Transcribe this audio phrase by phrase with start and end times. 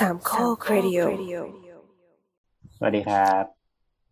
[0.00, 1.00] สามข้อครดิโอ
[2.76, 3.44] สวัสดีครับ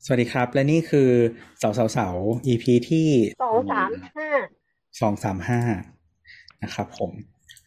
[0.05, 1.11] สวัสดีครับ และนี่คือ
[1.59, 2.09] เสาเสาเสา
[2.47, 3.09] EP ที่
[3.43, 4.29] สองสามห้า
[5.01, 5.61] สองสามห้า
[6.63, 7.11] นะครับผม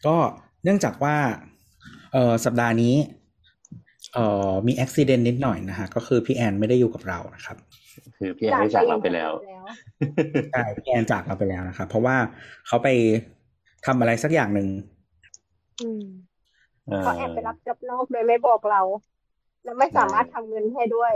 [0.06, 0.16] ก็
[0.64, 1.16] เนื่องจากว่า
[2.12, 2.94] เอ่อสัปดาห์นี้
[4.12, 7.56] เอ่อมีอุบิเหตุนิดหน่อยนะฮะ ก็คือพี่แอนไม่ได้อยู่กับเรานะครับ
[8.16, 9.30] คือพี่แอนได้จากเราไปแล้ว
[10.52, 12.16] ใช่พี่แอนจากเราไปแล้วนะครับเพราะว่า
[12.66, 12.88] เขาไป
[13.86, 14.68] ทำอะไรสักอย่างหนึ่ง
[15.82, 16.06] อืม
[16.88, 18.82] เออเขาแอบไปรับจ็อบนอกโดยไม่บอกเรา
[19.64, 21.12] แล้วไม่สามารถทำเงินให้ด้วย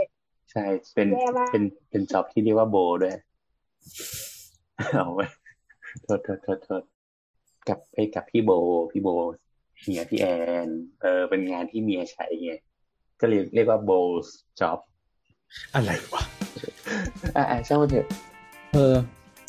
[0.51, 0.65] ใช่
[0.95, 3.17] เป็นแย่มากเป็นเป็นจ็อบที่เรียกว่าโบด้วย
[4.93, 5.27] เอาไว้
[6.03, 6.83] โทษโทษโทษโทษ
[7.69, 8.51] กับไอ้กับพี่โบ
[8.93, 9.09] พี่โบ
[9.85, 10.27] เมียพี่แอ
[10.67, 10.69] น
[11.03, 12.53] เออเป็นงานที่เมียใช้ไง
[13.21, 13.91] ก็เรียกเรียกว่าโบ
[14.25, 14.29] ส
[14.61, 14.79] จ็อบ
[15.75, 16.23] อะไรวะ
[17.37, 18.07] อ่าช่างมันเถอะ
[18.73, 18.95] เออ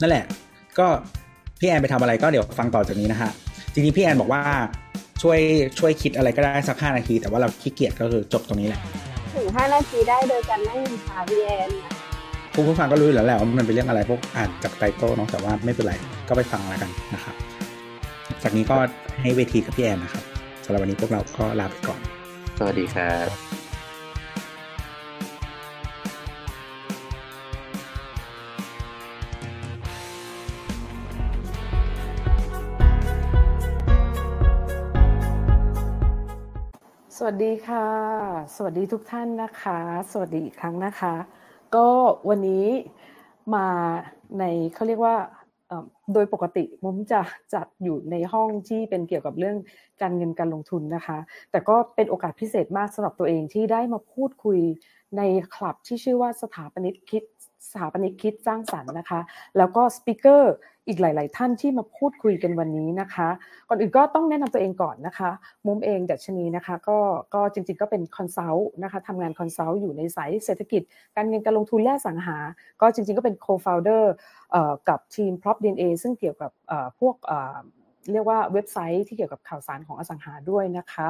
[0.01, 0.25] นั่นแหละ
[0.79, 0.87] ก็
[1.59, 3.31] พี่แอนไปทำอะไรก็เดี๋ยวฟังต่อจากนี้นะฮะ
[3.73, 4.41] จริงๆพี่แอนบอกว่า
[5.23, 5.39] ช่วย
[5.79, 8.81] ช่วยคิดอะไรก็ได้สักห้านาที แต่ว่าเราขี้เกียจก็คือจบตรงนี้แหละ
[9.35, 11.91] ถึงห้านาทีได้โดยการนั่งนินทาพี่แอนเนี่ย
[12.53, 15.93] ผู้ผู้ฟังก็รู้อยู่แล้วแหละว่ามันเป็นเรื่องอะไรพวกอ่านจากไตเติลเนาะแต่ว่าไม่เป็นไร
[16.27, 17.35] ก็ไปฟังแล้วกันนะครับ
[18.43, 18.75] จากนี้ก็
[19.21, 20.23] ให้เวทีกับพี่แอนนะครับ
[20.65, 21.99] สำหรับวันนี้พวกเราก็ลาไปก่อน
[22.57, 23.52] สวัสดีครับ
[37.25, 37.87] วัสดีค่ะ
[38.55, 39.79] สวัสดีทุกท่านนะคะ
[40.11, 41.13] สวัสดีอีกครั้งนะคะ
[41.75, 41.87] ก็
[42.29, 42.67] วันนี้
[43.55, 43.67] มา
[44.39, 44.43] ใน
[44.73, 45.15] เขาเรียกว่า
[46.13, 47.21] โดยปกติมุมจะ
[47.53, 49.57] จัดอยู่ในห้องที่เป็นเกี่ยวกับเรื่อง
[50.01, 51.17] การเงินการลงทุนนะคะ
[51.51, 54.59] แต่ก็เป็นโอกาสพิเศษมากสำหรับตัวเองที่ได้มาพูดคุย
[55.17, 55.21] ใน
[55.55, 57.23] คลับที่ชื่อว่าสถาปนิกคิด
[57.71, 59.19] สถาปนิกคิดสร้างสรรค์นะคะ
[59.57, 60.53] แล้วก็สปิเกอร์
[60.87, 63.29] อีกหลาย ๆ ท่านที่มาพูดคุยกันวันนี้นะคะ
[63.69, 65.29] ก่อนอื่นก็ต้องแนะนำตัวเองก่อนนะคะ
[65.67, 66.99] มุมเองดัชนีนะคะก็
[67.33, 70.81] ก็จริง ๆ ก็เป็น consult นะคะทำงาน consult อยู่ในสายเศรษฐกิจ
[71.15, 72.37] การเงินการลงทุนและสังหา
[72.81, 74.03] ก็จริง ๆ ก็เป็น co-founder
[74.51, 76.51] เอ่อกับทีม Prop DNA ซึ่งเกี่ยวกับ
[76.99, 77.57] พวกเอ่อ
[78.11, 81.07] เรียกว่าเว็บไซต์ที่เกี่ยวกับข่าวสารของอสังหาด้วยนะคะ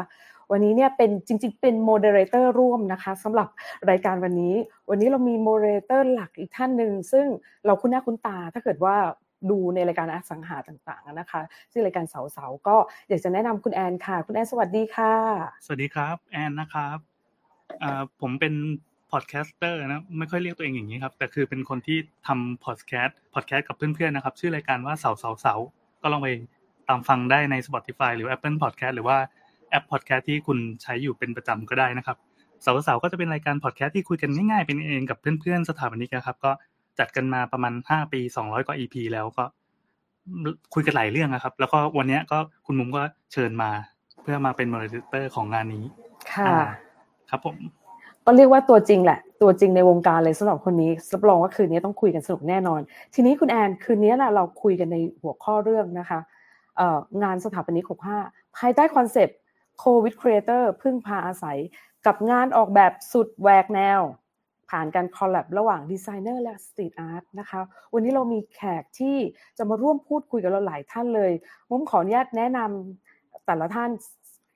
[0.52, 3.48] วันนี้เนี่ยเป็นจริง ๆ เป็น moderator ร่วมนะคะสำหรับ
[3.90, 4.56] รายการวันนี้
[4.90, 7.26] วันนี้เรามี moderator หลักอีกท่านหนึ่งซึ่ง
[7.66, 8.96] เราคุ้นหน้าคุ้นตา ถ้าเกิดว่า
[9.50, 12.76] ดูในรายการอสังหาต่างๆนะคะซึ่งรายการเสาๆก็
[13.10, 15.14] อยากจะแนะนำคุณแอนค่ะ คุณแอนสวัสดีค่ะ
[15.66, 16.98] สวัสดีครับแอนนะครับ
[18.22, 18.54] ผมเป็น
[19.12, 25.56] podcaster นะไม่ค่อยเรียกตัวเองอย่างนี้ครับแต่คือเป็นคนที่ทำพอดแคสต์พอดแคสต์กับเพื่อนๆนะครับชื่อรายการว่าเสาเสาเสา
[26.02, 26.30] ก็ลองไป
[26.88, 29.18] ตามฟังได้ใน Spotify หรือ Apple Podcast หรือว่า
[29.70, 32.18] แอปพอดแคสต์ที่คุณใช้อยู่เป็นประจำก็ได้นะครับ
[32.64, 36.52] เสาเสาก็จะเป็นรายการพอดแคสต์ที่คุยกันง่ายๆเป็นเองกับเพื่อนๆสถาปนิกนะครับก็
[37.00, 39.44] จัดกันมาประมาณ5ปี200กว่า EP แล้วก็
[40.74, 43.02] คุยกันหลายเรื่องนะครับ แล้วก็วันเนี้ยก็คุณมุมก็
[43.34, 43.72] เชิญมา
[44.22, 45.86] เพื่อมาเป็น moderator ของงานนี้
[46.34, 46.62] ค่ะอ่า
[47.30, 47.58] ครับผม
[48.26, 52.82] ก็เรียกว่าตัวจริงแหละ ตัวจริงในวงการเลยสำหรับคนนี้รับรองว่าคืนนี้ต้องคุยกันสนุกแน่นอน
[53.14, 56.20] ทีนี้คุณแอนคืนนี้นะเราคุยกันในหัวข้อเรื่องนะคะ
[56.78, 59.38] เอ่องานสถาปนิก65ภายใต้คอนเซปต์
[59.80, 61.58] Co-with Creators พึ่งพาอาศัย
[62.06, 64.02] กับงานออกแบบสุดแหวกแนว
[64.74, 67.60] ผ่านการ collab ระหว่างดีไซเนอร์และ street art นะคะ
[67.94, 69.18] วันนี้เรามีแขกที่
[69.58, 71.32] จะมาร่วมพูดคุยกับเราหลายท่านเลย
[71.70, 73.90] มุมขออนุญาตแนะนำแต่ละท่าน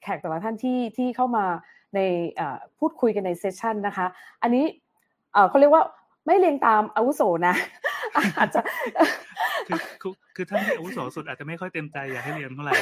[0.03, 1.45] แขกแต่ละท่านที่ที่เข้ามา
[1.95, 1.99] ใน
[2.79, 4.05] พูดคุยกันใน session นะคะ
[4.41, 4.65] อันนี้
[5.49, 5.83] เขาเรียกว่า
[6.25, 7.55] ไม่เรียงตามอาวุโสนะ
[8.37, 8.59] อาจจะ
[10.01, 12.73] คือคือท่านที่อาวุโสสุดอาจจะไม่ค่อยเต็มใจอยากให้เรียงเท่าไหร่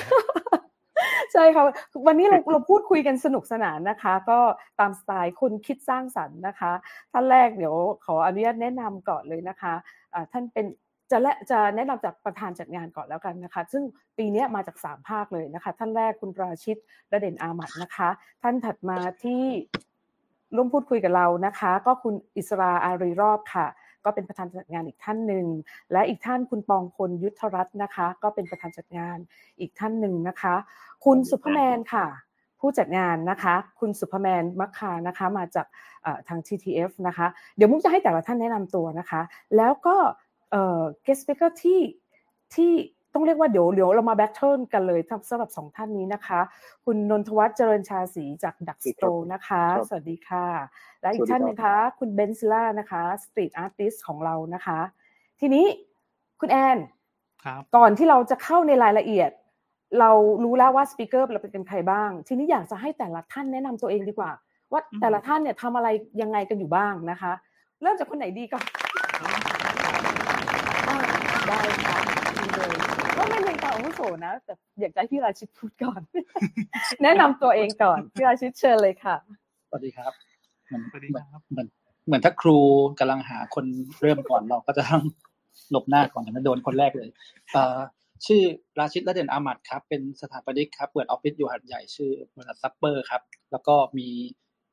[1.35, 1.63] ใช่ค่ะ
[2.07, 4.39] วันนี้เราเราพูดคุยกันสนุกสนานนะคะ ก็
[4.79, 6.71] ตามสไตล์คุณคิดสร้างสรรค์นะคะ
[7.11, 7.75] ท่านแรกเดี๋ยว
[8.05, 9.73] ขออนุญาตแนะนำก่อนเลยนะคะ
[10.31, 10.65] ท่านเป็น
[11.11, 13.83] จะและจะแนะนำจากประธานจัดงานก่อนแล้วกันนะคะ ซึ่ง
[14.17, 16.77] ปีนี้มาจาก 3 ภาคเลยนะคะ ท่านแรกคุณราชิต
[17.11, 18.09] ระเด่นอามัดนะคะ
[18.43, 19.43] ท่านถัดมาที่
[20.55, 23.67] ร่วมพูดคุยกับเรานะคะ ก็คุณอิสราอารีรอบค่ะ
[24.05, 25.45] ก็เป็นประธานจัดงานอีกท่านหนึ่ง
[25.91, 29.17] และอีกท่านคุณปองพลยุทธรัตน์นะคะ ก็เป็นประธานจัดงาน
[29.59, 30.55] อีกท่านหนึ่งนะคะ
[31.05, 32.05] คุณสุภแมนค่ะ
[32.59, 35.67] ผู้จัดงานนะคะ คุณสุภแมนมัคคานะคะมาจาก
[36.27, 39.21] ทาง TTF นะคะ เดี๋ยวมุกจะให้แต่ละท่านแนะนำตัวนะคะ
[39.57, 39.97] แล้วก็
[40.51, 41.81] เอ่อ guest speaker ที่
[42.55, 42.71] ที่
[43.15, 46.39] ต้องเรียกว่าเดี๋ยวเดี๋ยวเรามาแบทเทิลกันเลยสำหรับสองท่านนี้นะคะ
[46.85, 50.47] คุณนนทวัฒน์เจริญชาศรีจากดักสโตรนะคะครับสวัสดีค่ะ
[51.01, 54.79] และอีกท่านหนึงคะคุณเบนซิล่านะคะสตรีทอาร์ติสของเรานะคะ
[55.39, 55.65] ทีนี้
[56.41, 56.77] คุณแอน
[57.45, 59.31] ครับก่อนที่เราจะเข้าในรายละเอียด
[59.99, 60.11] เรา
[60.43, 64.31] รู้แล้วว่าสปีกเกอร์เราเป็นใครบ้าง ทีนี้อยากจะให้แต่ละท่านแนะนำตัวเองดีกว่า
[64.71, 65.87] ว่าอืมแต่ละท่านเนี่ยทำอะไร
[66.21, 67.31] ยังไงกันอยู่บ้างนะคะ
[67.81, 68.65] เริ่มจากคนไหนดีก่อน
[70.87, 70.97] อ่า
[71.47, 72.04] ได้ค่ะ
[73.75, 76.01] อาวุโสนะ แต่อยากให้พี่ราชิตพูดก่อน
[77.03, 79.15] แนะนำตัวเองก่อนพี่ราชิตเชิญเลยค่ะ
[79.69, 80.13] สวัสดีครับ
[80.67, 81.67] เหมือนสวัสดีเหมือนครับเหมือน
[82.07, 82.57] เหมือนถ้าครู
[82.99, 83.65] กำลังหาคน
[84.01, 85.03] เริ่มก่อนเราก็จะต้อง
[85.71, 87.09] หลบหน้าก่อนแต่ไม่โดนคนแรกเลย
[87.53, 87.79] เอ่อ
[88.25, 88.41] ชื่อ
[88.79, 93.21] ราชิต ระเด่นอาหมัดครับ เป็นสถาปนิกครับ เปิดออฟฟิศอยู่หาดใหญ่ชื่อบริษัทซัปเปอร์ครับ
[93.51, 94.07] แล้วก็มี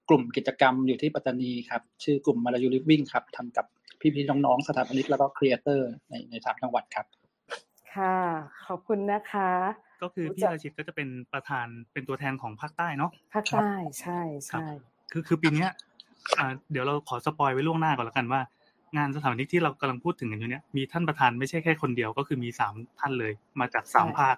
[0.08, 3.66] กลุ่มกิจกรรมอยู่ที่ปัตตานีครับ ชื่อกลุ่ม Melayu Living ครับทำกับ
[4.00, 7.06] พี่ๆน้องๆสถาปนิกแล้วก็ creator ในในสามจังหวัดครับ
[7.94, 8.16] ค่ะ
[8.66, 9.50] ขอบคุณนะคะ
[10.02, 14.66] ก็คือพี่ราชิตก็จะเป็นประธานเป็นตัวแทนของภาคใต้เนาะภาคใต้ใช่ใช่
[15.12, 15.70] คือคือปีเนี้ย
[16.38, 18.40] อ่าเดี๋ยวเราขอสปอยไว้ล่วงหน้าก่อนแล้วกันว่า
[18.96, 24.36] งานสถาปนิกที่เรากำลังพูดถึงกันอยู่เนี้ยมีท่านประธานไม่ใช่แค่คนเดียวก็คือมีสามท่านเลย มาจากสามภาค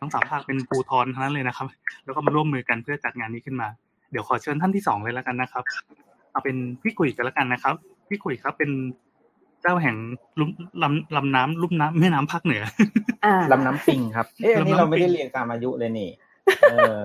[0.00, 1.66] ทั้งสามภาคเป็นปูทอนทั้งนั้นเลยนะครับ
[2.04, 3.68] แล้วก็มาร่วมมือกันเพื่อจัดงานนี้ขึ้นมา
[4.10, 5.64] เดี๋ยวขอเชิญท่านที่สองเลยแล้วกันนะครับ
[6.30, 7.74] เอาเป็นพี่กุยกันแล้วกันนะครับ
[8.08, 8.70] พี่กุยครับเป็น
[9.62, 9.96] เจ้าแห่ง
[10.40, 10.50] ลุ่ม
[10.82, 12.62] ลำลำน้ำลุ่มน้ำแม่น้ำภาคเหนือ
[13.24, 16.10] อ่าลำน้ำปิงครับเอ๊ะอันนี้ลำน้ำปิงเราไม่ได้เรียงตามอายุเลยนี่
[16.70, 17.00] เออ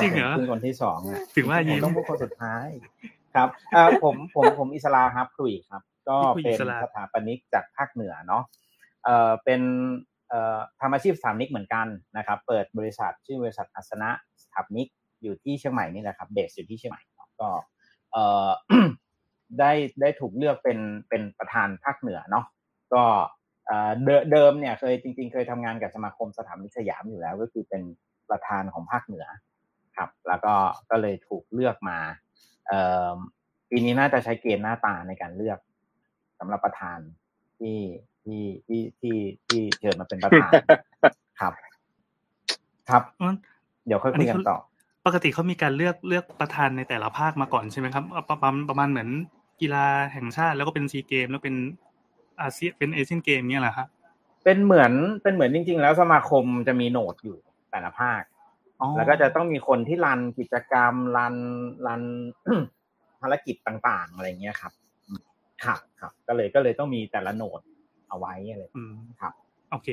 [0.00, 2.66] จริงเหรอผมคือคนที่สองอะถึงว่าผมยิ้มต้องพูดคนสุดท้าย
[3.34, 8.42] ครับเอ่อผมผมผมอิสลาครับครุยครับ ก็พี่คุยเป็นอิสลาสถาปนิกจากภาคเหนือเนาะ
[9.04, 9.60] เอ่อเป็น
[10.28, 14.10] เอ่อทำอาชีพสถาปนิกเหมือนกันนะครับ เปิดบริษัทชื่อบริษัทอัสนะ
[14.42, 14.88] สถาปนิก
[15.22, 17.48] อยู่ที่เชียงใหม่นี่แหละครับเบสอยู่ที่เชียงใหม่เนาะก็
[18.12, 18.48] เอ่อ
[19.58, 22.44] ได้ได้ถูกเลือกเป็นเป็นประธานภาคเหนือเนาะ
[22.94, 23.04] ก็
[23.66, 27.82] เอ่อเดิเดิมเนี่ยเคยจริง ๆ เคยทำงานกับสมาคมสถาปนิกสยามอยู่แล้ว ก็คือเป็น
[28.30, 29.26] ประธานของภาคเหนือ
[29.96, 30.54] ครับ แล้วก็
[30.90, 31.98] ก็เลยถูกเลือกมา
[32.68, 32.80] เอ่
[33.12, 33.14] อ
[33.70, 35.58] ปีนี้น่าจะใช้เกณฑ์หน้าตาในการเลือก
[36.38, 36.98] สำหรับประธาน
[37.58, 37.78] ที่
[38.24, 39.16] ที่ที่ที่
[39.46, 40.52] ที่เชิญมาเป็นประธาน
[41.40, 41.52] ครับ
[42.88, 43.34] ครับอืม
[43.86, 44.58] เดี๋ยวค่อยคุยกันต่อ
[45.06, 49.10] ปกติเขามีการเลือกเลือกประธานในแต่ละภาคมาก่อนใช่ไหมครับเอาประมาณประมาณเหมือน
[49.60, 51.56] กีฬาแห่งชาติแล้วก็เป็นซีเกมแล้วเป็น
[52.40, 53.88] อาเซียนเป็นเอเชียนเกมเนี่ยแหละครับ
[54.44, 54.92] เป็นเหมือน
[55.22, 57.38] เป็นเหมือนจริง ๆ แล้วสมาคมจะมีโหนดอยู่
[57.70, 58.22] แต่ละภาค
[58.80, 61.34] อ๋อแล้วก็จะต้องมีคนที่รันกิจกรรมรัน
[61.86, 62.02] รัน
[63.20, 64.72] ภารกิจต่าง ๆ อะไรเงี้ยครับ
[65.64, 67.60] ครับครับก็เลยก็เลยต้องมีแต่ละโหนด
[68.08, 69.32] เอาไว้อะไรอืมครับ
[69.70, 69.88] โอเค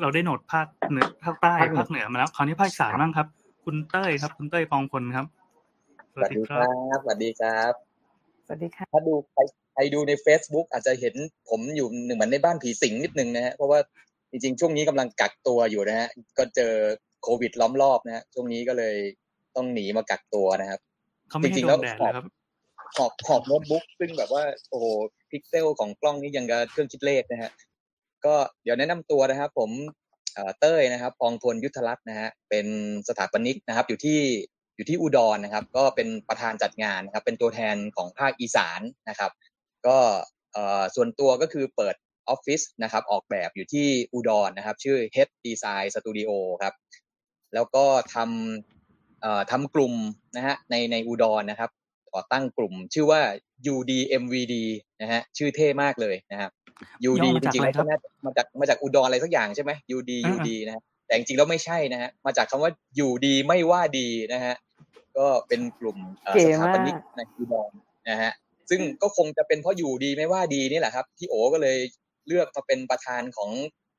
[0.00, 3.26] เราได้โหนดภาคเหนือภาคใต้ภาคเหนือภาคเหนือมาแล้วคราวนี้ภาคอีสานบ้างครับ
[3.64, 5.26] คุณเต้ยครับ คุณเต้ยปองพลครับ
[6.12, 6.64] สวัสดีครั
[6.96, 7.83] บสวัสดีครับ
[8.46, 9.40] สวัสดีค่ะถ้าดูใคร
[9.72, 11.14] ใครดูใน Facebook อาจจะเห็น
[11.50, 13.78] ผมอยู่หนึ่งเหมือนในบ้านผีสิงนิดนึงนะฮะเพราะว่า
[14.30, 16.08] จริงๆ ช่วงนี้กำลังกักตัวอยู่นะฮะ
[16.38, 16.72] ก็เจอ
[17.22, 18.96] โควิดล้อมรอบนะฮะช่วงนี้ก็เลย
[19.56, 20.80] ต้องหนีมากักตัวนะครับ
[21.28, 22.26] เขาไม่ให้จริงๆโดแล้วนแดดขอบนะครับ
[22.96, 24.86] ขอบขอบโน้ตบุ๊กซึ่งแบบว่าโอ้โห
[25.30, 27.50] พิกเซลของกล้องนี่ยังกับเครื่องคิดเลขนะฮะ
[28.24, 29.70] ก็เดี๋ยวแนะนำตัวนะครับ ผม
[30.34, 32.66] เอ่อเต้ยนะครับ ปองพลยุทธรัตน์นะฮะเป็น
[33.08, 34.18] สถาปนิกนะครับ อยู่ที่
[34.76, 39.30] อยู่ที่อุดรนะครับ ก็เป็นประธานจัดงานนะครับ เป็นตัวแทนของภาคอีสานนะครับ
[39.86, 39.98] ก็
[40.52, 41.94] เอ่อส่วนตัวก็คือเปิด
[42.28, 46.30] ออฟฟิศนะครับ ออกแบบอยู่ที่อุดรนะครับ ชื่อ Head Design Studio
[46.62, 46.74] ครับ
[47.54, 47.84] แล้วก็
[48.14, 49.94] ทำเอ่อทำกลุ่ม
[50.36, 51.70] นะฮะในในอุดรนะครับ
[52.14, 53.20] ก่อตั้งกลุ่มชื่อว่า
[53.74, 54.54] UDMVD
[55.00, 56.50] นะฮะชื่อเท่มากเลยนะครับ
[57.10, 64.54] UD ย่อมาจจากริงๆอะไรแล้วครัก็บน่าจะมาจากมาจากอุดรอะไรสักอย่างใช่ไหม UD อ่า UD นะฮะ แต่จริงๆแล้วไม่ใช่นะฮะมาจากคำว่าอยู่ดีไม่ว่าดีนะฮะ
[65.18, 67.70] ก็เป็นกลุ่มเอ่อเก๋สมากถาปนิกในอุดร
[68.10, 68.32] นะฮะ
[68.70, 71.78] ซึ่งก็คงจะเป็นเพราะอยู่ดีไม่ว่าดีนี่แหละครับที่โอก็เลย
[72.26, 73.50] เลือกมาเป็นประธานของ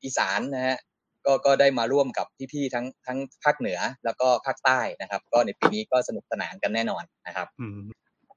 [0.03, 0.77] อีสานนะฮะ
[1.25, 7.79] ก็ก็ได้มาร่วมกับพี่ๆทั้งทั้งภาคเหนือแล้วก็ภาคใต้นะครับ ก็ในปีนี้ก็สนุกสนานกันแน่นอนนะครับอืม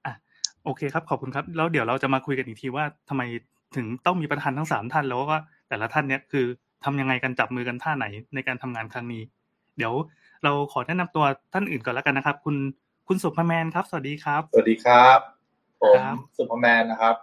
[0.05, 0.15] อะ
[0.65, 3.23] โอเคครับขอบคุณครับแล้วเดี๋ยวเราจะมาคุยกันอีกทีว่าทำไม
[3.77, 6.47] ถึงต้องมีประธานทั้งสามท่านแล้วว่าแต่ละท่านเนี่ยคือ
[6.85, 9.23] ทำยังไงกันจับมือกันท่าไหนในการทำงานครั้งนี้
[9.77, 9.95] เดี๋ยว
[10.45, 12.57] เราขอแนะนำตัวท่านอื่นก่อนแล้วกันนะครับ คุณ
[13.09, 15.19] คุณสุภแมนครับ สวัสดีครับ สวัสดีครับ
[15.83, 17.15] ผมครับสุภแมนนะครับ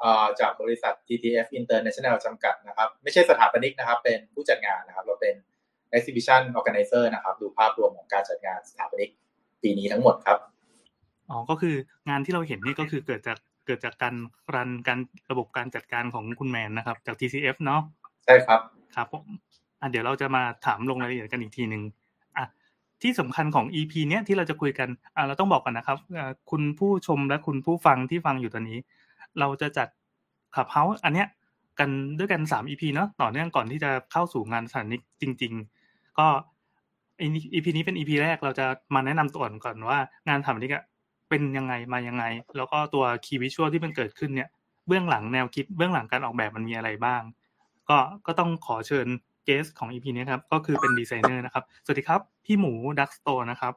[0.00, 5.34] เอ่อจากบริษัท TTF International จำกัดนะครับ ไม่ใช่สถาปนิกนะครับ เป็นผู้จัดงานนะครับ เราเป็น
[5.96, 9.10] Exhibition Organizer นะครับ ดูภาพรวมของการจัดงานสถาปนิก
[9.62, 10.38] ปีนี้ทั้งหมดครับ
[11.30, 11.74] อ๋อก็คือ
[12.08, 14.14] งานที่เราเห็นนี่ก็คือเกิดจากเกิดจากการ
[14.54, 14.98] รันการ
[15.30, 18.60] ระบบการจัดการของคุณแมนนะครับ จาก TCF เนาะใช่ครับ
[18.96, 19.26] ครับผม
[19.80, 21.82] อะเดี๋ยวเราจะมาถามลงรายละเอียดกันอีกทีหนึ่ง
[22.36, 22.46] อะ
[23.02, 25.98] ที่สำคัญของ EP เนี้ยที่เราจะคุยกันอะเราต้องบอกกันนะครับ
[26.50, 28.78] คุณผู้ชมและคุณผู้ฟังที่ฟังอยู่ตอนนี้
[29.38, 29.88] เราจะจัด
[30.54, 31.28] ขับเฮาส์อันเนี้ย
[31.78, 35.52] กันด้วยกันสาม EP เนาะต่อเนื่องก่อนที่จะเข้าสู่งานสถานิกจริง
[35.86, 36.26] ๆ ก็
[37.20, 40.84] อ้นี่ EP นี้เป็น EP แรกเราจะมาแนะนำตัวก่อนว่างานสถาปนิกอะ
[41.28, 42.24] เป็นยังไงมายังไง
[42.56, 44.48] แล้วก็ตัว key visual ที่มันเกิดขึ้นเนี่ย
[44.86, 47.22] เบื้องหลังแนวคิดเบื้องหลังการออกแบบมันมีอะไรบ้าง
[47.90, 49.06] ก็ก็ต้องขอเชิญ
[49.44, 53.74] guest ของ EP นี้ครับ ก็คือเป็นดีไซเนอร์นะครับ สวัสดีครับ พี่หมู Ductstore นะครับ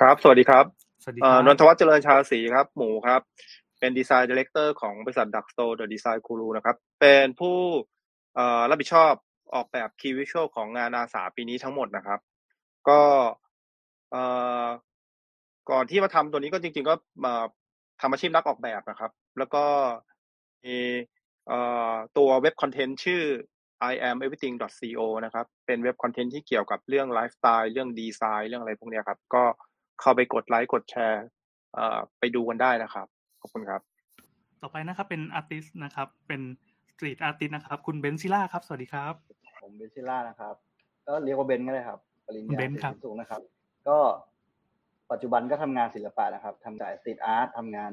[0.00, 0.64] ครับ สวัสดีครับ
[1.02, 3.20] สวัสดีครับ เอ่อนนทวัฒน์เจริญชาศรีครับ หมูครับ
[3.78, 7.56] เป็น design director ของบริษัท Ductstore The Design Guru นะครับ เป็นผู้
[8.34, 9.12] เอ่อรับผิดชอบ
[9.54, 12.20] ออกแบบ key visual ของงานอาษาปีนี้ทั้งหมดนะครับ
[12.88, 13.00] ก็
[14.10, 14.22] เอ่
[14.64, 14.66] อ
[15.70, 16.94] ก่อนที่มาทำตัวนี้ก็จริง ๆ ก็
[17.24, 17.34] มา
[18.00, 19.64] ทำอาชีพนักออกแบบนะครับ แล้วก็
[20.64, 21.17] มีเอ่อ
[22.18, 23.22] ตัว web content ชื่อ
[23.90, 29.42] i am everything co นะครับ เป็น web content ที่เกี่ยวกับเรื่องไลฟ์สไตล์เรื่องดีไซน์เรื่องอะไรพวกเนี้ยครับ ก็
[30.00, 31.24] เข้าไปกดไลค์กดแชร์
[31.74, 33.06] เอ่อไปดูกันได้นะครับ
[33.40, 33.80] ขอบคุณครับ
[34.62, 36.40] ต่อไปนะครับเป็น artist นะครับ เป็น
[36.92, 39.14] street artist นะครับ คุณเบนซิล่าครับ สวัสดีครับ
[39.62, 40.54] ผมเบนซิล่านะครับ
[41.06, 43.42] ก็เรียกว่าเบนก็ได้ครับปริญคุณญาเบนครับสูงนะครับ
[43.88, 43.98] ก็
[45.10, 47.90] ปัจจุบันก็ทำงานศิลปะนะครับทำสาย street art ทำงาน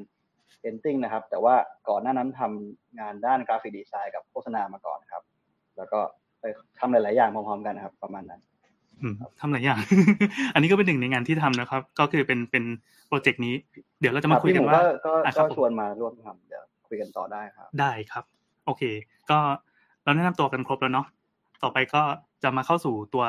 [0.60, 1.54] painting นะครับ แต่ว่า
[1.88, 5.22] ก่อนหน้านั้นทำงานด้าน graphic design กับโฆษณามาก่อนครับ
[5.76, 5.98] แล้วก็
[6.40, 6.44] ไป
[6.78, 8.40] ทำหลาย ๆ อย่างพร้อม ๆ กันนะครับ ประมาณนั้น
[9.02, 9.78] อืมทำหลายอย่าง
[10.54, 12.64] อันนี้ก็เป็นหนึ่งในงานที่ทำนะครับ ก็คือเป็นเป็น
[13.08, 13.54] โปรเจกต์นี้
[14.00, 18.24] เดี๋ยวเราจะมาคุยกันว่ารับพี่หมูก็อะคก็รับผมชวนมาร่วมทำเดี๋ยวคุยกันต่อได้ครับ ได้ครับ
[18.66, 18.82] โอเค
[19.30, 19.38] ก็
[20.04, 21.06] เราแนะนำตัวกันครบแล้วเนาะ
[21.62, 22.02] ต่อไปก็
[22.42, 23.24] จะมาเข้าสู่ตัว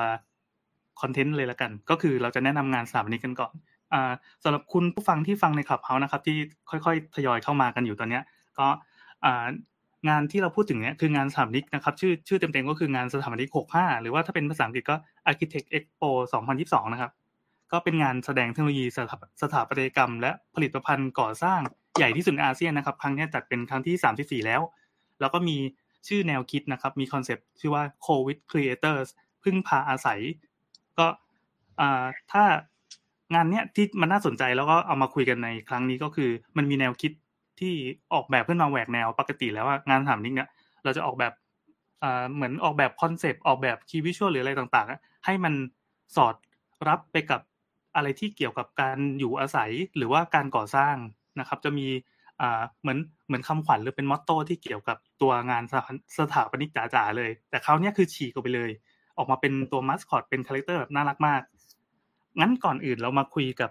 [1.01, 3.66] คอนเทนต์เลยละกัน ก็คือเราจะแนะนำงานสถาปนิกกันก่อนอ่า
[4.43, 6.37] สำหรับคุณผู้ฟังที่ฟังใน Clubhouse นะครับ ที่
[6.69, 8.23] ค่อยๆทยอยเข้ามากันอยู่ตอนเนี้ย
[8.59, 8.67] ก็
[10.09, 14.95] งานที่เราพูดถึงเนี้ยคืองานสถาปนิกนะครับ ชื่อชื่อเต็มๆก็คืองานสถาปนิก65 หรือว่าถ้าเป็นภาษาอังกฤษก็
[15.31, 16.09] Architect Expo
[16.51, 17.11] 2022 นะครับ
[17.71, 18.85] ก็เป็นงานแสดงเทคโนโลยี
[19.41, 21.59] สถาปัตยกรรม และผลิตภัณฑ์ก่อสร้าง
[21.97, 24.61] ใหญ่ที่สุดในอาเซียนนะครับ ครั้งนี้จัดเป็นครั้งที่ 34 แล้ว
[25.19, 25.57] แล้วก็มี
[26.07, 29.07] ชื่อแนวคิดนะครับ มีคอนเซปต์ชื่อว่า Co-with Creators
[29.43, 30.19] พึ่งพาอาศัย
[30.97, 31.07] ก็
[32.31, 32.43] ถ้า
[33.33, 37.11] งานเนี้ยที่มันน่าสนใจแล้วก็เอามาคุยกันในครั้งนี้ก็คือ มันมีแนวคิด
[37.59, 37.73] ที่
[38.13, 40.49] ออกแบบขึ้นมาแหวกแนวปกติแล้วอะงานสถาปนิกเนี่ย
[40.83, 41.33] เราจะออกแบบ
[42.33, 45.53] เหมือนออกแบบคอนเซปต์ออกแบบ key visual หรืออะไรต่างๆอะให้มัน
[46.15, 46.35] สอด
[46.87, 47.41] รับไปกับ
[47.95, 50.95] อะไรที่เกี่ยวกับการอยู่อาศัยหรือว่าการก่อสร้าง
[51.39, 51.87] นะครับ จะมี
[52.81, 55.63] เหมือนเหมือนคำขวัญหรือเป็น motto ที่เกี่ยวกับตัวงาน
[56.17, 58.71] สถาปนิกจ๋าๆเลย แต่คราวนี้คือฉีกออกไปเลย
[59.17, 61.41] ออกมาเป็นตัวมัสคอตเป็น character แบบน่ารักมาก
[62.39, 63.69] งั้นก่อนอื่นเรามาคุยกับ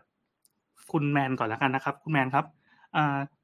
[0.92, 2.44] คุณแมนก่อนแล้วกันนะครับ คุณแมนครับ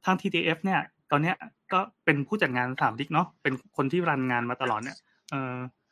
[0.05, 1.37] ทาง TTF เนี่ย ตอนเนี้ย
[1.73, 4.97] ก็เป็นผู้จัดงานสถาปนิกเนาะเป็นคนที่รันงานมาตลอดเนี่ย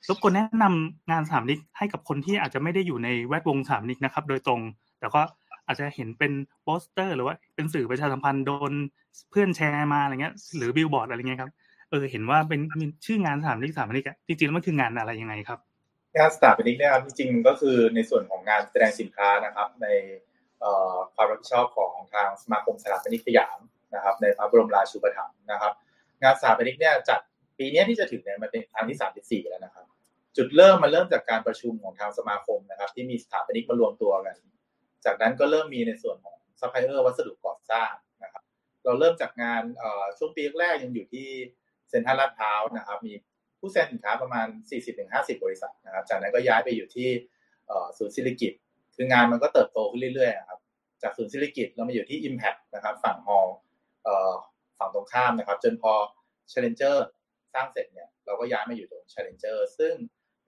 [0.09, 4.61] รบกวนแนะนำงานสถาปนิกให้กับคนที่อาจจะไม่ได้อยู่ในแวดวงสถาปนิกนะครับ โดยตรง
[4.99, 5.23] แต่ก็
[5.67, 6.33] อาจจะเห็นเป็น
[6.63, 8.73] โปสเตอร์ หรือว่าเป็นสื่อประชาสัมพันธ์โดน
[9.31, 11.51] เพื่อนแชร์มาอะไรเงี้ย หรือบิลบอร์ดอะไรเงี้ยครับ
[11.91, 12.61] เออเห็นว่าเป็น
[13.07, 15.59] ชื่องานสถาปนิกสถาปนิกอะจริงๆแล้วมันคืองานอะไรยังไงครับ
[16.17, 19.87] งานสถาปนิกเนี่ยครับจริงๆก็คือในส่วนของงานแสดงสินค้านะครับ ใน
[21.15, 23.59] ความรับผิดชอบของทางสมาคมสถาปนิกสยาม
[23.95, 25.73] นะครับ ในพระบรมราชูปถัมภ์นะครับ
[26.23, 27.21] งานสถาปนิกเนี่ยจัด
[27.59, 28.99] ปีนี้ที่จะถึงเนี่ยมันเป็นครั้งที่
[29.43, 29.87] 34 แล้วนะครับ
[30.37, 34.37] จุดเริ่มมันเริ่มจากการประชุมของทางสมาคมนะครับ ที่มีสถาปนิกมารวมตัวกัน
[35.05, 38.43] จากนั้นก็เริ่มมีในส่วนของซัพพลายเออร์วัสดุก่อสร้างนะครับ
[38.85, 39.63] เราเริ่มจากงาน
[40.19, 41.29] ช่วงปีแรกยังอยู่ที่
[41.89, 43.13] เซ็นทรัลลาดพร้าวนะครับ มี
[43.61, 44.47] ผู้แสดงสินค้าประมาณ
[44.97, 47.09] 40-50 บริษัทนะครับ จากนั้นก็ย้ายไปอยู่ที่
[47.99, 48.53] ศูนย์สิริกิติ์
[48.97, 50.61] คืองานมันก็เติบโตขึ้นเรื่อยๆครับ
[51.03, 53.57] จากศูนย์สิริกิติ์เรามาอยู่ที่ Impact นะครับ ฝั่ง hall
[54.79, 55.93] ฝั่งตรงข้ามนะครับ จนพอ
[56.53, 56.97] Challenger
[57.55, 59.95] สร้างเสร็จเนี่ยเราก็ย้ายมาอยู่ตรง Challenger ซึ่ง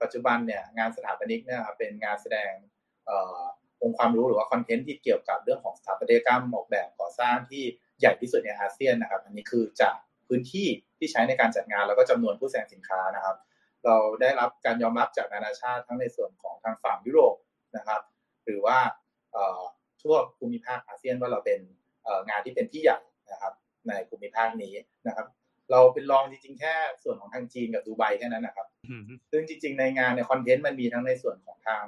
[0.01, 2.51] ปัจจุบันเนี่ยงานสถาปนิกเนี่ยครับเป็นงานแสดง
[3.05, 3.41] เอ่อ
[3.81, 7.63] องค์ความรู้หรือว่า content ที่เกี่ยวกับเรื่องของสถาปัตยกรรมออกแบบก่อสร้างที่
[7.99, 9.95] ใหญ่ที่สุดในอาเซียนนะครับ อันนี้คือจาก
[10.27, 13.35] พื้นที่ที่ใช้ในการจัดงานแล้วก็จำนวนผู้แสดงสินค้านะครับ
[13.85, 17.35] เราได้รับการยอมรับจากนานาชาติทั้งในส่วนของทางฝั่งยุโรป
[17.75, 18.01] นะครับ
[18.45, 18.77] หรือว่า
[19.33, 19.61] เอ่อ
[20.01, 21.59] ทั่วภูมิภาคอาเซียนว่าเราเป็น
[22.03, 22.99] เอ่องานที่เป็นที่ใหญ่
[23.31, 23.53] นะครับ
[23.87, 24.73] ในภูมิภาคนี้
[25.07, 25.27] นะครับ
[25.71, 31.83] เราเป็นรองจริงๆ แค่ส่วนของทางจีนกับดูไบแค่นั้นนะครับอืมซึ่งจริง ๆ ในงานในคอนเทนต์มันมีทั้งในส่วนของทาง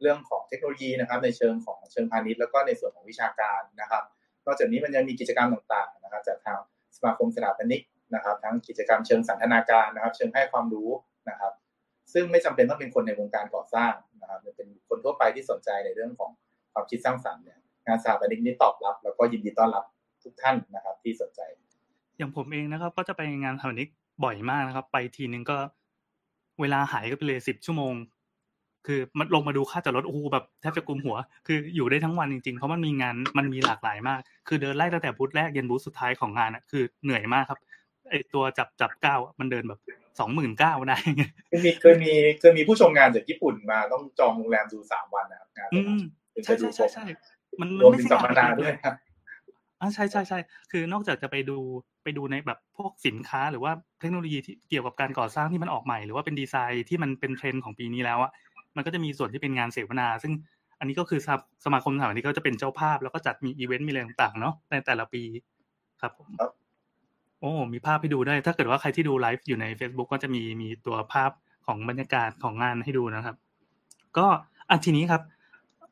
[0.00, 4.02] เรื่องของเทคโนโลยีนะครับ ในเชิงของเชิงพาณิชย์แล้วก็ในส่วนของวิชาการนะครับ
[4.46, 6.58] นอกจากนี้มันยังมีกิจกรรมต่างๆนะครับจากทาง
[6.96, 7.82] สมาคมสถาปนิก
[8.14, 10.90] นะครับ ทั้งกิจกรรมเชิงสันทนาการนะครับ เชิงให้ความรู้
[11.30, 11.52] นะครับ
[12.12, 16.30] ซึ่งไม่จำเป็นต้องเป็นคนในวงการก่อสร้างนะครับเป็นคนทั่วไปที่สนใจในเรื่องของ
[16.72, 19.84] ความคิดสร้างสรรค์เนี่ยงานสถาปนิกนี่ตอบรับ แล้วก็ยินดีต้อนรับ
[20.22, 21.40] ทุกท่านนะครับ ที่สนใจ
[22.18, 23.88] อย่างผมเองนะครับ ก็จะไปงานสถาปนิก
[24.24, 25.58] บ่อยมากนะครับ ไปทีนึงก็
[26.60, 27.94] เวลาหายก็ไปเลยสิบชั่วโมง
[28.86, 37.60] คือมันลงมาดูค่าจอดรถโอ้โหแบบแทบจะกุมหัว คืออยู่ได้ทั้งวันจริงๆ เพราะมันมีงานมันมีหลากหลายมาก คือเดินไล่ตั้งแต่บูธแรกยันบูธสุดท้ายของงานอะคือเหนื่อยมากครับ
[38.10, 39.80] ไอตัวจับจับก้าวอะมันเดินแบบ
[40.20, 40.96] สองหมื่นเก้าได้
[41.48, 46.00] เคยมีเคยมีเคยมีผู้ชมงานจากญี่ปุ่นมาต้องจองโรงแรมดูสามวันนะครับงานอืม
[46.34, 47.04] ถึงใช่จะดูใช่ครใช่บใช่
[47.60, 48.94] มันรวมไม่ถึงใช่สัมมนาด้วยครับ
[49.80, 50.38] อ่าใช่ใช่ใช่
[50.70, 51.58] คือนอกจากจะไปดู
[52.04, 58.32] ไปดูในแบบพวกสินค้าหรือว่าเทคโนโลยีที่เกี่ยวกับการก่อสร้างที่มันออกใหม่ หรือว่าเป็นดีไซน์ที่มันเป็นเทรนด์ของปีนี้แล้วอะ
[58.76, 60.32] มันก็จะมีส่วนที่เป็นงานเสวนา ซึ่ง
[60.78, 65.22] อันนี้ก็คือสมาสมาคมสถาปนิกก็จะเป็นเจ้าภาพ แล้วก็จัดมีอีเวนต์มีอะไรต่างๆเนาะในแต่ละปี
[66.00, 66.28] ครับผม
[67.40, 71.30] โอ้ มีภาพให้ดูได้วยถ้าเกิดว่าใครที่ดูไลฟ์อยู่ใน Facebook ก็จะมีมีตัวภาพ
[71.66, 73.36] ของบรรยากาศของงานให้ดูนะครับ
[74.18, 74.26] ก็
[74.70, 75.22] อันทีนี้ครับ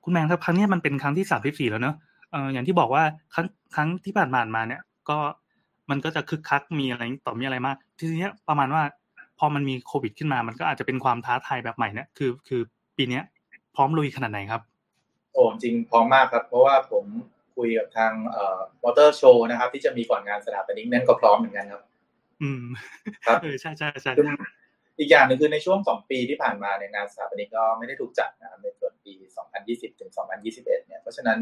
[0.05, 1.97] คุณแมงครับครั้งนี้มันเป็นครั้งที่สามสิบสี่แล้วเนอะ
[2.31, 3.03] เอออย่างที่บอกว่า
[3.35, 5.19] ครั้งครั้งที่ผ่านมามาเนี่ย ก็
[5.91, 8.83] มันก็จะคึกคักมีอะไรต่อมีอะไรมาก ทีนี้ประมาณว่า
[9.41, 12.61] พอมันมีโควิดขึ้นมา มันก็อาจจะเป็นความท้าทายแบบใหม่เนี่ยคือคือ
[12.97, 13.25] ปีเนี้ย
[13.77, 14.63] พร้อมลุยขนาดไหนครับ
[15.35, 17.05] โอ้จริงพร้อมมากครับ เพราะว่าผม
[17.57, 21.83] คุยกับทางเอ่อมอเตอร์โชว์นะครับ ที่จะมีก่อนงานสถาปนิกนั่นก็พร้อมเหมือนกันครับ
[22.43, 22.65] อืม
[23.27, 24.29] ครับเออใช่ใช่ใช่ซึ่ง
[24.99, 29.13] อีกอย่างหนึ่งคือในช่วงสองปีที่ผ่านมาเนี่ยงานสถาปนิกก็ไม่ได้ถูกจัดนะครับในส่วนปี
[29.57, 31.39] 2020 ถึง 2021 เนี่ยเพราะฉะนั้น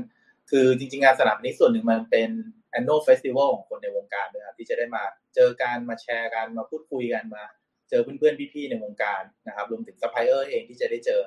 [0.50, 2.31] คือจริงๆ งานสถาปนิกส่วนหนึ่งมันเป็น
[2.78, 5.02] annual festival ของคนในวงการด้วยครับที่จะได้มา
[5.35, 7.45] เจอกันมาแชร์กันมาพูดคุยกันมา
[7.90, 11.21] เจอเพื่อนๆพี่ๆในวงการนะครับรวมถึงซัพพลายเออร์เองที่จะได้เจอ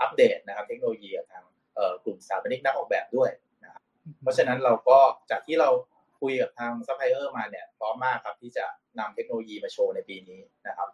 [0.00, 1.44] อัปเดตนะครับ เทคโนโลยีกับทาง
[1.74, 3.30] เอ่อกลุ่มสถาปนิกนักออกแบบด้วย
[3.64, 3.82] นะครับ
[4.22, 4.98] เพราะฉะนั้นเราก็
[5.30, 5.68] จากที่เรา
[6.20, 8.64] คุยกับทางซัพพลายเออร์มาเนี่ยพร้อมมากครับที่จะ
[8.98, 10.88] นำเทคโนโลยีมาโชว์ในปีนี้นะครับ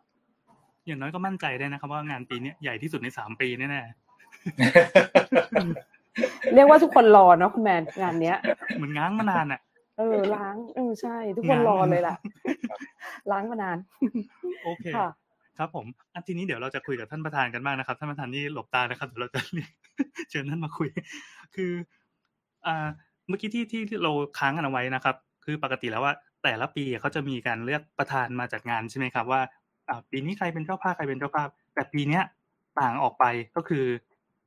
[0.86, 3.82] อย่างน้อยก็มั่นใจได้นะครับ ว่างานปีนี้ใหญ่ที่สุดในสามปีแน่
[6.54, 9.60] เรียกว่าทุกคนรอเนาะคุณแมนงานเนี้ยๆเหมือนง้างมานานอะ
[10.00, 12.16] เออล้างเออใช่ ทุกคนรอเลยล่ะ
[13.30, 13.78] ล้างมานาน
[14.64, 15.08] โอเคค่ะ
[15.58, 19.70] ครับผมอันทีนี้เดี๋ยวเราจะคุยกับท่านประธานกันบ้างนะครับ ท่านประธานนี่หลบตานะครับเดี๋ยวเราจะเรียก
[20.30, 20.88] เชิญท่านมาคุย
[21.54, 21.72] คือ
[22.66, 22.86] อ่า
[23.28, 29.40] เมื่อกี้ที่ที่ที่เราค้างกันเอาไว้นะครับ คือปกติแล้วว่า แต่ละปีเขาจะมีการเลือกประธานมาจัดงานใช่ไหมครับว่า
[29.88, 32.22] อ่าปีนี้ใครเป็นเจ้าภาพใครเป็นเจ้าภาพ แต่ปีเนี้ย
[32.80, 33.24] ต่างออกไป
[33.56, 33.84] ก็คือ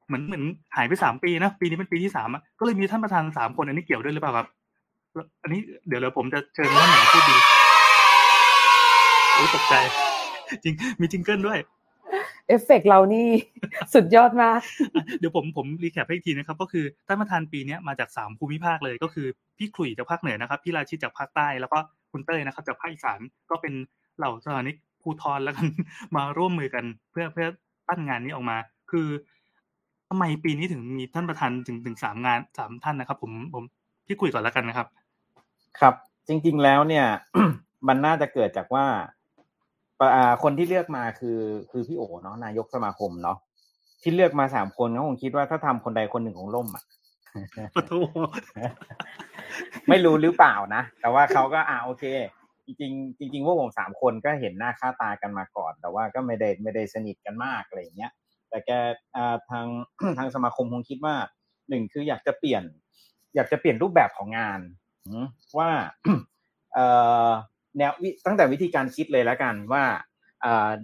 [0.08, 0.44] เหมือนเหมือน
[0.76, 4.48] หายไปสามปีนะปีนี้เป็นปีที่สามอะก็เลยมีท่านประธานสามคนอันนี้เกี่ยวด้วยหรือเปล่าครับ
[5.44, 7.36] อันนี้เดี๋ยวเดี๋ยวผมจะเชิญท่านไหนพูดดี
[9.34, 9.74] โอ้ตกใจ
[10.64, 11.60] จริง มี jingle ด้วย
[12.48, 13.28] เอฟเฟกต์เรานี่
[13.94, 14.60] สุดยอดมาก
[15.20, 19.28] เดี๋ยวผมผม recap ให้อีกทีนะครับ ก็คือท่านประธานปีเนี้ยมาจากสามภูมิภาคเลยก็คือ
[19.58, 21.78] พี่ขลุ่ยจากภาคเหนือนะครับ พี่ราชิตจากภาคใต้แล้วก็
[22.12, 23.74] คุณเต้ยนะครับ จากภาคอีสานก็เป็น
[24.18, 25.66] เหล่าสถาปนิกภูธรแล้วกัน
[26.16, 27.48] มาร่วมมือกันเพื่อเพื่อ
[27.88, 28.58] ปั้นงานนี้ออกมา
[28.92, 29.08] คือ
[30.10, 33.64] ทำไมปีนี้ถึงมีท่านประธานถึงถึงสามงานสามท่านนะครับ ผมผม
[34.08, 34.88] พี่คุยก่อนแล้วกันนะครับ
[35.80, 35.94] ครับ
[36.28, 37.06] จริง ๆ แล้วเนี่ย
[37.88, 38.86] มันน่าจะเกิดจากว่า
[40.44, 41.40] คนที่เลือกมาคือ
[41.72, 43.38] คือพี่โอเนาะนายกสมาคมเนาะ
[44.02, 46.84] ที่เลือกมาสามคนเขาคงคิดว่าถ้าทำคนใดคนหนึ่งของล่มอะ
[49.90, 52.04] ไม่รู้หรือเปล่านะ แต่ว่าเขาก็อ่าโอเค
[52.66, 58.12] จริงจริงๆพวกผมสามคนก็เห็นหน้าค่าตากันมาก่อน แต่ว่าก็ไม่ได้ไม่ได้สนิทกันมากอะไรอย่างเงี้ย
[58.50, 58.72] แต่แก
[59.52, 59.68] ทาง
[60.18, 61.16] ทางสมาคมคงคิดว่า
[61.70, 62.64] หนึ่งคืออยากจะเปลี่ยน
[63.36, 64.60] อยากจะเปลี่ยนรูปแบบของงาน
[65.58, 65.70] ว่า
[67.78, 67.92] แนว
[68.26, 69.84] ตั้งแต่วิธีการคิดเลยแล้วกันว่า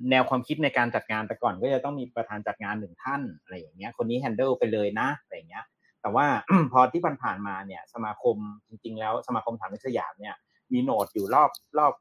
[0.09, 5.65] แนวความคิดในการจัดงานแต่ก่อนก็จะต้องมีประธานจัดงานหนึ่งท่านอะไรอย่างเงี้ยคนนี้แฮนเดิลไปเลยนะอะไรอย่างเงี้ย
[6.01, 6.25] แต่ว่า
[6.73, 8.35] พอที่ผ่านมาเนี่ยสมาคม
[8.69, 10.35] จริงๆ แล้วสมาคมถามนิสยามเนี่ย
[10.73, 11.93] มีโหนดอยู่รอบรอบ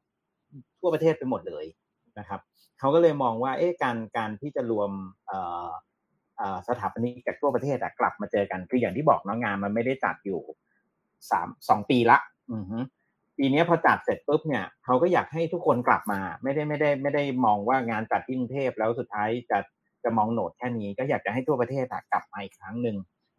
[0.79, 1.65] ทั่วประเทศไปหมดเลย
[2.19, 2.39] นะครับ
[2.79, 4.91] เขาก็เลยมองว่าเอ๊ะการการที่จะรวม
[6.67, 10.41] สถาปนิกจากทั่วประเทศกลับมาเจอกันคืออย่างที่บอกน้องงานมันไม่ได้จัดอยู่
[11.31, 12.17] สามสองปีละ
[13.37, 19.59] ปีนี้พอจัดเสร็จปุ๊บเนี่ยเขาก็อยากให้ทุกคนกลับมา ไม่ได้ไม่ได้ไม่ได้มองว่างานจัดที่กรุงเทพแล้วสุดท้ายจะ
[20.03, 22.97] จะมองโหนดแค่นี้ ก็อยากจะให้ทั่วประเทศกลับมาอีกครั้งหนึ่ง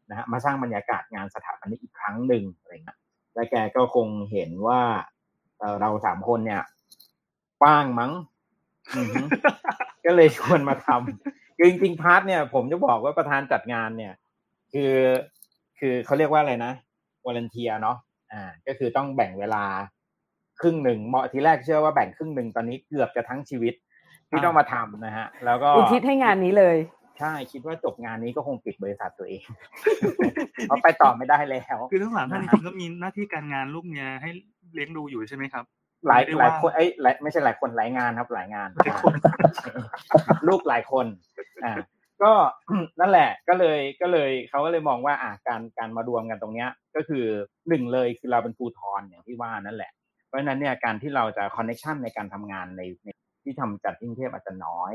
[0.09, 2.99] นะฮะมาสร้างบรรยากาศงานสถาปนิกอีกครั้งหนึ่งอะไรเงี้ย
[3.35, 4.81] และแกก็คงเห็นว่า
[5.81, 6.63] เราสามคนเนี่ย
[7.65, 8.13] ว่างมั้ง
[10.05, 14.15] ก็เลยชวนมาทำคือจริงๆ part เนี่ย ผมจะบอกว่าประธานจัดงานเนี่ย
[14.73, 14.95] คือ
[15.79, 16.73] คือเขาเรียกว่าอะไรนะ
[17.25, 17.97] volunteer เนาะ
[18.33, 19.65] อ่าก็คือต้องแบ่งเวลา
[20.61, 23.75] ครึ่งหนึ่งเนาะทีแรกเชื่อว่าแบ่งครึ่งหนึ่งตอนนี้เกือบจะทั้งชีวิต
[24.31, 26.77] ที่ต้องมาทำนะฮะ แล้วก็อุทิศให้งานนี้เลย
[27.19, 29.43] ใช่คิดว่าจบงานนี้ก็คงปิดบริษัทตัวเอง
[30.69, 34.31] เพราะไปต่อไม่ได้แล้ว คือทั้งสามท่านจริงๆก็มีหน้าที่การงานลูกเมียให้
[34.75, 35.65] เลี้ยงดูอยู่ใช่ไหมครับ
[36.07, 38.69] หลายไม่ได้หลายว่างคนเอ้ยหลายไม่ใช่หลายคนหลายงานครับหลายงาน
[40.49, 41.07] ลูกหลายคน
[41.65, 41.73] อ่า
[42.23, 42.33] ก็
[43.01, 47.25] นั่นแหละก็เลยก็เลยเขาก็เลยมองว่าอ่าการการมารวมกันตรงเนี้ย ก็คือ
[47.69, 49.93] หนึ่งเลยคือเราเป็นภูทรอย่างที่ว่านั่นแหละ
[50.27, 53.09] เพราะฉะนั้นเนี่ยการที่เราจะคอนเน t ชันในการทำงานในใน
[53.45, 54.95] ที่ทำจัดที่กรุงเทพอาจจะน้อย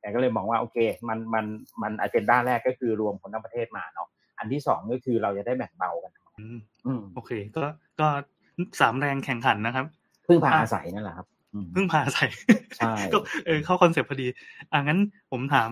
[0.00, 0.76] แต่ก็เลยมองว่าโอเค
[1.08, 1.44] มันมัน
[1.82, 4.08] มัน agenda แรกก็คือรวมคนทั้งประเทศมาเนาะ
[4.38, 7.64] อันที่สองก็คือเราจะได้แบ่งเบากันอืมอืมโอเค ก็
[8.00, 8.08] ก็
[8.80, 9.86] สามแรงแข็งขันนะครับ
[10.26, 12.26] พึ่งพาอาศัยนั่นแหละครับอืมพึ่งพาอาศัย
[12.76, 14.26] ใช่ก็เออเข้า concept พอดี
[14.72, 14.98] อะงั้น
[15.32, 15.70] ผมถาม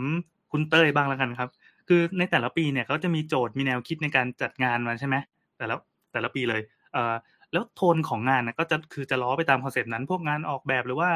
[0.52, 1.50] คุณเต้ยบ้างแล้วกันครับ
[1.88, 5.16] คือในแต่ละปีเนี่ยเขาจะมีโจทย์มีแนวคิดในการจัดงานมาใช่ไหม
[5.58, 5.76] แต่ละ
[6.12, 6.62] แต่ละปีเลย
[6.92, 7.14] เอ่อ
[7.52, 11.10] แล้วโทนของงานนะก็จะคือจะล้อไปตาม concept นั้น พวกงานออกแบบหรือว่า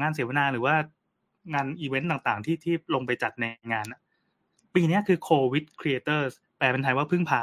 [0.00, 0.74] งานเสวนาหรือว่า
[1.54, 3.86] งานอีเวนต์ต่างๆ ที่ที่ลงไปจัดในงาน
[4.74, 7.40] ปีนี้คือ COVID Creators แปลเป็นไทยว่าพึ่งพา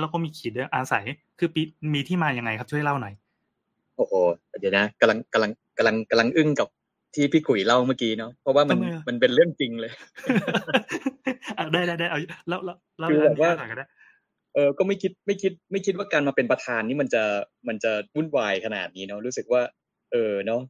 [0.00, 1.04] แล้วก็มีขีดด้วยอาศัย
[1.38, 1.62] คือปี
[1.94, 3.14] มีที่มาอย่างไงครับช่วยเล่าหน่อย
[3.96, 4.12] โอ้โห
[4.60, 6.68] เดี๋ยวนะกำลังกำลังกำลังกำลังอึ้งกับ
[7.14, 9.92] ที่พี่กุ๋ยเล่าเมื่อกี้เนาะเพราะว่ามันทำไมอะมันเป็นเรื่องจริงเลย
[11.58, 12.18] อะได้ได้ได้เอา
[12.48, 13.86] แล้วแล้วแล้วคือแบบว่าหน่อยก็ได้
[14.54, 17.22] เออก็ไม่คิดไม่คิด ไม่คิดว่าการมาเป็นประธานนี่มันจะ
[17.68, 19.62] มันจะวุ่นวายขนาดนี้เนาะรู้สึกว่า
[20.12, 20.60] เออเนาะ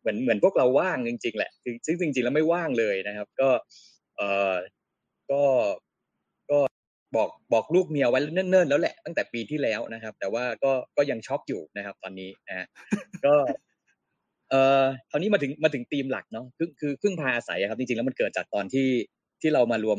[0.00, 3.48] เหมือนเหมือนพวกเราว่างจริง ๆ แหละคือซึ่งจริง ๆ แล้วไม่ว่างเลยนะครับ ก็
[4.16, 4.22] เอ
[4.52, 4.54] อ
[5.30, 5.42] ก็
[6.50, 6.58] ก็
[7.16, 12.66] บอกบอกลูกเมียไว้เนิ่นๆแล้วแหละตั้งแต่ปีที่แล้วนะครับ แต่ว่าก็ก็ยังช็อกอยู่นะครับ ตอนนี้นะฮะ
[13.24, 13.34] ก็
[14.50, 18.88] เอ่อคราวนี้มาถึงมาถึงธีมหลักเนาะคือคือพึ่งพาอาศัยครับจริงๆแล้วมันเกิดจากตอนที่
[19.40, 19.98] ที่เรามารวม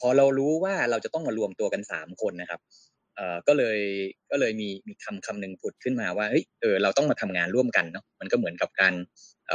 [0.00, 2.60] พอเรารู้ว่าเราจะต้องมารวมตัวกันสามคนนะครับ
[3.16, 3.78] เอ่อก็เลย
[4.30, 8.94] ก็เลยมีมีคำคำหนึ่งผุดขึ้นมาว่าเฮ้ยเออเราต้องมาทำงานร่วมกันเนาะมันก็เหมือนกับการ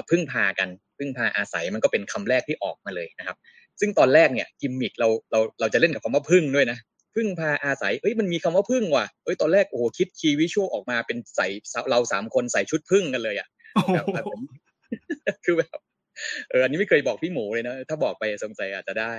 [0.09, 3.37] พึ่งพากันพึ่งพาอาศัยมันก็เป็นคำแรกที่ออกมาเลยนะครับ
[3.79, 6.77] ซึ่งตอนแรกเนี่ยกิมมิกเราเราเราจะเล่นกับคำว่าพึ่งด้วยนะ
[7.15, 11.47] พึ่งพาอาศัยเอ้ยมันมีคำว่าพึ่งว่ะเอ้ยตอนแรกโอ้โหคิดคีย์วิชวลออกมาเป็นใส่
[11.91, 13.47] เราสามคนใส่ชุดพึ่งกันเลยอะ
[13.93, 14.41] แบบแบบผม
[15.45, 15.77] คือแบบ
[16.49, 19.13] เอออันนี้ไม่เคยบอกพี่หมูเลยนะถ้าบอกไปสงสัยอาจจะได้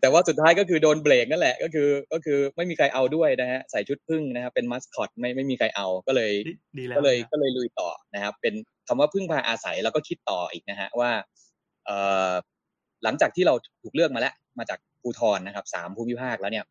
[0.00, 8.54] แต่ว่าสุดท้ายก็คือโดนเบรกนั่นแหละก็คือก็คือไม่มีใครเอาด้วยนะฮะใส่ชุดพึ่งนะครับเป็นมัสคอตไม่ไม่มีใครเอาก็เลยดีดีแล้วก็เลยดีแล้วก็เลยลุยต่อนะครับ เป็น
[8.88, 11.10] คำว่าพึ่งพาอาศัยแล้วก็คิดต่ออีกนะฮะว่า
[11.84, 11.96] เอ่
[12.30, 12.32] อ
[13.04, 16.64] หลังจากที่เราถูกเลือกมาแล้วมาจากภูทรนะครับสามภูมิภาคแล้วเนี่ย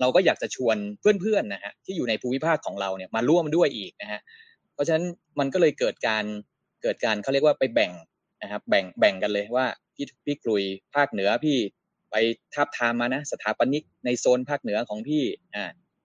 [0.00, 4.49] เราก็อยากจะชวนเพื่อนๆนะฮะที่อยู่ในภูมิภาคของเราเนี่ยมาร่วมด้วยอีกนะฮะเพ
[4.80, 5.06] ราะฉะนั้น
[5.38, 6.24] มันก็เลยเกิดการ
[6.82, 7.92] เกิดการเขาเรียกว่าไปแบ่ง
[8.42, 10.62] นะครับแบ่งแบ่งกันเลยว่าพี่พี่กลุย
[10.94, 11.58] ภาคเหนือพี่
[12.10, 12.16] ไป
[12.54, 15.64] ทับทามมานะสถาปนิกในโซนภาคเหนือของพี่อ่า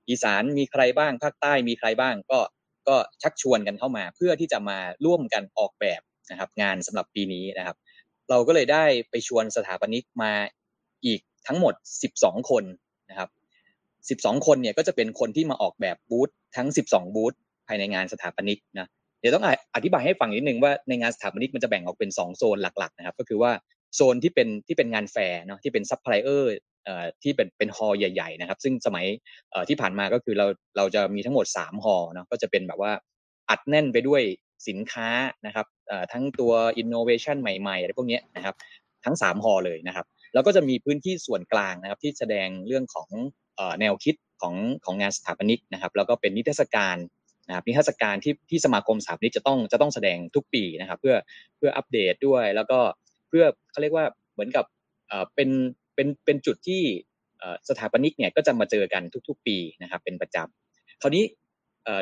[0.09, 2.39] อีสานมีใครบ้างภาคใต้มีใครบ้างก็
[2.88, 7.77] ก็ชักชวนกันเข้ามา เพื่อที่จะมาร่วมกันออกแบบนะครับ งานสำหรับปีนี้นะครับ
[8.29, 10.31] เราก็เลยได้ไปชวนสถาปนิกมา
[11.05, 11.73] อีกทั้งหมด
[12.11, 12.63] 12 คน
[13.09, 13.29] นะครับ
[14.21, 17.33] 12 คนเนี่ยก็จะเป็นคนที่มาออกแบบบูธทั้ง 12 บูธ
[17.67, 18.88] ภายในงานสถาปนิกนะ
[19.19, 23.51] เดี๋ยวต้องอธิบายให้ฟังนิดนึงว่าในงานสถาปนิกมันจะแบ่งออกเป็น 2 โซนหลักๆนะครับ ก็คือว่า
[23.95, 26.54] โซนที่เป็นที่เป็นงานแฟร์เนาะที่เป็นซัพพลายเออร์
[27.23, 29.06] ที่เป็นเป็น hall ใหญ่ๆนะครับ ซึ่งสมัย
[29.69, 30.47] ที่ผ่านมาก็คือเรา
[30.78, 32.91] เราจะมีทั้งหมด3 hall เนาะก็จะเป็นแบบว่า
[33.49, 34.21] อัดแน่นไปด้วย
[34.67, 35.10] สินค้า
[35.45, 35.65] นะครับ
[36.12, 38.56] ทั้งตัว innovation ใหม่ๆอะไรพวกนี้นะครับ
[39.06, 43.10] ทั้ง3 hall เลยนะครับแล้วก็จะมีพื้นที่ส่วนกลางนะครับ ที่แสดงเรื่องของ
[43.80, 46.97] แนวคิดของของงานสถาปนิกนะครับ แล้วก็เป็นนิทรรศการ
[47.47, 51.15] นะครับนิทรรศการที่ที่สมาคมสถาปนิกจะต้องจะต้องแสดงทุกปีนะครับ เพื่อ
[51.58, 52.79] เพื่ออัปเดตด้วย แล้วก็
[53.29, 54.65] เพื่อเขาเรียกว่าเหมือนกับ
[55.08, 55.49] เออเป็น
[55.95, 56.81] เป็นเป็นจุดที่
[57.69, 61.23] สถาปนิกเนี่ยก็จะมาเจอกันทุก ๆ ปีนะครับ เป็นประจำคราวนี้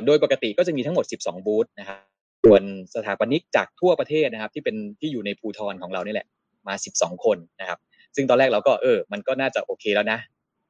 [0.05, 1.99] โดยปกติก็จะมีทั้งหมด 12 บูธนะครับ
[2.43, 2.61] ส่วน
[2.95, 6.27] สถาปนิกจากทั่วประเทศนะครับ ที่เป็นที่อยู่ในภูทรของเรานี่แหละ
[6.67, 7.79] มา 12 คนนะครับ
[8.15, 10.19] ซึ่งตอนแรกเราก็เออ มันก็น่าจะโอเคแล้วนะ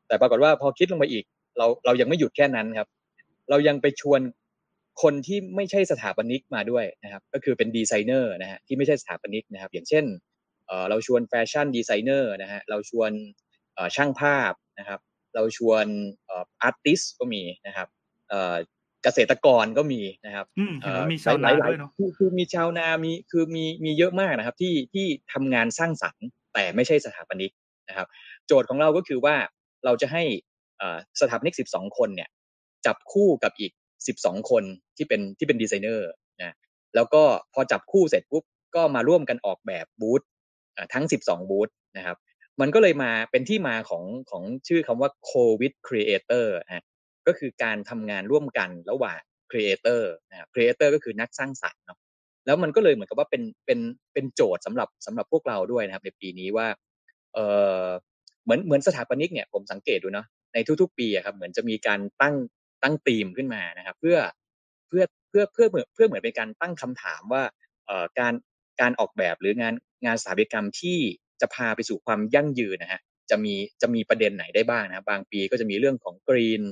[0.08, 1.24] แต่ปรากฏว่าพอคิดลงไปอีก
[1.58, 2.88] เราเรายังไม่หยุดแค่นั้นครับ
[3.50, 4.20] เรายังไปชวน
[5.02, 10.06] คนที่ไม่ใช่สถาปนิกมาด้วยนะครับ ก็คือเป็นดีไซเนอร์นะฮะที่ไม่ใช่สถาปนิกนะครับ อย่างเช่น
[10.68, 13.12] เออเราชวน fashion designer นะฮะเราชวน
[13.74, 15.00] เอ่อช่างภาพนะครับ
[15.36, 15.86] เราชวน
[16.26, 17.88] เอ่อ artist ก็มีนะครับ
[18.30, 18.56] เอ่อ
[19.04, 27.52] เกษตรกรก็มีนะครับอืมเห็นว่ามีเอ่อชาวนาเลยด้วยเนาะคือคือมีชาวนามีคือมีมีเยอะมากนะครับ ที่ที่ทำงานสร้างสรรค์แต่ไม่ใช่สถาปนิก
[27.90, 28.08] นะครับ
[28.48, 29.36] โจทย์ของเราก็คือว่า
[29.86, 30.24] เราจะให้
[30.78, 32.30] เอ่อสถาปนิก 12 คนเนี่ย
[32.86, 33.72] จับคู่กับอีก
[34.12, 34.64] 12 คน
[34.98, 36.56] ที่เป็นที่เป็นดีไซเนอร์นะ
[36.96, 38.44] แล้วก็พอจับคู่เสร็จปุ๊บ
[38.76, 40.22] ก็มาร่วมกันออกแบบบูธ
[40.94, 42.18] ทั้ง 12 บูธนะครับ
[42.62, 46.84] มันก็เลยมาเป็นที่มาของของชื่อคำว่า COVID Creator นะฮะ
[47.28, 49.20] ก็คือการทำงานร่วมกันระหว่าง
[49.52, 52.00] Creator นะครับ Creator ก็คือนักสร้างสรรค์เนาะ
[52.46, 53.80] แล้วมันก็เลยเหมือนกับว่าเป็นเป็น
[54.14, 56.68] เป็นโจทย์สำหรับสำหรับพวกเราด้วยนะครับ ในปีนี้ว่า
[57.34, 57.40] เอ
[57.86, 57.88] อ
[58.44, 62.36] เหมือนเหมือนสถาปนิกเนี่ยผมสังเกตดูเนาะในทุกๆ ปีอะครับเหมือนจะมีการตั้ง
[62.84, 64.18] ตั้งธีมขึ้นมานะครับ เพื่อ
[64.88, 67.44] เพื่อเพื่อเพื่อเหมือนเพื่อเหมือนเป็นการตั้งคำถามว่า
[67.86, 68.34] เอ่อการ
[68.82, 69.74] การออกแบบหรืองาน
[70.06, 70.98] งานสถาปัตยกรรมที่
[71.42, 76.64] จะพาไปสู่ความยั่งยืนนะฮะจะมีจะมีประเด็นไหนได้บ้างนะครับบางปีก็จะมีเรื่องของกรีน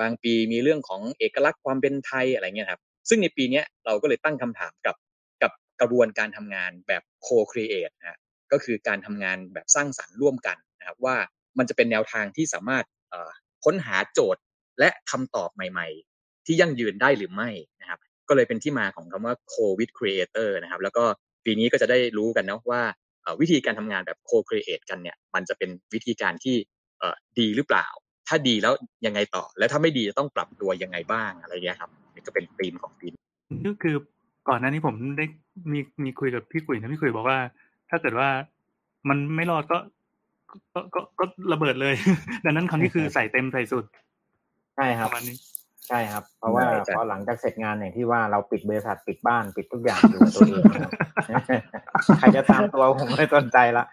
[0.00, 4.96] บางปีมีเรื่องของเอกลักษณ์ความเป็นไทยอะไรเงี้ยครับ ซึ่งในปีนี้เราก็เลยตั้งคำถามกับ
[5.42, 8.18] กับกระบวนการทำงานแบบ co-create นะฮะ
[8.52, 11.16] ก็คือการทำงานแบบสร้างสรรค์ร่วมกันนะครับว่า
[11.58, 12.84] มันจะเป็นแนวทางที่สามารถ
[13.64, 14.42] ค้นหาโจทย์
[14.78, 15.88] และคำตอบใหม่
[16.18, 21.04] ๆ ที่ยั่งยืนได้หรือไม่นะครับก็เลยเป็นที่มาของคำว่า co-with creator นะครับ แล้วก็
[21.44, 22.82] ปีนี้ก็จะได้รู้กันนะว่า
[23.40, 26.56] วิธีการทำงานแบบ co-create กันเนี่ย มันจะเป็นวิธีการที่
[27.38, 27.86] ดีหรือเปล่า
[28.28, 28.74] ถ้าดีแล้ว
[29.06, 33.22] ยังไงต่อ และถ้าไม่ดีจะต้องปรับตัวยังไงบ้างอะไรเงี้ยครับนี่ก็เป็นธีมของปีนี้
[33.68, 33.96] ก็คือ
[34.48, 35.24] ก่อนหน้านี้ผมได้
[35.72, 37.38] มีมีคุยกับพี่กุยนะพี่กุยบอกว่า
[37.90, 38.28] ถ้าเกิดว่า
[39.08, 39.78] มันไม่รอดก็
[40.74, 41.94] ก็ก็ก็ระเบิดเลย
[42.44, 43.84] ดังนั้นครั้งนี้คือใส่เต็มใส่สุด
[44.78, 45.36] ใช่คปรับระมาณนี้
[45.88, 50.92] ใช่ครับ เพราะว่าใช่ใช่พอหลังจากเสร็จงานอย่างที่ว่าเราปิดบริษัทปิดบ้านปิดทุกอย่างอยู่กับตัวเองนะครับ
[52.18, 53.84] ใครจะตามตัวผมไม่สนใจละ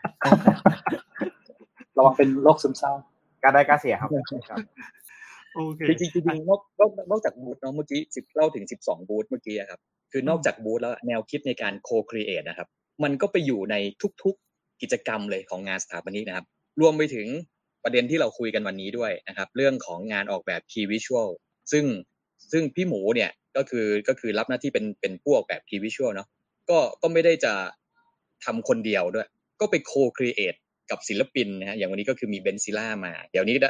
[1.98, 2.92] ระวังเป็นโรคซึมเศร้า
[3.44, 4.10] ก็ได้ก็เสียครับ
[4.50, 4.60] ครับ
[5.56, 9.80] โอเค จริงๆจริงๆนอกนอกนอกจากบูธเนาะเมื่อกี้สิบเล่าถึงสิบสองบูธเมื่อกี้อะครับ
[10.12, 12.68] คือนอกจากบูธแล้วแนวคิดในการโคครีเอทนะครับ
[13.04, 13.76] มันก็ไปอยู่ใน
[14.24, 16.46] ทุกๆกิจกรรมเลยของงานสถาปนิกนะครับ
[16.82, 17.28] รวมไปถึง
[17.86, 21.30] ประเด็นที่เราคุยกันวันนี้ด้วยนะครับ เรื่องของงานออกแบบ Key Visual
[21.72, 21.86] ซึ่ง
[22.52, 26.28] ซึ่งพี่หมูเนี่ยก็คือก็คือรับหน้าที่เป็นเป็นผู้ออกแบบ Key Visual เนาะ
[26.70, 27.54] ก็ก็ไม่ได้จะ
[28.46, 29.28] ทำคนเดียวด้วย
[29.62, 30.56] ก็ไป co-create
[30.92, 33.70] กับศิลปินนะฮะอย่างวันนี้ก็คือมี Benzilla มา เดี๋ยวนี้ก็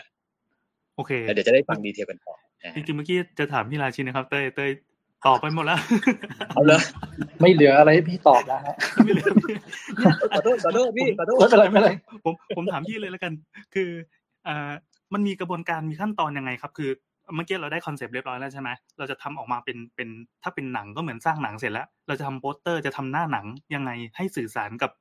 [0.96, 4.72] โอเคเดี๋ยวจะได้ฟัง detail กันต่อนะฮะจริงๆเมื่อกี้จะถามพี่ราชินนะครับ เต้ยเต้ย
[5.28, 5.80] ตอบไปหมดแล้ว
[6.54, 6.82] เอาเลย
[7.42, 9.56] ไม่เหลืออะไรให้พี่ตอบแล้วฮะไม่เหลือพี่
[10.32, 11.92] ขอโทษขอโทษพี่ขอโทษไม่เป็นไรไม่เป็นไร
[12.26, 13.34] ผมผมถามพี่เลยแล้วกัน
[13.74, 13.90] คือ
[14.48, 14.72] อ่า
[15.14, 16.90] มันมีกระบวนการมีขั้นตอนยังไงครับ คือ
[17.36, 20.10] เมื่อกี้เราได้ concept เรียบร้อยแล้วใช่ไหมเราจะทำออกมาเป็นเป็น
[20.44, 24.92] ถ้าเป็นหนังก็เหมือนสร้างหนังเสร็จแล้ว เราจะทำโปสเตอร์จะทำหน้าหนังยังไงให้สื่อสารกับ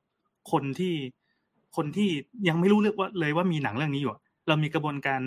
[0.51, 0.93] คนที่
[1.75, 2.09] คนที่
[2.47, 5.21] ยังไม่รู้เรื่องว่าเลยว่ามีหนังเรื่องนี้อยู่อะเรามีกระบวนการ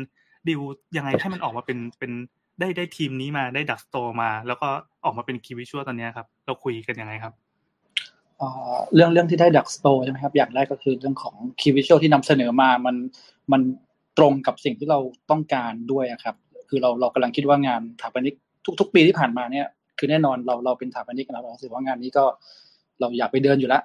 [0.48, 0.60] ดิว
[0.96, 2.12] ยังไงให้มันออกมาเป็นเป็น
[2.60, 4.68] ได้ได้ทีมนี้มาได้ดักสโตมา แล้วก็
[5.04, 7.32] ออกมาเป็นคีวิชวลตอนนี้ครับ เราคุยกันยังไงครับ
[8.38, 12.96] เอ่อเรื่องเรื่องที่ได้ดักสโตใช่ไหมครับ อย่างแรกก็คือเรื่องของคีวิชวลที่นำเสนอมามัน
[13.52, 13.60] มัน
[14.18, 14.98] ตรงกับสิ่งที่เรา
[15.30, 16.36] ต้องการด้วยครับ
[16.68, 18.34] คือเราเรากำลังคิดว่างานถาปนิก
[18.80, 19.66] ทุก ๆ ปีที่ผ่านมาเนี่ย
[19.98, 22.24] คือแน่นอนเราเราเป็นถาปนิกนะเรารู้สึกว่างานนี้ก็
[23.00, 23.82] เราอยากไปเดินอยู่แล้ว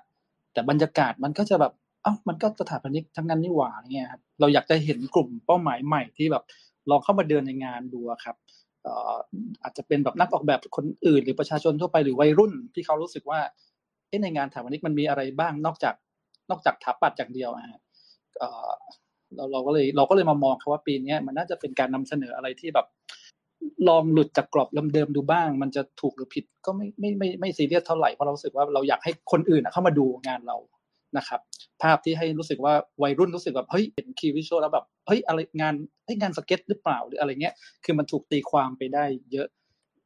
[0.53, 6.43] แต่บรรยากาศมันก็จะแบบเอ้ามันก็สถาปนิกทั้งนั้นนี่หว่าอะไรเงี้ยครับเราอยากจะเห็นกลุ่มเป้าหมายใหม่ที่แบบ
[6.89, 8.35] ลองเข้ามาเดินในงานดูครับ
[9.63, 13.39] อาจจะเป็นแบบนักออกแบบคนอื่น หรือประชาชนทั่วไปหรือวัยรุ่นที่เขารู้สึกว่า
[14.23, 15.95] ในงานถาปนิกมันมีอะไรบ้างนอกจาก
[16.49, 17.81] นอกจากถาปัดอย่างเดียวอะฮะ
[19.35, 22.87] เราเราก็เลยเราก็เลยมามองครับว่าปีนี้มันน่าจะเป็นการนำเสนออะไรที่แบบ
[23.87, 30.57] ลองหลุดจากกรอบเดิมๆดูบ้าง มันจะถูกหรือผิดก็ไม่ไม่ไม่ไม่ซีเรียสเท่าไหร่เพราะเรารู้สึกว่าเราอยากให้คนอื่นเข้ามาดูงานเรา
[31.17, 31.39] นะครับ
[31.81, 32.73] ภาพที่ให้รู้สึกว่า
[33.03, 35.73] วัยรุ่นรู้สึกแบบเฮ้ยเป็น key visual แล้วแบบเฮ้ยอะไรงาน
[36.05, 39.47] เฮ้ยงานสเก็ตหรือเปล่าหรืออะไรเงี้ยคือมันถูกตีความไปได้เยอะ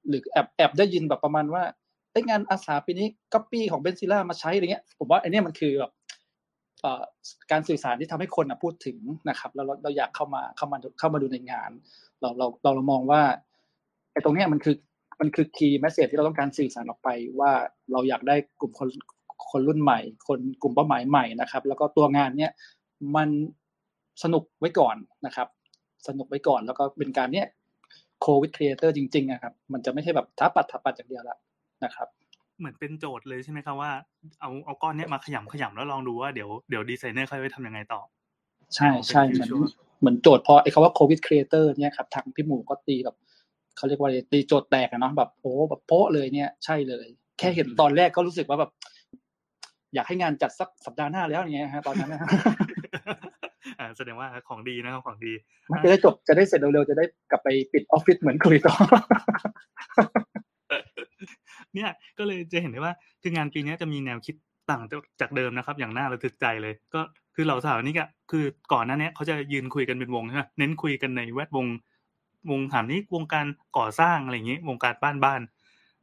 [0.08, 1.64] หรือแอบแอบได้ยินแบบประมาณว่า
[2.12, 5.92] เฮ้ยงานอาษาปีนี้ก๊อปปี้ของ Benzilla มาใช้อะไรเงี้ยผมว่าไอ้เนี่ยมันคือแบบ
[7.52, 8.98] การสื่อสารที่ทำให้คนพูดถึง
[9.30, 11.72] นะครับแล้วเราเราอยากเข้ามาเข้ามาเข้ามาดูในงาน
[12.22, 13.22] เราเราเราเรามองว่า
[14.12, 14.76] ไอ้ตรงเนี้ยมันคือ
[15.20, 17.52] มันคือ key message ที่เราต้องการสื่อสารออกไปว่า
[17.92, 18.88] เราอยากได้กลุ่มคน
[19.52, 22.52] คนรุ่นใหม่ คนกลุ่มเป้าหมายใหม่นะครับ แล้วก็ตัวงานเนี้ย
[23.16, 23.30] มัน
[24.24, 24.96] สนุกไว้ก่อน
[25.26, 25.48] นะครับ
[26.08, 27.48] สนุกไว้ก่อนแล้วก็เป็นการเนี้ย
[28.22, 31.38] co-with creator จริงๆนะครับ มันจะไม่ใช่แบบถาปัตย์ถาปัตย์อย่างเดียวละ
[31.84, 32.08] นะครับ
[32.60, 33.92] เหมือนเป็นโจทย์เลยใช่ไหมครับว่า
[34.42, 38.02] เอาเอาก้อนเนี้ยมาขยำขยำแล้วลองดูว่าเดี๋ยวเดี๋ยวดีไซเนอร์เขาจะไปทำยังไงต่อ
[38.76, 39.52] ใช่ใช่เหมือน
[40.00, 43.16] เหมือนโจทย์พอไอ้คำว่า co-with creator เนี่ยครับทางพี่หมูก็ตีแบบ
[43.78, 48.72] เขาเรียกว่าอะไรตีโจทย์แตกอะเนาะแบบโอ้แบบโป๊ะเลยเนี่ยใช่เลย แค่เห็นตอนแรกก็รู้สึกว่าแบบ
[49.94, 52.22] อยากให้งานจัดสักสัปดาห์หน้าแล้วอย่างเงี้ยฮะตอนนั้นนะ
[53.80, 55.34] อ่าแสดงว่าของดีนะครับของดี
[55.72, 58.76] มันจะได้จบจะได้เสร็จเร็วๆจะได้กลับไปปิดออฟฟิศเหมือนคุยต่อ
[61.76, 64.36] เนี่ยก็เลยจะเห็นได้ว่าคืองานปีนี้จะมีแนวคิด
[64.70, 64.82] ต่าง
[65.22, 67.02] จากเดิมนะครับ อย่างน่าระทึกใจเลย ก็
[67.36, 71.66] คือเหล่าสาวนี่ก็คือก่อนหน้านี้เขาจะยืนคุยกันเป็นวงใช่ไหมเน้นคุยกันในแวดวง
[72.50, 73.46] วงถามนี้วงการ
[73.78, 75.42] ก่อสร้างอะไรอย่างนี้ วงการบ้านบ้าน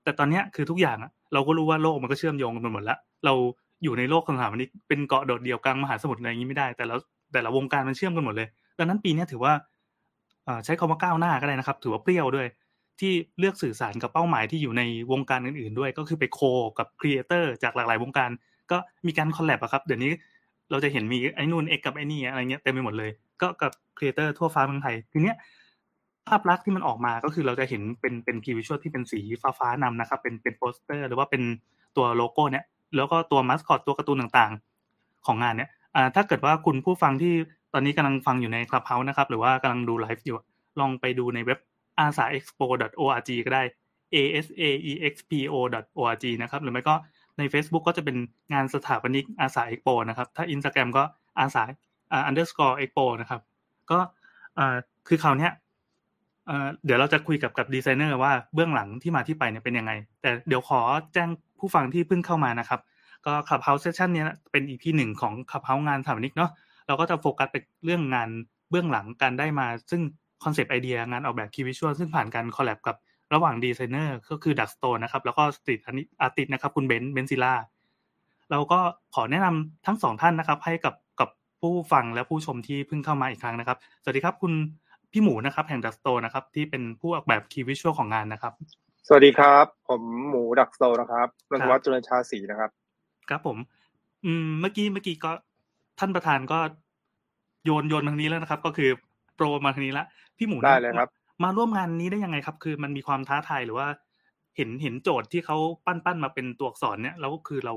[0.05, 3.35] แต่ตอนเนี้ยคือทุกอย่างอะเราก็รู้ว่าโลกมันก็เชื่อมโยงกันหมดแล้วเรา
[3.85, 9.53] อยู่ในโลกสถาปนิกเป็นเกาะโดดเดี่ยวกลางมหาสมุทรอะไรอย่างนี้ไม่ได้ แต่ละแต่ละวงการมันเชื่อมกันหมดเลยดังนั้นปีนี้ถือว่า
[10.65, 12.47] ใช้คำว่าก้าวหน้าก็ได้นะครับ ถือว่าเปรี้ยวด้วย
[13.01, 16.41] ที่เลือกสื่อสารกับเป้าหมายที่อยู่ในวงการอื่นๆด้วย ก็คือไป co
[16.79, 18.31] กับ creator จากหลากหลายวงการ
[18.71, 20.11] ก็มีการ collab อะครับเดี๋ยวนี้
[20.71, 23.11] เราจะเห็นมีไอ้นู่น X กับไอ้นี่อะไรเงี้ยเต็มไปหมดเลย
[23.43, 25.37] ก็กับ creator ทั่วฟ้าเมืองไทยทีเนี้ย
[26.29, 31.43] ภาพลักษณ์ที่มันออกมาก็คือเราจะเห็นเป็นเป็น key visual ที่เป็นสีฟ้าฟ้านำนะครับเป็นเป็นโปสเตอร์ หรือว่าเป็น
[31.97, 32.65] ตัวโลโก้เนี่ย
[32.97, 35.71] แล้วก็ตัวมัสคอตตัวการ์ตูนต่างๆ ของงานเนี่ย
[36.15, 37.35] ถ้าเกิดว่าคุณผู้ฟังที่
[37.73, 40.39] ตอนนี้กำลังฟังอยู่ใน Clubhouse นะครับ หรือว่ากำลังดูไลฟ์อยู่
[40.81, 41.59] ลองไปดูในเว็บ
[42.05, 43.63] asaexpo.org ก็ได้
[44.15, 46.95] asaexpo.org นะครับ หรือไม่ก็
[47.39, 48.17] ใน Facebook ก็จะเป็น
[48.53, 51.03] งานสถาปนิก ASA Expo นะครับ ถ้า Instagram ก็
[51.39, 51.63] ASA
[52.13, 53.41] อ่า underscore expo นะครับ
[53.91, 53.99] ก็
[54.59, 54.77] อ่า
[55.09, 55.49] คือคราวนี้
[56.85, 60.81] เดี๋ยวเราจะคุยกับกับดีไซเนอร์ว่าเบื้องหลังที่มาที่ไปเนี่ยเป็นยังไง แต่เดี๋ยวขอ
[61.15, 61.29] แจ้ง
[61.65, 62.81] ผู้ฟังที่เพิ่งเข้ามานะครับ
[63.27, 66.51] ก็ Clubhouse session นี้เป็น EP หนึ่งของ Clubhouse งานสถาปนิกเนาะ
[66.87, 68.29] เราก็จะโฟกัสไปเรื่องงาน
[68.71, 70.03] เบื้องหลังการได้มา ซึ่ง
[70.45, 72.97] คอนเซปต์ไอเดียงานออกแบบ key visual ซึ่งผ่านการ collab กับ
[73.35, 75.81] ระหว่างดีไซเนอร์ก็คือ Ductstore นะครับ แล้วก็ street
[76.21, 77.55] artist นะครับ คุณเบนซ์ Benzilla
[78.51, 78.79] เราก็
[79.15, 81.29] ขอแนะนำทั้งสองท่านนะครับ ให้กับกับ
[81.61, 84.53] ผู้ฟังและผู้ชมที่เพิ่งเข้ามาอีกครั้งนะครับ สวัสดีครับคุณ
[85.13, 88.53] พี่หมูนะครับแห่ง Ductstore นะครับ ที่เป็นผู้ออกแบบ key visual ของงานนะครับ
[89.09, 92.71] สวัสดีครับ ผมหมูดักโซนะครับนนทวัฒน์จุลชาศรีนะครับ
[93.31, 93.59] ครับผม
[94.25, 95.31] อืม เมื่อกี้เมื่อกี้ก็
[95.99, 96.59] ท่านประธานก็
[97.65, 98.91] โยนโยนมาทางนี้แล้วนะครับ ก็คือ
[99.35, 100.05] โปรมาทางนี้ละ
[100.37, 101.09] พี่หมูได้เลยครับ
[101.45, 103.89] มาร่วมงานนี้ได้ยังไงครับ คือมันมีความท้าทายหรือว่า
[104.57, 107.75] เห็นเห็นโจทย์ที่เขาปั้นปั้นมาเป็นตัวอักษรเนี่ยแล้วก็คือเรา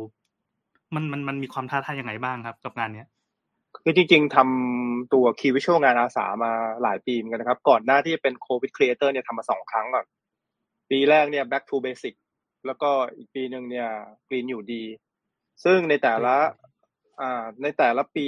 [0.96, 3.08] มันมันมันมีความท้าทายยังไงบ้างครับ กับงานเนี้ย
[3.84, 6.52] คือจริง ๆทำตัวคีย์วิชวลงานอาสามา
[6.84, 10.06] หลายปีเหมือนกันนะครับ ก่อนหน้าที่จะเป็น co-with creator เนี่ยทำมาสองครั้งก่อน
[10.90, 12.16] ปีแรกเนี่ย back to basic
[12.66, 13.90] แล้วก็อีกปีหนึ่งเนี่ย
[14.28, 14.84] green อยู่ดี
[15.64, 16.36] ซึ่งในแต่ละ
[17.22, 18.28] อ่าในแต่ละปี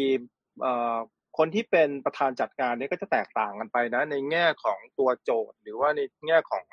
[0.61, 0.97] เอ่อ
[1.37, 6.63] คนที่เป็นประธานจัดงานเนี่ยก็จะแตกต่างกันไปนะ ในแง่ของตัวโจทย์ หรือว่าในแง่ของ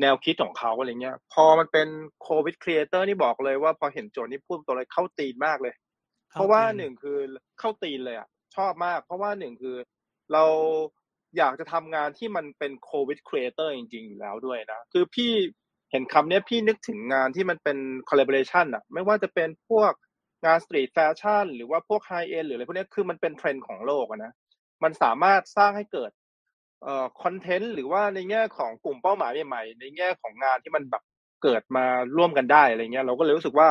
[0.00, 1.88] แนวคิดของเขาอะไรเงี้ย พอมันเป็น
[2.22, 5.74] co-with creator นี่บอกเลยว่าพอเห็นโจทย์นี่พูดตัวเลยเข้าตีนมากเลย
[6.32, 7.18] เพราะว่าหนึ่งคือ
[7.58, 9.76] เข้าตีนเลยอะชอบมาก เพราะว่าหนึ่งคือ
[10.32, 10.44] เรา
[11.36, 15.32] อยากจะทำงานที่มันเป็น co-with creator จริง ๆ อยู่แล้วด้วยนะ คือพี่
[15.90, 19.92] เห็นคำนี้พี่นึกถึงงานที่มันเป็น collaboration อะไม่ว่าจะเป็นพวก
[20.44, 24.32] งาน street fashion หรือว่าพวก high-end หรืออะไรพวกนี้คือมันเป็นเทรนด์ของโลกนะ
[24.82, 26.10] มันสามารถสร้างให้เกิด
[26.82, 31.02] เอ่อคอนเทนต์หรือว่าในแง่ของกลุ่มเป้าหมายใหม่ๆในแง่ของงานที่มันแบบ
[31.42, 31.84] เกิดมา
[32.16, 33.68] ร่วมกันได้อะไรเงี้ยเราก็เลยรู้สึกว่า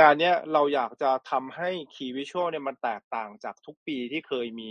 [0.00, 4.70] งานเนี้ยเราอยากจะทำให้ key visual เนี่ยมันแตกต่างจากทุกปีที่เคยมี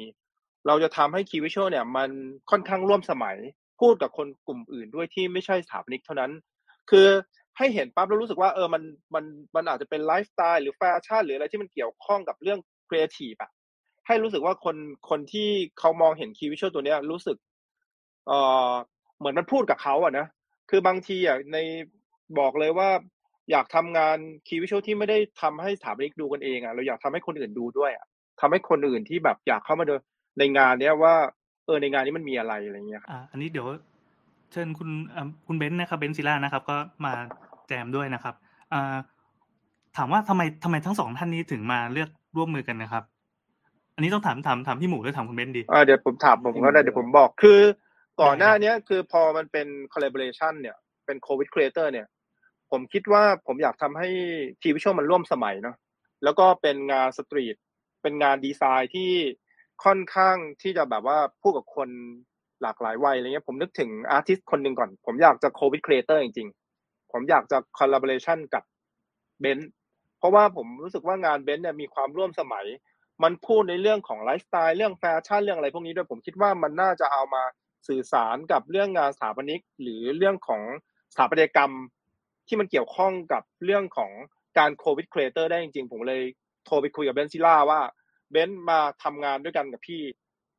[0.68, 2.10] เราจะทำให้ key visual เนี่ยมัน
[2.52, 3.38] ค่อนข้างร่วมสมัย
[3.82, 6.32] พูดกับคนกลุ่มอื่นด้วยที่ไม่ใช่สถาปนิกเท่านั้น
[6.90, 7.08] คือ
[7.58, 8.84] ให้เห็นปั๊บแล้วรู้สึกว่าเออมัน
[9.16, 9.24] มัน
[9.56, 13.52] มันอาจจะเป็นไลฟ์สไตล์หรือแฟชั่นหรืออะไรที่มันเกี่ยวข้องกับเรื่องครีเอทีฟอะ
[14.08, 14.76] ให้รู้สึกว่าคน
[15.10, 15.50] คนที่
[15.80, 17.38] เขามองเห็น key visual ตัวเนี้ยรู้สึก
[18.28, 18.32] เอ
[18.70, 18.72] อ
[19.20, 20.26] เหมือนมันพูดกับเขาอะนะ
[20.70, 21.58] คือบางทีอะใน
[22.40, 22.90] บอกเลยว่า
[23.52, 28.06] อยากทำงาน key visual ที่ไม่ได้ทำให้สถาปนิกดูกันเองอะเราอยากทำให้คนอื่นดูด้วยอะ
[28.42, 29.94] ทำให้คนอื่นที่แบบอยากเข้ามาดู
[30.38, 31.16] ในงานเนี้ยว่า
[31.66, 33.68] เออในงานนี้มันมีอะไรอะไรเงี้ยครับอ่าอันนี้เดี๋ยว
[34.52, 37.12] เชิญคุณอ่าคุณเบนซ์นะครับ Benzilla นะครับ ก็มา
[37.68, 38.36] แจมด้วยนะครับ
[38.74, 38.96] อ่า
[39.98, 43.04] ถามว่าทำไมทำไมทั้งสองท่านนี้ถึงมาเลือกร่วมมือกันนะครับ
[43.96, 47.60] อันนี้ต้องถามถามถามพี่หมูหรือถามคุณเบนซ์ดีอ่าเดี๋ยวผมถามผมก็ได้เดี๋ยวผมบอกคือ
[48.22, 52.08] ก่อนหน้าเนี้ยคือพอมันเป็น collaboration เนี่ยเป็น co-with creator เนี่ย
[52.72, 54.10] ผมคิดว่าผมอยากทำให้
[54.62, 55.76] key visual มันร่วมสมัยเนาะ
[56.24, 57.56] แล้วก็เป็นงาน street
[58.02, 59.12] เป็นงานดีไซน์ที่
[59.84, 61.90] ค่อนข้างที่จะแบบว่าพูดกับคน
[62.62, 68.64] หลากหลายวัยอะไรเงี้ยผมนึกถึง artist คนหนึ่งก่อน ผมอยากจะ co-with creator จริงๆ ผมอยากจะ collaboration กับ
[69.42, 69.72] เบนซ์
[70.20, 72.66] เพราะว่าผมรู้สึกว่างานเบนซ์เนี่ยมีความร่วมสมัย
[73.24, 77.44] มันพูดในเรื่องของไลฟ์สไตล์เรื่องแฟชั่นเรื่องอะไรพวกนี้ด้วยผมคิดว่ามันน่าจะเอามา
[77.88, 80.62] สื่อสารกับเรื่องงานสถาปนิก หรือเรื่องของ
[81.14, 81.72] สถาปัตยกรรม
[82.48, 84.12] ที่มันเกี่ยวข้องกับเรื่องของ
[84.58, 86.22] การ co-with creator ได้จริงๆ ผมเลย
[86.66, 87.80] โทรไปคุยกับ Benzilla ว่า
[88.32, 90.02] เบนซ์มาทำงานด้วยกันกับพี่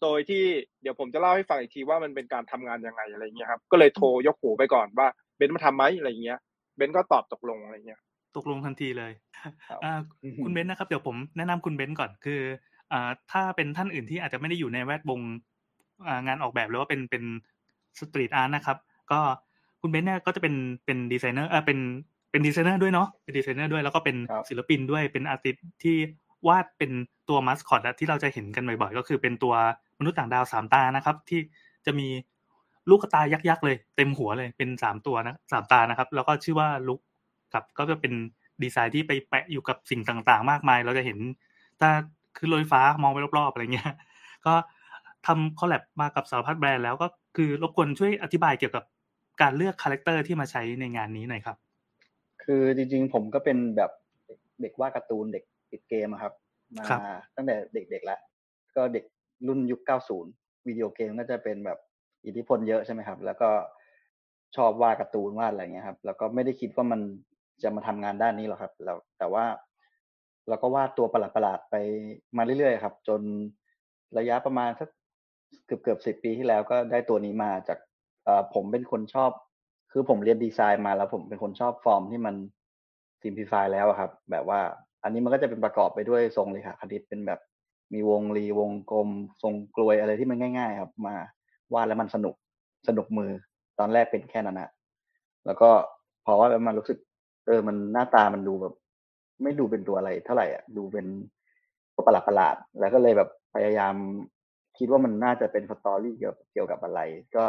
[0.03, 0.45] โดยที่
[0.83, 6.39] เดี๋ยวผมจะเล่าให้ฟังอีกทีว่ามันเป็นการทำงานยังไงอะไรเงี้ยครับ ก็เลยโทรยกหูไปก่อนว่าเบนซ์มาทำไหมอะไรเงี้ย
[6.77, 8.01] เบนซ์ก็ตอบตกลงอะไรเงี้ย
[8.37, 9.13] ตกลงทันทีเลย
[9.85, 10.01] อ่า
[10.45, 12.41] คุณเบนซ์นะครับ เดี๋ยวผมแนะนำคุณเบนซ์ก่อนคือ
[12.93, 15.21] อ่าถ้าเป็นท่านอื่นที่อาจจะไม่ได้อยู่ในแวดวง
[16.07, 17.25] อ่างานออกแบบหรือว่าเป็นเป็น
[17.99, 18.77] street art นะครับ
[19.13, 19.21] ก็
[19.81, 21.79] คุณเบนซ์เนี่ยก็จะเป็นเป็นดีไซเนอร์เออเป็น
[22.31, 24.17] เป็นดีไซเนอร์ด้วยเนาะเป็นดีไซเนอร์ด้วยแล้วก็เป็น
[24.49, 25.97] ศิลปินด้วยเป็น artist ที่
[26.49, 26.93] วาดเป็น
[27.29, 29.55] ตัวมัสคอตที่เราจะเห็นกันบ่อยๆ ก็คือเป็นตัว
[29.99, 31.41] มนุษย์ต่างดาวสามตานะครับ ที่
[31.87, 32.09] จะมี
[32.91, 37.01] ลูกตายักษ์ๆเลย เต็มหัวเลยเป็นสามตัวนะสามตานะครับ แล้วก็ชื่อว่า LOOOK
[37.55, 38.13] ครับก็จะเป็น
[38.63, 41.19] ดีไซน์ที่ไปแปะอยู่กับสิ่งต่างๆ มากมาย เราจะเห็น
[41.81, 41.91] ถ้า
[42.37, 43.93] ขึ้นรถไฟฟ้ามองไปรอบๆอะไรเงี้ย
[44.47, 44.55] ก็
[45.27, 48.85] ทำ collab มากับสารพัดแบรนด์แล้วก็คือรบกวนช่วยอธิบายเกี่ยวกับ
[49.43, 51.57] การเลือกคาแรคเตอร์ที่มาใช้ในงานนี้หน่อยครับ
[52.45, 53.91] คือจริงๆผมก็เป็นแบบ
[54.61, 56.33] เด็กวาดการ์ตูนเด็กติดเกมครับ
[56.75, 57.01] มาครับ
[57.37, 58.21] ตั้งแต่เด็กๆแล้ว
[58.77, 59.05] ก็เด็ก
[59.47, 59.81] รุ่นยุค
[60.25, 61.79] 90 วิดีโอเกมก็จะเป็นแบบ
[62.27, 63.51] อิทธิพลเยอะใช่ไหมครับ แล้วก็
[64.57, 67.01] ชอบวาดการ์ตูนวาดอะไรเงี้ยครับ แล้วก็ไม่ได้คิดว่ามัน
[67.63, 69.45] จะมาทำงานด้านนี้หรอกครับ แล้วแต่ว่า
[70.49, 71.75] เราก็วาดตัวประหลาดๆไป
[72.37, 73.21] มาเรื่อยๆครับ จน
[74.19, 74.89] ระยะประมาณสัก
[75.67, 77.79] เกือบเกือบสิบปีที่แล้วก็ได้ตัวนี้มาจาก
[78.25, 79.31] เอ่อผมเป็นคนชอบ
[79.93, 82.35] คือผมเรียนดีไซน์มาแล้วผมเป็นคนชอบฟอร์มที่มัน
[83.23, 84.61] ซิมพลิฟายแล้วอะครับ แบบว่า
[85.07, 87.41] อันนี้มันก็จะเป็นประกอบไปด้วยทรงเลยค่ะคณิตเป็นแบบ
[87.95, 89.09] มีวงรีวงกลม
[89.43, 91.15] ทรงกลวยอะไรที่มันง่าย ๆ ครับ มา
[91.75, 92.35] วาดแล้วมันสนุก
[92.89, 93.31] สนุกมือ
[93.79, 94.71] ตอนแรกเป็นแค่นั้นนะ
[95.47, 95.71] แล้วก็
[96.25, 96.99] พอว่าแล้วมันรู้สึก
[97.47, 98.75] เออมันหน้าตามันดูแบบ
[99.43, 101.07] ไม่ดูเป็นตัวอะไรเท่าไหร่อะดูเป็น
[101.95, 103.95] ตัวประหลาดประหลาดๆแล้วก็เลยแบบพยายาม
[104.79, 107.01] คิดว่ามันน่าจะเป็นสตอรี่เกี่ยวเกี่ยวกับอะไร
[107.37, 107.45] ก็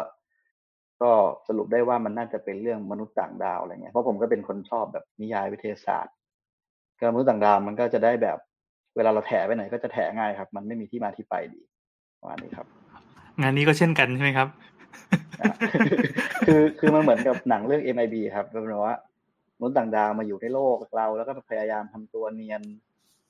[1.02, 1.12] ก็
[1.48, 6.14] สรุปได้ว่ามันน่าจะเป็นเรื่องมนุษย์ต่างดาวอะไรเงี้ยเพราะผมก็เป็นคนชอบแบบนิยายวิทยาศาสตร์
[7.00, 8.38] ก็มนุษย์ต่างดาวมันก็จะได้แบบ
[8.96, 11.62] เวลาเราแถไปไหนก็จะแถง่ายครับ มันไม่มีที่มาที่ไปดี
[12.20, 12.68] ประมาณนี้ครับ
[13.42, 14.48] งานนี้ก็เช่นกันใช่ไหมครับ
[16.48, 18.96] คือคือมันเหมือนกับหนังเรื่อง MIB ครับเป็นว่า
[19.60, 22.62] มนุษย์ต่างดาวมาอยู่ในโลกเราแล้วก็พยายามทำตัวเนียน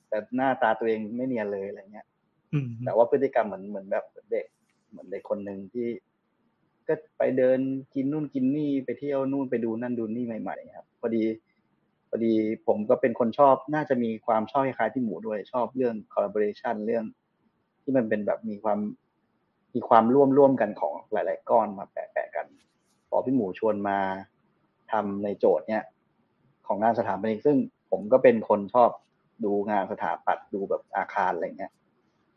[0.08, 2.06] แต่หน้าตาตัวเองไม่เนียนเลยอะไรเงี้ย
[2.52, 4.46] อืมแต่ว่าพฤติกรรมเหมือนเหมือนแบบเด็ก
[4.90, 5.88] เหมือนเด็กคนหนึ่งที่
[6.88, 7.58] ก็ไปเดิน
[7.94, 11.24] กินนู่นกินนี่ไปเที่ยวนู่นไปดูนั่นดูนี่ใหม่ๆครับพอดี
[12.08, 12.34] พอดี
[12.66, 17.04] ผมก็เป็นคนชอบน่าจะมีความชอบคล้ายๆพี่หมูด้วยชอบเรื่อง collaboration เรื่อง
[17.82, 18.78] ที่มันเป็นแบบมีความ
[19.74, 22.46] มีความร่วมร่วมกันของหลาย ๆ ก้อนมาแปะๆกัน
[23.08, 23.98] พอพี่หมูชวนมา
[24.92, 25.84] ทำในโจทย์เนี้ย
[26.66, 27.56] ของงานสถาปนิกซึ่ง
[27.90, 28.90] ผมก็เป็นคนชอบ
[29.44, 31.72] ดูงานสถาปัตย์ดูแบบอาคารอะไรเงี้ย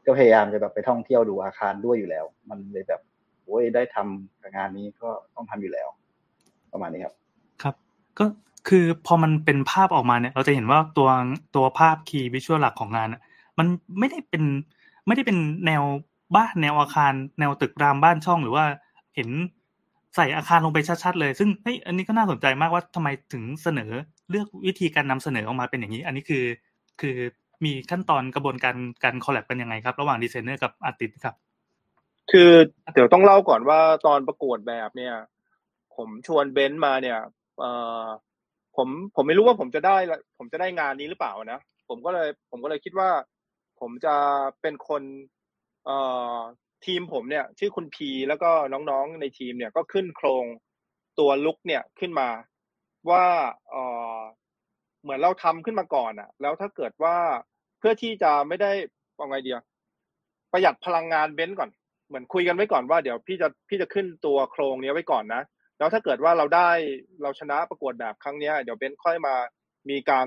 [0.06, 3.02] ก็พยายามจะแบบไปท่องเที่ยวดูอาคารด้วยอยู่แล้ว มันเลยแบบ
[3.44, 5.88] โอ้ยได้ทำกับงานนี้ก็ต้องทำอยู่แล้ว
[6.72, 7.16] ประมาณนี้ครับ
[7.64, 7.76] ครับ
[8.20, 8.26] ก็
[8.68, 11.10] คือพอมันเป็นภาพออกมาเนี่ย เราจะเห็นว่าตัว
[11.56, 13.22] ตัวภาพคีย์วิชวลหลักของงานอะ
[13.58, 13.68] มัน
[14.00, 14.44] ไม่ได้เป็น
[15.08, 15.84] ไม่ได้เป็นแนว
[16.36, 18.66] บ้านแนวอาคาร แนวตึกรามบ้านช่องหรือว่า
[19.16, 19.30] เห็น
[20.16, 23.92] ใส่อาคารลงไปชัดๆเลย ซึ่งเฮ้ยอันนี้ก็น่าสนใจมากว่าทำไมถึงเสนอ
[24.30, 26.44] เลือกวิธีการนำเสนอออกมาเป็นอย่างนี้ อันนี้คือ
[27.02, 27.18] คือ
[27.66, 31.36] มีขั้นตอนกระบวนการการ collab กันยังไงครับ ระหว่างดีไซเนอร์กับ artist ครับ
[32.32, 32.52] คือ
[32.94, 35.16] เดี๋ยวต้องเล่าก่อนว่าตอนประกวดแบบเนี่ย
[35.96, 37.20] ผมชวนเบนซ์มาเนี่ย
[37.60, 37.72] เอ่
[38.04, 38.06] อ
[38.76, 39.98] ผมผมไม่รู้ว่าผมจะได้
[40.38, 41.60] ผมจะได้งานนี้หรือเปล่านะ
[41.90, 43.10] ผมก็เลย ผมก็เลยคิดว่า
[43.80, 44.16] ผมจะ
[44.62, 45.04] เป็นคน
[45.86, 45.98] เอ่
[46.36, 46.38] อ
[46.86, 50.46] ทีมผมเนี่ย ชื่อคุณพีแล้วก็น้องๆในทีมเนี่ยก็ขึ้นโครง
[51.20, 52.30] ตัว LOOOK เนี่ยขึ้นมา
[53.10, 53.26] ว่า
[53.70, 53.84] เอ่
[54.18, 54.20] อ
[55.02, 57.18] เหมือนเราทำขึ้นมาก่อนอะแล้วถ้าเกิดว่า
[57.80, 58.72] เพื่อที่จะไม่ได้
[59.18, 59.62] ว่าไงเดี๋ยว
[60.52, 61.70] ประหยัดพลังงานเบนซ์ก่อน
[62.08, 65.42] เหมือนคุยกันไว้ก่อนว่าเดี๋ยวพี่จะพี่จะขึ้นตัวโครงเนี้ยไว้ก่อนนะ
[65.82, 66.70] แล้วถ้าเกิดว่าเราได้
[67.22, 69.36] เราชนะประกวดแบบครั้งเนี้ย เดี๋ยวเบนซ์ค่อยมา
[69.90, 70.26] มีการ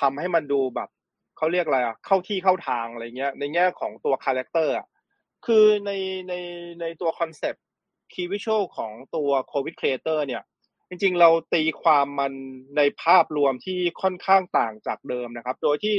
[0.00, 0.88] ทำให้มันดูแบบ
[1.36, 4.86] เขาเรียกอะไรอะเข้าที่เข้าทางอะไรเงี้ย ในแง่ของตัว character อะ
[5.46, 5.90] คือใน
[6.28, 6.34] ใน
[6.80, 10.42] ในตัว concept key visual ของตัว Co-with Creators เนี่ย
[10.88, 12.32] จริงๆ เราตีความมัน
[12.76, 15.96] ในภาพรวมที่ค่อนข้างต่างจากเดิมนะครับ โดยที่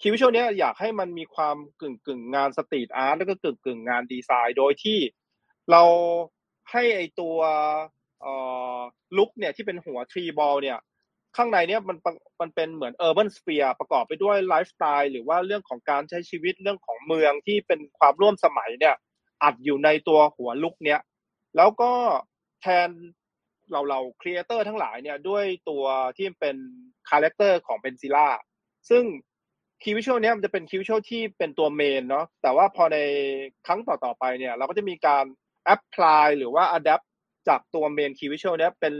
[0.00, 4.98] key visual เนี้ยอยากให้มันมีความกึ่งกึ่งงาน street art แล้วก็กึ่งกึ่งงานดีไซน์ โดยที่
[5.70, 5.82] เรา
[6.70, 7.36] ให้ไอตัว
[9.16, 10.78] LOOOK เนี่ยที่เป็นหัว three ball เนี่ย
[11.36, 11.96] ข้างในเนี่ยมัน
[12.40, 18.94] มันเป็นเหมือน urban sphere ประกอบไปด้วยไลฟ์สไตล์หรือว่าเรื่องของการใช้ชีวิตเรื่องของเมืองที่เป็นความร่วมสมัยเนี่ย
[19.42, 21.00] อัดอยู่ในตัวหัว LOOOK เนี่ย
[21.56, 21.92] แล้วก็
[22.60, 22.90] แทน
[23.70, 25.84] เราเรา creator ทั้งหลายเนี่ยด้วยตัว
[26.16, 26.56] ที่เป็น
[27.10, 28.28] character ของ Benzilla
[28.90, 29.04] ซึ่ง
[29.82, 32.98] key visual เนี้ยมันจะเป็น key visual ที่เป็นตัว main เนาะแต่ว่าพอใน
[33.66, 35.24] ครั้งต่อๆไปเนี่ย เราก็จะมีการ
[35.64, 37.02] apply หรือว่า adapt
[37.48, 38.94] จากตัว main key visual เนี้ยเป็น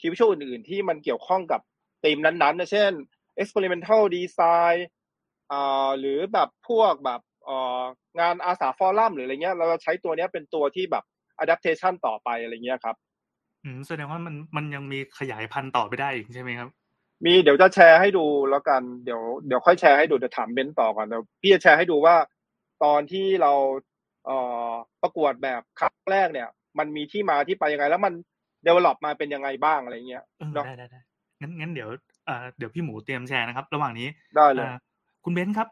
[0.00, 1.60] key visual อื่นๆ ที่มันเกี่ยวข้องกับ
[2.04, 2.90] ธีมนั้นๆนะเช่น
[3.40, 4.78] experimental design
[5.52, 7.82] อ่าหรือแบบพวกแบบเอ่อ
[8.20, 11.04] งานอาสาฟอรัมหรืออะไรเงี้ย เราจะใช้ตัวเนี้ยเป็นตัวที่แบบ
[11.42, 12.96] adaptation ต่อไปอะไรเงี้ยครับ
[13.64, 16.68] อืมแสดงว่ามันมันยังมีขยายพันธุ์ต่อไปได้อีกใช่ไหมครับ
[17.24, 22.16] มีเดี๋ยวจะแชร์ให้ดูแล้วกันเดี๋ยวเดี๋ยวค่อยแชร์ให้ดูเดี๋ยวถามเบนซ์ต่อก่อนเดี๋ยวพี่จะแชร์ให้ดูว่า
[22.84, 23.52] ตอนที่เรา
[24.26, 24.38] เอ่
[24.70, 24.72] อ
[25.02, 26.48] ประกวดแบบครั้งแรกเนี่ย
[26.78, 28.12] มันมีที่มาที่ไปยังไง แล้วมัน
[28.66, 31.00] develop มาเป็นยังไงบ้างอะไรเงี้ยเออเนาะได้ได้ได้
[31.40, 31.88] งั้นงั้นเดี๋ยว
[32.26, 34.78] เอ่อเดี๋ยวพี่หมูเตรียมแชร์นะครับ ระหว่างนี้ได้เลยอ่า
[35.24, 35.68] คุณเบนซ์ครับ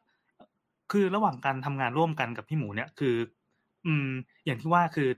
[0.92, 3.14] คือระหว่างการทำงานร่วมกันกับพี่หมูเนี่ยคือ
[3.86, 4.09] อืม
[4.44, 5.09] อย่างที่ว่าคือ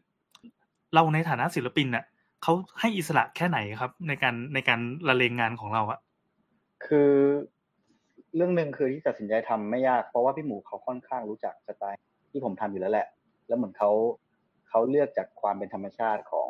[0.95, 2.05] เราในฐานะศิลปินเนี่ย
[2.43, 5.99] เขาให้อิสระแค่ไหนครับ ในการในการละเลงงานของเราอะ
[6.87, 7.11] คือ
[8.37, 13.07] เรื่องหนึ่งคือที่ตัดสินใจทำไม่ยากเพราะว่าพี่หมูเขาค่อนข้างรู้จักสไตล์ที่ผมทำอยู่แล้วแหละ
[13.49, 13.91] แล้วเหมือนเขา
[14.73, 16.49] เขาเลือกจากความเป็นธรรมชาติของ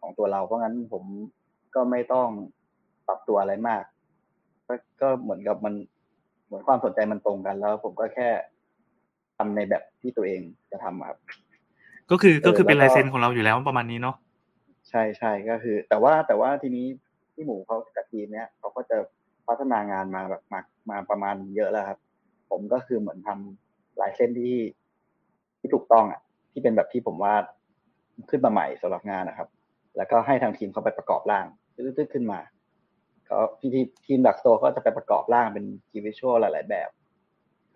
[0.00, 1.04] ของตัวเรา เพราะงั้นผม
[1.74, 2.28] ก็ไม่ต้อง
[3.06, 3.82] ปรับตัวอะไรมาก
[4.68, 5.74] ก็ก็เหมือนกับมัน
[6.46, 8.28] เหมือนความสนใจมันตรงกันแล้ว ผมก็แค่
[9.36, 10.40] ทำในแบบที่ตัวเอง
[10.70, 11.18] จะทำอะครับ
[12.10, 14.16] ก็คือก็คือเออเป็นแล้วก็ลายเซ็นของเราอยู่แล้วประมาณนี้เนาะ
[14.88, 16.86] ใช่ใช่ก็คือ แต่ว่าแต่ว่าทีนี้
[17.34, 18.96] พี่หมูเขากับทีมเนี้ยเขาก็จะ
[19.46, 21.98] พัฒนางานมาแบบมามาประมาณเยอะแล้วครับ
[22.50, 24.58] ผมก็คือเหมือนทำลายเส้นที่
[25.58, 26.20] ที่ถูกต้องอะ
[26.56, 27.44] ที่เป็นแบบที่ผมวาด
[28.30, 29.48] ขึ้นมาใหม่สำหรับงานนะครับ
[29.96, 32.40] แล้วก็ให้ทางทีมเขาไปประกอบร่างตึ๊ดๆขึ้นมา
[33.26, 36.88] เขาพี่ทีทีม Ductstore ก็จะไปประกอบร่างเป็น key visual หลาย ๆ แบบ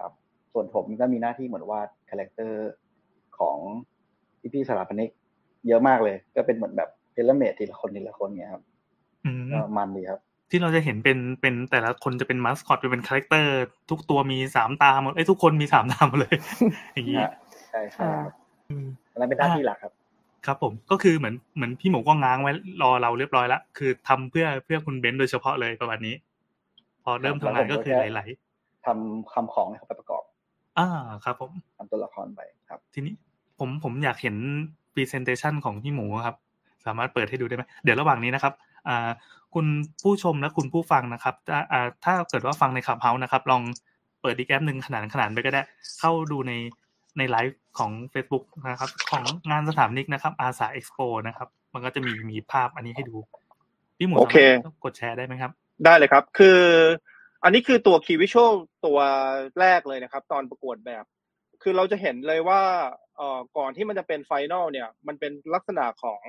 [0.01, 0.13] ครับ
[0.53, 2.71] ส่วนผมก็มีหน้าที่เหมือนวาด character
[3.39, 3.57] ของ
[4.41, 5.11] พี่พี่ๆสถาปนิก
[5.67, 8.63] เยอะมากเลย ก็เป็นเหมือนแบบ tailor-made ทีละคนทีละคนเงี้ยครับ
[9.25, 10.21] อืมก็มันดีครับ
[10.51, 13.53] ที่เราจะเห็นเป็นเป็นแต่ละคนจะเป็นมาสคอตเป็น character
[13.91, 16.37] ทุกตัวมีสามตาหมดไอ้ยทุกคนมีสามตาหมดเลย
[16.93, 17.33] อย่างนี้ฮะ
[17.71, 18.40] ใช่ใช่ครับ
[18.71, 19.93] อืมอันนั้นเป็นหน้าที่หลักครับ
[20.47, 22.53] ครับ ผมก็คือเหมือนเหมือนพี่หมูก็ง้างไว้
[22.83, 26.15] รอเราเรียบร้อยแล้วคือทำเพื่อเพื่อคุณเบนซ์โดยเฉพาะเลยประมาณนี้
[27.05, 28.23] พอเริ่มทำงานก็คือไหล
[28.87, 30.89] ทำคำของให้เขาไปประกอบๆอ่า
[31.25, 33.15] ครับ ผมทำตัวละครไปครับ ทีนี้
[33.59, 34.37] ผมผมอยากเห็น
[34.95, 36.37] presentation ของพี่หมูครับ
[36.87, 38.55] สามารถเปิดให้ดูได้ไหมเดี๋ยวระหว่างนี้นะครับ
[38.89, 39.11] อ่า
[39.55, 39.67] คุณ
[40.03, 43.63] ผู้ชมและคุณผู้ฟังนะครับ ถ้าอ่าถ้าเกิดว่าฟังใน Clubhouse นะครับ ลอง
[44.21, 45.63] เปิดอีกแอปหนึ่งขนานขนานไปก็ได้
[45.99, 46.53] เข้าดูใน
[47.19, 53.17] ในไลฟ์ ของ Facebook นะครับ ของงานสถาปนิกนะครับ ASA Expo นะครับ มันก็จะมีมีภาพอันนี้ให้ดู
[53.99, 55.51] พี่หมูโอเคสามารถกดแชร์ได้ไหมครับ
[55.85, 56.61] ได้เลยครับ คือ
[57.45, 58.53] อันนี้คือตัว Key Visual
[58.87, 58.99] ตัว
[59.61, 61.05] แรกเลยนะครับ ตอนประกวดแบบ
[61.63, 62.63] คือเราจะเห็นเลยว่า
[63.17, 66.21] เอ่อก่อนที่มันจะเป็น final เนี่ย มันเป็นลักษณะของ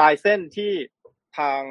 [0.00, 0.72] ลายเส้นที่
[1.38, 1.62] ทาง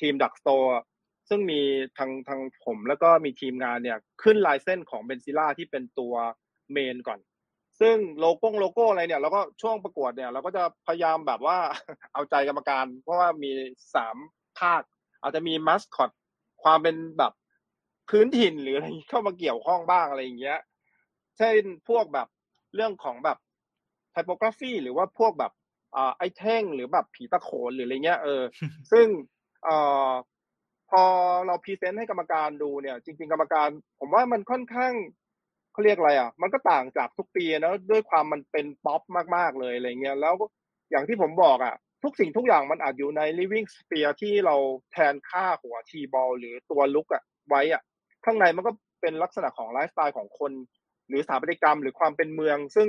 [0.00, 0.80] ทีม Ductstore
[1.28, 1.60] ซึ่งมี
[1.98, 6.14] ทางทางผมแล้วก็มีทีมงานเนี่ย ขึ้นลายเส้นของ Benzilla ที่เป็นตัว
[6.72, 7.18] main ก่อน
[7.80, 11.58] ซึ่งโลโก้โลโก้อะไรเนี่ยเราก็ช่วงประกวดเนี่ยเราก็จะพยายามแบบว่า
[12.12, 13.50] เอาใจกรรมการ เพราะว่ามี
[13.94, 14.16] สาม
[14.58, 14.82] ภาค
[15.22, 16.10] อาจจะมีมัสคอต
[16.62, 17.32] ความเป็นแบบ
[18.10, 20.58] พื้นถิ่นหรืออะไรเข้ามาเกี่ยวข้องบ้างอะไรอย่างเงี้ย
[21.38, 22.28] เช่นพวกแบบ
[22.74, 23.38] เรื่องของแบบ
[24.14, 25.52] typography หรือว่าพวกแบบ
[25.96, 28.42] อ่าไอ้แท่งหรือแบบผีตะโขนหรืออะไรเงี้ยเออ
[28.92, 29.06] ซึ่ง
[29.64, 29.76] เอ่
[30.08, 30.10] อ
[30.90, 31.04] พอ
[31.46, 33.68] เรา present ให้กรรมการดูเนี่ย จริง ๆ กรรมการ
[34.00, 34.92] ผมว่ามันค่อนข้าง
[35.72, 39.02] เขาเรียกอะไรอะ มันก็ต่างจากทุกปีนะด้วยความมันเป็นป๊อป
[39.36, 40.34] มากๆเลยอะไรเงี้ยแล้ว
[40.90, 44.56] อย่างที่ผมบอกอะ ทุกสิ่งทุกอย่างมันอัดอยู่ใน living sphere ที่เรา
[44.92, 47.82] แทนค่าหัว three ball หรือตัว LOOOK อะไว้อะ
[48.24, 50.52] ข้างในมันก็เป็นลักษณะของไลฟ์สไตล์ของคน
[51.08, 52.88] หรือสถาปัตยกรรมหรือความเป็นเมือง ซึ่ง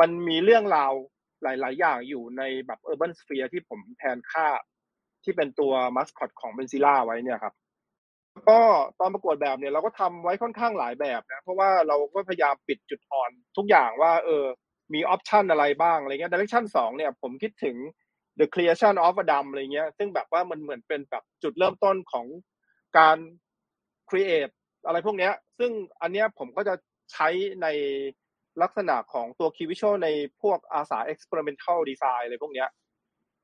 [0.00, 0.92] มันมีเรื่องราว
[1.42, 4.48] หลาย ๆ อย่างอยู่ในแบบ urban sphere ที่ผมแทนค่า
[5.24, 7.54] ที่เป็นตัวมัสคอตของ Benzilla ไว้เนี่ยครับ
[8.48, 8.60] ก็
[9.00, 14.44] ตอนประกวดแบบเนี่ยเราก็ทำไว้ค่อนข้างหลายแบบนะเพราะว่าเราก็พยายามปิดจุดอ่อนทุกอย่างว่าเออ
[14.94, 17.76] มี option อะไรบ้างอะไรเงี้ย direction สองเนี่ยผมคิดถึง
[18.40, 22.26] The Creation of Adam อะไรเงี้ย ซึ่งแบบว่ามันเหมือนเป็นแบบจุดเริ่มต้นของ
[22.98, 23.18] การ
[24.10, 24.52] create
[24.86, 25.70] อะไรพวกเนี้ย ซึ่ง
[26.02, 26.74] อันเนี้ยผมก็จะ
[27.12, 27.28] ใช้
[27.62, 27.66] ใน
[28.62, 30.08] ลักษณะของตัว key visual ใน
[30.42, 32.68] พวกอาสา experimental design อะไรพวกเนี้ย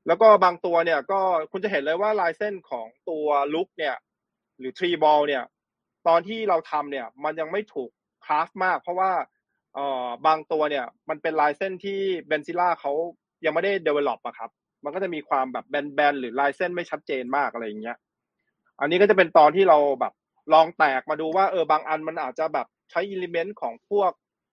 [0.06, 1.20] แล้วก็บางตัวเนี่ยก็
[1.52, 3.96] คุณจะเห็นเลยว่าลายเส้นของตัวลุกเนี่ย
[4.60, 5.44] หรือ tree ball เนี่ย
[6.08, 7.90] ตอนที่เราทำเนี่ย มันยังไม่ถูก
[8.24, 9.12] คราฟมาก เพราะว่า
[9.74, 11.98] เอ่อบางตัวเนี่ย มันเป็นลายเส้นที่
[12.28, 12.92] เบนซิล่าเขา
[13.44, 14.50] ยังไม่ได้ develop อะครับ
[14.84, 17.96] มันก็จะมีความแบบแบนๆหรือลายเส้นไม่ชัดเจนมากอะไรอย่างเงี้ย
[18.80, 20.12] อันนี้ก็จะเป็นตอนที่เราแบบ
[20.52, 24.10] ลองแตกมาดูว่าเออบางอันมันอาจจะแบบใช้ element ของพวก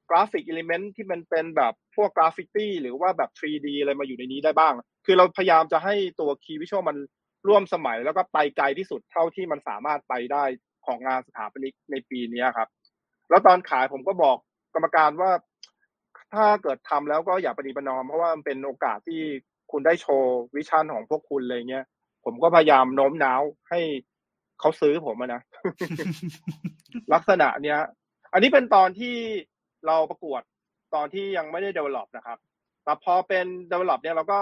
[0.09, 4.73] graphic element ที่มันเป็นแบบพวกกราฟิตี้หรือว่าแบบ 3D อะไรมาอยู่ในนี้ได้บ้าง
[5.05, 6.97] คือเราพยายามจะให้ตัว key visual มัน
[7.47, 10.43] ร่วมสมัยแล้วก็ไปไกลที่สุดเท่าที่มันสามารถไปได้
[10.85, 12.67] ของงานสถาปนิกในปีนี้ครับ
[13.29, 14.37] แล้วตอนขายผมก็บอก
[14.73, 15.31] กรรมการว่า
[16.33, 19.21] ถ้าเกิดทำแล้วก็อย่าปฏิบัติ norm เพราะว่ามันเป็นโอกาสที่
[19.71, 21.85] คุณได้โชว์ vision ของพวกคุณอะไรเงี้ย
[22.25, 23.79] ผมก็พยายามโน้มน้าวให้
[24.59, 25.41] เขาซื้อผมนะ
[27.13, 27.79] ลักษณะเนี้ย
[28.33, 29.15] อันนี้เป็นตอนที่
[29.87, 30.41] เราประกวด
[30.95, 32.37] ตอนที่ยังไม่ได้ develop นะครับ
[32.83, 34.39] แต่พอเป็น develop เนี่ยเราก็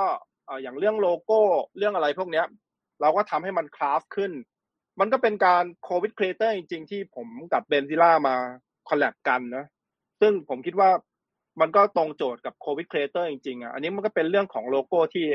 [0.61, 1.39] อย่างเรื่องโลโก้
[1.77, 2.45] เรื่องอะไรพวกเนี้ย
[3.01, 4.31] เราก็ทำให้มัน craft ขึ้น
[4.99, 8.35] มันก็เป็นการ Co-with Creators จริง ๆ ที่ผมกับ Benzilla มา
[8.87, 9.65] collab กันนะ
[10.21, 10.89] ซึ่งผมคิดว่า
[11.61, 15.27] มันก็ตรงโจทย์กับ Co-with Creators จริงๆอะอันนี้มันก็เป็นเรื่องของโลโก้ที่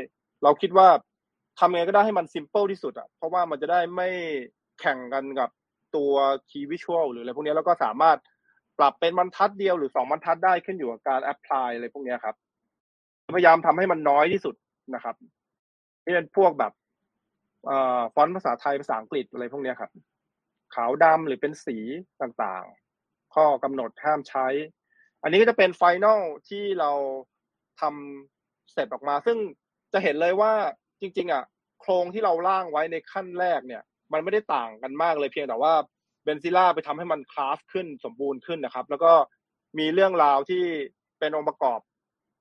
[0.43, 0.87] เราคิดว่า
[1.59, 4.09] ทำไงก็ได้ให้มันซิมเ l ิลที่สุดอะเพราะว่ามันจะได้ไม่
[4.79, 5.49] แข่งกันกับ
[5.95, 6.13] ตัว
[6.49, 8.17] key visual หรืออะไรพวกนี้แล้วก็สามารถ
[8.79, 12.35] ปรับเป็นบรรทัดเดียวหรือสองบรรทัดได้ขึ้นอยู่กับการ apply อะไรพวกนี้ครับ
[13.35, 14.55] พยายามทำให้มันน้อยที่สุด
[14.95, 15.15] นะครับ
[16.05, 16.71] นี่เป็นพวกแบบ
[18.13, 19.91] ฟอนต์ภาษาไทยภาษาอังกฤษอะไรพวกนี้ครับ
[20.75, 21.77] ขาวดำหรือเป็นสี
[22.21, 24.47] ต่างๆ ข้อกำหนดห้ามใช้
[25.23, 26.91] อันนี้ก็จะเป็นไฟแนลที่เรา
[27.81, 29.37] ทำเสร็จออกมา ซึ่ง
[29.93, 30.53] จะเห็นเลยว่า
[31.01, 31.43] จริง ๆ อะ
[31.81, 33.83] โครงที่เราร่างไว้ในขั้นแรกเนี่ย
[34.13, 35.73] มันไม่ได้ต่างกันมากเลยเพียงแต่ว่า
[36.23, 39.13] เบนซิล่าไปทำให้มันคราฟขึ้นสมบูรณ์ขึ้นนะครับ แล้วก็
[39.79, 40.63] มีเรื่องราวที่
[41.19, 41.79] เป็นองค์ประกอบ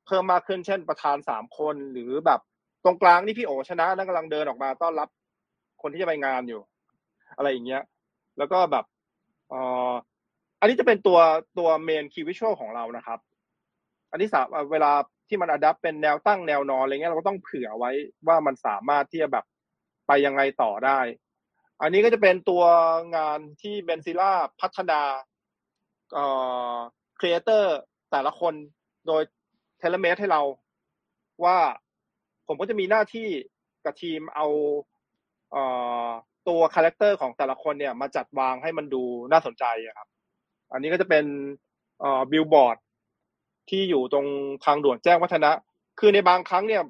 [0.07, 2.41] เพิ่มมากขึ้นเช่นประธานสามคนหรือแบบ
[2.85, 5.09] ตรงกลางนี่พี่โอชนะนั่นกำลังเดินออกมาต้อนรับ
[5.83, 6.61] คนที่จะไปงานอยู่
[7.37, 7.83] อะไรอย่างเงี้ย
[8.39, 8.85] แล้วก็แบบ
[9.49, 9.61] เอ่
[9.91, 9.93] อ
[10.61, 11.19] อันนี้จะเป็นตัว
[11.59, 13.19] ตัวเมนคีย์วิชวลของเรานะครับ
[14.11, 14.93] อันที่สามเวลา
[15.29, 17.91] ที่มันอัดเป็นแนวตั้งแนวนอนอะไรเงี้ยเราก็ต้องเผื่อไว้
[18.27, 19.45] ว่ามันสามารถที่จะแบบ
[20.07, 21.01] ไปยังไงต่อได้
[21.83, 22.65] อันนี้ก็จะเป็นตัว
[23.17, 25.01] งานที่เบนซิล่าพัฒนา
[26.13, 26.25] เอ่
[26.73, 26.75] อ
[27.19, 27.77] ครีเอเตอร์
[28.11, 28.55] แต่ละคน
[29.07, 29.23] โดย
[29.79, 30.43] tailor-made ให้เรา
[31.45, 31.59] ว่า
[32.53, 33.29] ผมก็จะมีหน้าที่
[33.85, 34.47] กับทีมเอา
[35.53, 35.65] เอ่
[36.07, 36.09] อ
[36.49, 39.65] ตัว character ของแต่ละคนเนี่ยมาจัดวางให้มันดูน่าสนใจ
[39.99, 40.09] ครับ
[40.73, 41.25] อันนี้ก็จะเป็น
[42.01, 42.77] เอ่อบิลบอร์ด
[43.71, 44.27] ที่อยู่ตรง
[44.65, 45.51] ทางด่วนแจ้งวัฒนะ
[46.01, 46.83] คือในบางครั้งเนี่ย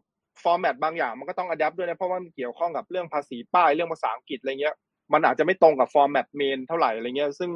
[0.42, 4.74] format บางอย่างมันก็ต้อง adapt ด้วยนะเพราะว่ามันเกี่ยวข้องกับเรื่องภาษีป้ายเรื่องภาษาอังกฤษอะไรเงี้ย
[5.12, 7.50] มันอาจจะไม่ตรงกับ format main เท่าไหร่อะไรเงี้ย ซึ่ง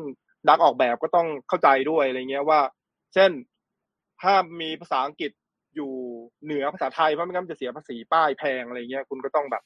[0.49, 2.61] นักออกแบบก็ต้องเข้าใจด้วยอะไรเงี้ยว่า
[3.15, 3.31] เช่น
[4.23, 5.33] ถ้ามีภาษาอังกฤษ
[5.75, 5.93] อยู่
[6.45, 9.63] เหนือภาษาไทยเพราะไม่งั้นมันจะเสียภาษีป้ายแพงอะไรเงี้ยคุณก็ต้องแบบ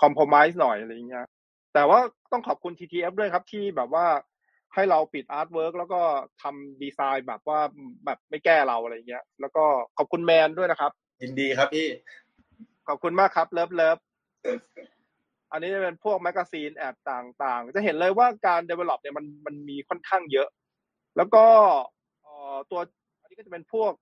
[0.00, 1.26] คอม p r o m i s e หน่อยอะไรเงี้ย
[1.74, 1.98] แต่ว่า
[2.32, 4.06] ต้องขอบคุณ TTF ด้วยครับที่แบบว่า
[4.74, 6.00] ให้เราปิด artwork แล้วก็
[6.42, 7.60] ทำดีไซน์แบบว่า
[8.04, 9.64] แบบไม่แก้เราอะไรเงี้ย แล้วก็
[9.98, 11.88] ขอบคุณแมนด้วยนะครับ ยินดีครับพี่
[12.88, 13.98] ขอบคุณมากครับ love love
[15.52, 20.48] อันนี้จะเป็นพวก magazine ad ต่างๆ จะเห็นเลยว่าการ develop เนี่ยมันมันมีค่อนข้างเยอะ
[21.16, 21.44] แล้วก็
[22.22, 22.80] เอ่อตัว
[23.20, 23.92] อันนี้ก็จะเป็นพวก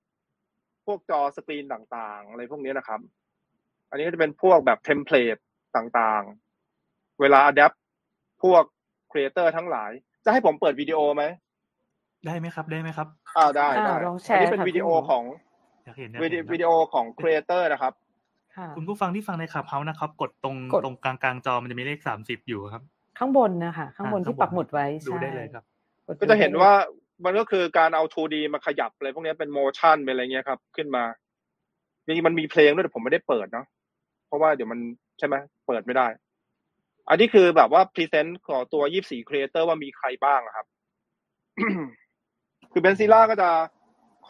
[0.87, 3.01] พวกจอสกรีนต่างๆ อะไรพวกนี้นะครับ
[3.91, 5.37] อันนี้ก็จะเป็นพวกแบบ template
[5.77, 7.77] ต่างๆ เวลา adapt
[8.43, 8.63] พวก
[9.11, 9.91] creator ทั้งหลาย
[10.25, 11.25] จะให้ผมเปิดวิดีโอไหม
[12.27, 15.25] ได้ไหมครับได้ไหมครับอ่าได้อ่าได้ลองแชร์อันนี้เป็นค่ะวิดีโอคุณหมอของ
[15.85, 17.93] อยากเห็นอยากวิดีเห็นนะวิดีโอของ creator นะครับ
[18.57, 22.83] ค่ะคุณผู้ฟังที่ฟังใน Clubhouse นะครับ กดตรงกดตรงกลางกลางๆจอมันจะมีเลขสามสิบอยู่ครับ
[23.19, 25.65] ข้างบนนะคะข้างบนอ่าที่ข้างบนปักหมุดไว้ดูใช่ได้เลยครับ
[26.07, 26.75] กดก็จะเห็นดูได้ลยว่า
[27.25, 31.05] มันก็คือการเอา 2D มาขยับอะไรพวกนี้เป็น motion เป็นอะไรเงี้ยครับ ขึ้นมา
[32.05, 33.67] จริงมันมีเพลงด้วยแต่ผมไม่ได้เปิดเนาะ
[34.27, 34.81] เพราะว่าเดี๋ยวมัน
[35.19, 35.35] ใช่ไหม
[35.67, 36.07] เปิดไม่ได้
[37.09, 40.67] อันนี้คือแบบว่า present ของตัว24 creator ว่ามีใครบ้างครับ
[42.73, 43.51] คือ Benzilla ก็จะ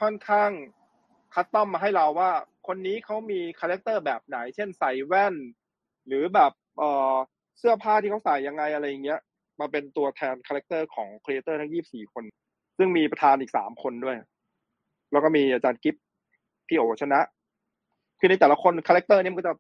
[0.01, 0.51] ค่อนข้าง
[1.35, 2.31] custom มาให้เราว่า
[2.67, 5.35] คนนี้เขามี character แบบไหน เช่นใส่แว่น
[6.07, 6.83] หรือแบบเอ
[7.13, 7.15] อ
[7.59, 9.21] เสื้อผ้าที่เขาใส่ยังไงอะไรอย่างเงี้ย
[9.61, 12.25] มาเป็นตัวแทน character ของ creator ทั้ง24คน
[12.79, 14.17] ซึ่งมีประธานอีก3คนด้วย
[15.13, 15.97] แล้วก็มีอาจารย์กิฟ
[16.69, 17.21] พี่โอชนะ
[18.19, 19.55] คือในแต่ละคน character เนี่ยมันก็จะ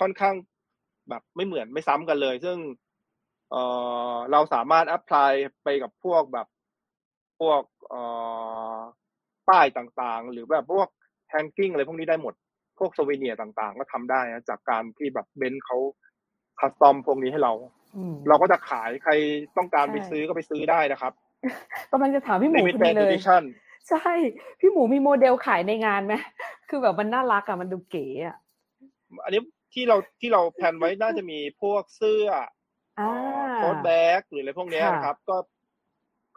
[0.00, 0.34] ค่อนข้าง
[1.08, 2.58] แบบไม่เหมือนไม่ซ้ำกันเลย ซึ่ง
[3.50, 3.62] เอ่
[4.12, 5.32] อเราสามารถ apply
[5.64, 6.46] ไปกับพวกแบบ
[7.40, 8.02] พวกเอ่
[8.76, 8.78] อ
[9.48, 10.88] ป้ายต่างๆ หรือแบบพวก
[11.30, 12.34] hanging อะไรพวกนี้ได้หมด
[12.78, 15.76] พวก souvenir ต่างๆ ก็ทำได้นะจากการที่แบบเบนซ์เขา
[16.60, 17.52] custom พวกนี้ให้เรา
[17.96, 19.12] อืมเราก็จะขายใคร
[19.56, 21.12] ต้องการไปใช่ซื้อก็ไปซื้อได้นะครับ
[21.92, 23.42] กำลังจะถามพี่หมูพอดี Limited เลย Edition
[23.88, 24.12] ใช่
[24.60, 26.14] พี่หมูมีโมเดลขายในงานไหม
[26.68, 28.36] คือแบบมันน่ารักอะมันดูเก๋อะ
[29.24, 29.40] อันนี้
[29.74, 32.28] ที่เราที่เรา plan ไว้น่าจะมีพวกเสื้อ
[33.00, 33.10] อ่า
[33.56, 35.36] โค้ดแบ็กหรืออะไรพวกเนี้ยค่ะนะครับ ก็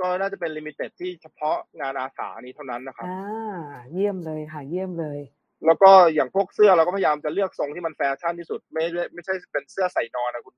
[0.01, 3.55] ก็น่าจะเป็น limited ที่เฉพาะงานอาสานี้เท่านั้นนะครับอ่า
[3.91, 5.19] เยี่ยมเลยค่ะ เยี่ยมเลย
[5.65, 10.55] แล้วก็อย่างพวกเสื้อเราก็พยายามจะเลือกทรงที่มันแฟชั่นที่สุด ไม่ได้ไม่ใช่เป็นเสื้อใส่นอนนะคุณ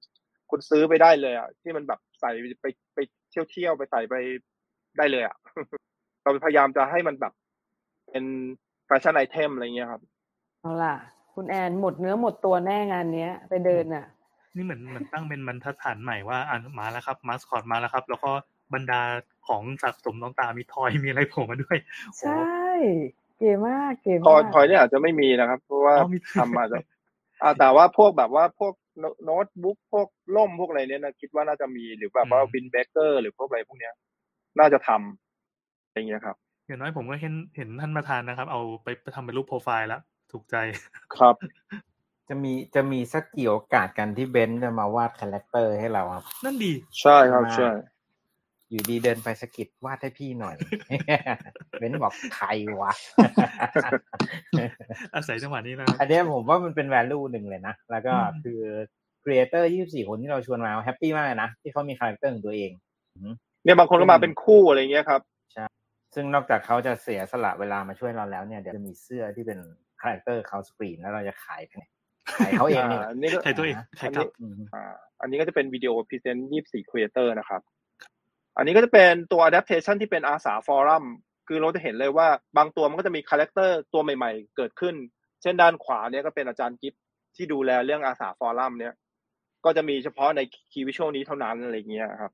[0.56, 2.32] คุณซื้อไปได้เลยอะที่มันแบบใส่
[2.62, 3.00] ไปไป
[3.30, 4.16] เที่ยวเที่ยวไปใส่ไป
[4.98, 5.36] ได้เลยอะ
[6.22, 7.34] เราพยายามจะให้มันแบบ
[8.10, 8.26] เป็น
[8.86, 10.02] แฟชั่น item อะไรเงี้ยครับ
[10.62, 10.96] เอาล่ะ
[11.34, 14.06] คุณแอนหมดเนื้อหมดตัวแน่งานเนี้ย ไปเดินอะ
[14.56, 18.32] นี่เหมือนเหมือนตั้งเป็นบรรทัดฐานใหม่ว่าอ่ามาแล้วครับมาสคอตมาแล้วครับ แล้วก็
[18.74, 19.02] บรรดา
[19.48, 21.78] ของสะสมต่างๆมีทอยมีอะไรโผล่มาด้วย
[22.20, 22.44] ใช่
[23.38, 26.78] เก๋มากเก๋ทอยมากทอยเนี่ยอาจจะไม่มีนะครับ เพราะว่าอ๋อมีทำมาจะ
[27.42, 28.74] อ่าแต่ว่าพวกแบบว่าพวก
[29.24, 33.94] โน้ตบุ๊กพวกล่มพวกอะไรเนี่ยนะคิดว่าน่าจะมีหรือแบบว่าวินเบเกอร์หรือพวกอะไรพวกเนี้ย
[34.60, 36.36] น่าจะทำอะไรเงี้ยครับ
[36.68, 40.56] อย่างน้อยผมก็เห็นเห็นท่านประธานนะครับ เอาไปไปทำเป็นรูปโปรไฟล์แล้วถูกใจ
[41.16, 41.36] ครับ
[42.30, 46.72] จะมีจะมีสักกี่โอกาสกันที่เบนซ์จะมาวาด character ให้เราครับ นั่นดี
[47.02, 47.70] ใช่ครับใช่
[48.74, 50.56] อยู่ดีเดินไปสะกิดวาดให้พี่หน่อย
[51.80, 52.48] เบนซ์บอกใคร
[52.82, 52.94] วะ
[55.14, 58.62] อาศัยจังหวะนี้นะอันเนี้ยผมว่ามันเป็น value หนึ่งเลยนะ แล้วก็อืมคือ
[59.24, 62.72] creator 24คนที่เราชวนมา happy มากเลยนะ ที่เขามี character ของตัวเอง
[63.16, 65.22] อืมเนี่ยบางคนก็มาเป็นคู่อะไรเงี้ยครับ
[66.16, 69.60] ซึ่งนอกจากเขาจะเสียสละเวลามาช่วยเราแล้วเนี่ยเดี๋ยวจะมีเสื้อที่เป็น
[70.02, 71.82] character เขาสกรีนแล้วเราจะขายกัน
[72.36, 77.62] ขายเขาเองนี่แหละอ่านี่ก็ใครตัวเองใครอันครันี้บอืมอ่าอันนี้ก็จะเป็นวิดีโอ present 24 creator นะครับ
[78.58, 81.06] อันนี้ก็จะเป็นตัว adaptation ที่เป็นอาสา forum
[81.48, 82.28] คือเราจะเห็นเลยว่า
[82.58, 84.96] บางตัวมันก็จะมี character ตัวใหม่ๆ เกิดขึ้น
[85.42, 86.94] เช่นด้านขวาเนี่ยก็เป็นอาจารย์กิฟ
[87.36, 88.94] ที่ดูแลเรื่องอาสา forum เนี่ย
[89.66, 90.42] ก็จะมีเฉพาะใน
[90.72, 92.32] key visual นี้เท่านั้นอะไรเงี้ยครับ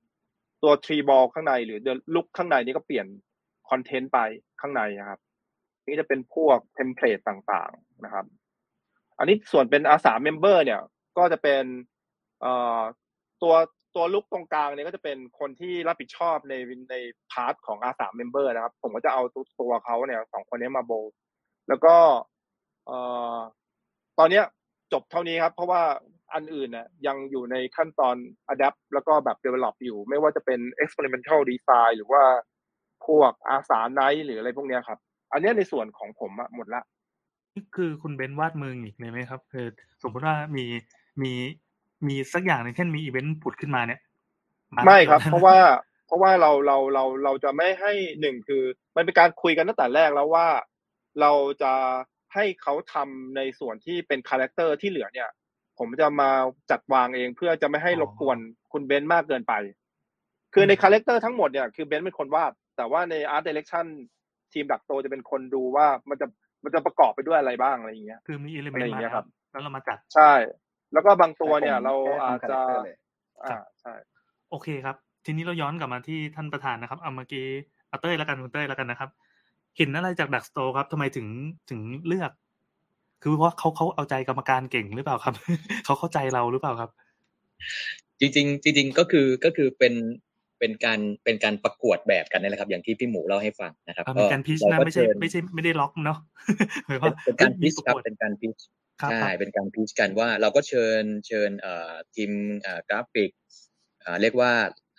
[0.63, 3.07] ตัวทรีบอลข้างในหรือเดลุกข้างในนี่ก็เปลี่ยน
[3.69, 4.19] content ไป
[4.61, 5.19] ข้างในนะครับ
[5.85, 8.25] นี่จะเป็นพวก template ต่างๆนะครับ
[9.19, 10.81] อันนี้ส่วนเป็นอาสา member เนี่ย
[11.17, 11.63] ก็จะเป็น
[12.41, 12.81] เอ่อ
[13.43, 13.53] ตัว
[13.95, 16.53] ตัวลุกตรงกลางเนี่ยก็จะเป็นคนที่รับผิดชอบใน
[16.91, 16.95] ใน
[17.31, 20.91] part ของอาสา member นะครับ ผมก็จะเอาตัวตัวเขาเนี่ยสองคนนี้มาโบ
[21.69, 21.95] แล้วก็
[22.85, 22.97] เอ่
[23.35, 23.37] อ
[24.19, 24.45] ตอนเนี้ย
[24.93, 25.81] จบเท่านี้ครับ เพราะว่า
[26.33, 28.15] อันอื่นเนี่ยยังอยู่ในขั้นตอน
[28.53, 32.23] adapt แล้วก็แบบ develop อยู่ ไม่ว่าจะเป็น experimental design หรือว่า
[33.07, 34.99] พวกอาสาไนท์หรืออะไรพวกเนี้ยครับ
[35.33, 36.81] อันเนี้ยในส่วนของผมอะหมดละ
[37.53, 39.65] นี่คือคุณเบนซ์วาดมืออีกไหมครับคือ
[40.03, 40.65] สมมติว่ามี
[41.23, 41.33] มี
[42.07, 45.57] มีสักอย่างหนึ่งเช่นมีอีเวนต์ผุดขึ้นมาเนี่ยาไม่ครับแล้วเพราะว่า
[46.05, 47.91] เพราะว่าเราเราเราเราจะไม่ให้
[48.21, 48.63] หนึ่งคือ
[48.95, 50.47] มันเป็นการคุยกันตั้งแต่แรกแล้วว่า
[51.21, 51.31] เรา
[51.61, 51.73] จะ
[52.33, 55.29] ให้เขาทำในส่วนที่เป็น character ที่เหลือเนี่ย
[55.79, 56.29] ผมจะมา
[56.71, 58.37] จัดวางเองเพื่อจะไม่ให้รบกวน
[58.71, 59.53] คุณเบนซ์มากเกินไป
[60.53, 63.85] คือใน character ทั้งหมดเนี่ยคือเบนซ์เป็นคนวาด แต่ว่าใน art direction
[64.53, 66.27] ทีมดักโตจะเป็นคนดูว่ามันจะ
[66.63, 70.31] มันจะประกอบไปด้วยอะไรบ้างอะไรอย่างเงี้ย คือมี element มอะนไรอย่างเงี้ยครับ แล้วเรามาจัด ใช่
[70.93, 72.95] แล้วก็บางตัวเนี่ยแต่ผมเราแค่อาจทำจะ character เลย
[73.43, 73.93] อ่าใช่
[74.49, 77.45] โอเคครับ ทีนี้เราย้อนกลับมาที่ท่านประธานนะครับเอาเมื่อกี้
[77.89, 79.09] เอาเต้ยแล้วกันคุณเต้ยแล้วกันนะครับ
[79.77, 81.27] เห็นอะไรจากดักสโตครับทำไมถึง
[81.69, 82.31] ถึงเลือก
[83.21, 85.33] คือเพราะเขาเขาเอาใจกรรมการเก่งหรือเปล่าครับ
[85.85, 86.89] เขาเข้าใจเราหรือเปล่าครับ
[88.19, 89.93] จริงๆ จริง ๆ ก็คือก็คือเป็น
[90.59, 96.17] เป็นการเป็นการประกวดแบบกันนี่แหละครับ อย่างที่พี่หมูเล่าให้ฟังนะครับอ่าเป็นการพิชเรานะก็ไม่ใช่เชิญไม่ใช่ไม่ได้ล็อกเนาะ
[96.85, 101.51] หมายเป็นว่าเป็นการเฮ้พิยชมีประครับกวดเป็นการพิชครับ ใช่เป็นการพิชกันว่าเราก็เชิญเชิญ
[102.15, 102.31] ทีม
[102.89, 103.31] กราฟิก
[104.21, 104.51] เรียกว่า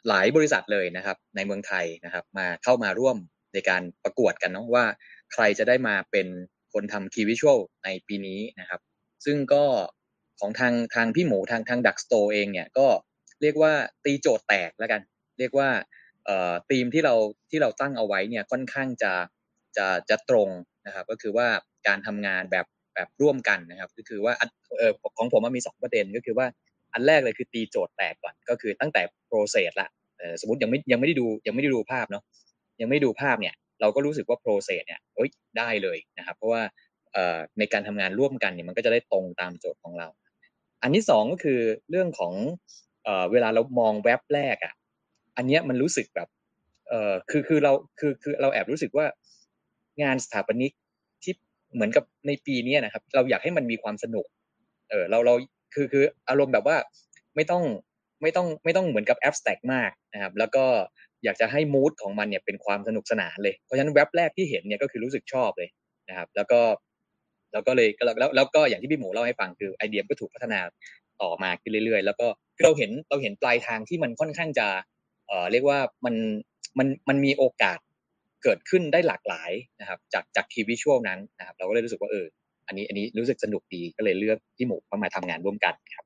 [0.08, 3.16] หลายบริษัทเลยนะครับ ในเมืองไทยนะครับ มาเข้ามาร่วม
[3.54, 4.84] ในการประกวดกันเนาะว่า
[5.32, 6.26] ใครจะได้มาเป็น
[6.72, 8.80] คนทำคีวิชวลในปีนี้นะครับ
[9.24, 9.64] ซึ่งก็
[10.40, 12.86] ของทางทางพี่หมูทางทางดักสโตเองเนี่ยก็
[13.42, 13.72] เรียกว่า
[14.04, 15.00] ตีโจทย์แตกแล้วกัน
[15.38, 15.68] เรียกว่า
[16.24, 17.14] เอ่อธีมที่เรา
[17.50, 19.12] ที่เราตั้งเอาไว้เนี่ยค่อนข้างจะ
[19.76, 20.48] จะจะตรง
[20.86, 21.48] นะครับ ก็คือว่า
[21.86, 24.34] การทำงานแบบ แบบร่วมกันนะครับ ก็คือว่า
[24.78, 26.46] เออของผมมันมีสองประเด็นก็คือว่า
[26.92, 29.88] อันแรกเลยคือตีโจทย์แตกก่อนก็คือตั้งแต่ process ละ
[30.18, 32.22] เออสมมติยังไม่ยังไม่ได้ดูยังไม่ได้ดูภาพเนาะ
[32.80, 36.62] ยังไม่ดูภาพเนี่ยเราก็รู้สึกว่า process เนี่ยเอ้ยได้เลยนะครับ เพราะว่า
[37.12, 40.08] เอ่อในการทำงานร่วมกันเนี่ยมันก็จะได้ตรงตามโจทย์ของเรา
[40.82, 41.60] อันที่สองก็คือ
[41.90, 42.32] เรื่องของ
[43.04, 44.74] เอ่อเวลาเรามองแว็บแรกอะ
[45.36, 46.28] อันเนี้ยมันรู้สึกแบบ
[46.88, 49.06] เอ่อคือคือเราคือคือเราแอบรู้สึกว่า
[50.02, 50.72] งานสถาปนิก
[51.74, 54.26] เหมือนกับในปีนี้นะครับ เราอยากให้มันมีความสนุก
[54.90, 55.34] เออเราเรา
[55.74, 56.76] คือคืออารมณ์แบบว่า
[57.36, 57.62] ไม่ต้อง
[58.22, 60.64] ไม่ต้องไม่ต้องเหมือนกับแอปสแต็กมากนะครับ แล้วก็
[61.24, 65.68] อยากจะให้มูดของมันเนี่ยเป็นความสนุกสนานเลย เพราะฉะนั้นเว็บแรกที่เห็นเนี่ยก็คือรู้สึกชอบเลย
[66.08, 66.60] นะครับ แล้วก็
[67.52, 70.60] แล้วก็เลยแล้วแล้วแล้วก็อย่างที่พี่หมูเล่าให้ฟังคือไอเดียก็ถูกพัฒนา
[71.22, 74.66] ต่อมาขึ้นเรื่อยๆ แล้วก็คือเราเห็นเราเห็นปลายทางที่มันค่อนข้างจะ
[75.26, 76.14] เอ่อเรียกว่ามัน
[76.78, 77.78] มันมันมีโอกาส
[78.42, 82.26] เกิดขึ้นได้หลากหลายนะครับ จากจาก key visual นั้นนะครับ เราก็เลยรู้สึกว่าเออ
[82.66, 86.04] อันนี้อันนี้รู้สึกสนุกดีก็เลยเลือกพี่หมูเข้ามาทำงานร่วมกันครับ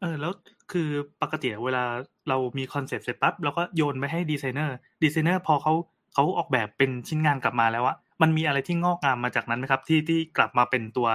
[0.00, 0.32] เออแล้ว
[0.72, 0.88] คือ
[1.22, 1.84] ปกติเวลา
[2.28, 5.72] เรามีคอนเซปต์เสร็จปั๊บเราก็โยนไปให้ดีไซเนอร์ดีไซเนอร์พอเขา
[6.14, 11.08] เขาออกแบบเป็นชิ้นงานกลับมาแล้วอะมันมีอะไรที่งอกงามมาจากนั้นไหมครับ ที่ที่กลับมาเป็นตัว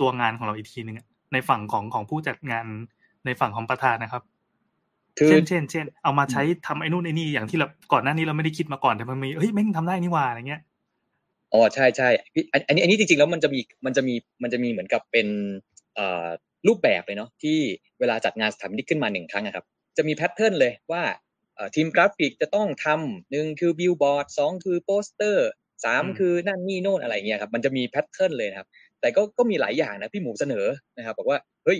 [0.00, 0.96] ตัวงานของเราอีกทีหนึ่ง
[1.32, 2.66] ในฝั่งของของผู้จัดงาน
[3.26, 4.22] ในฝั่งของประธานนะครับ
[5.28, 10.62] เช่นเช่นเช่นเอามาใช้ทำไอ้นู่นไอ้นี่อย่างที่เราก่อนหน้านี้เราไม่ได้คิดมาก่อนแต่มันมีเฮ้ยแม่งทำได้นี่หว่าอะไรเงี้ย
[11.52, 15.26] อ๋อใช่ใช่พี่อันอันนี้อันนี้จริงๆแล้วมันจะมีมันจะมีมันจะมีเหมือนกับเป็น
[15.94, 16.26] เอ่อ
[16.68, 17.58] รูปแบบเลยเนาะที่
[18.00, 19.64] เวลาจัดงานสถาปนิกขึ้นมาหนึ่งครั้งอะครับ
[19.96, 21.02] จะมี pattern เลยว่า
[21.54, 25.48] เอ่อทีมกราฟิกจะต้องทำหนึ่งคือบิลบอร์ดสองคือโปสเตอร์
[25.84, 28.68] สามอืมคือนั่นนี่โน่นอะไรเงี้ยครับมันจะมีแพทเทิร์นเลยนะครับ
[29.00, 31.78] แต่ก็ก็มีหลายอย่างนะพี่หมูเสนอนะครับบอกว่าเฮ้ย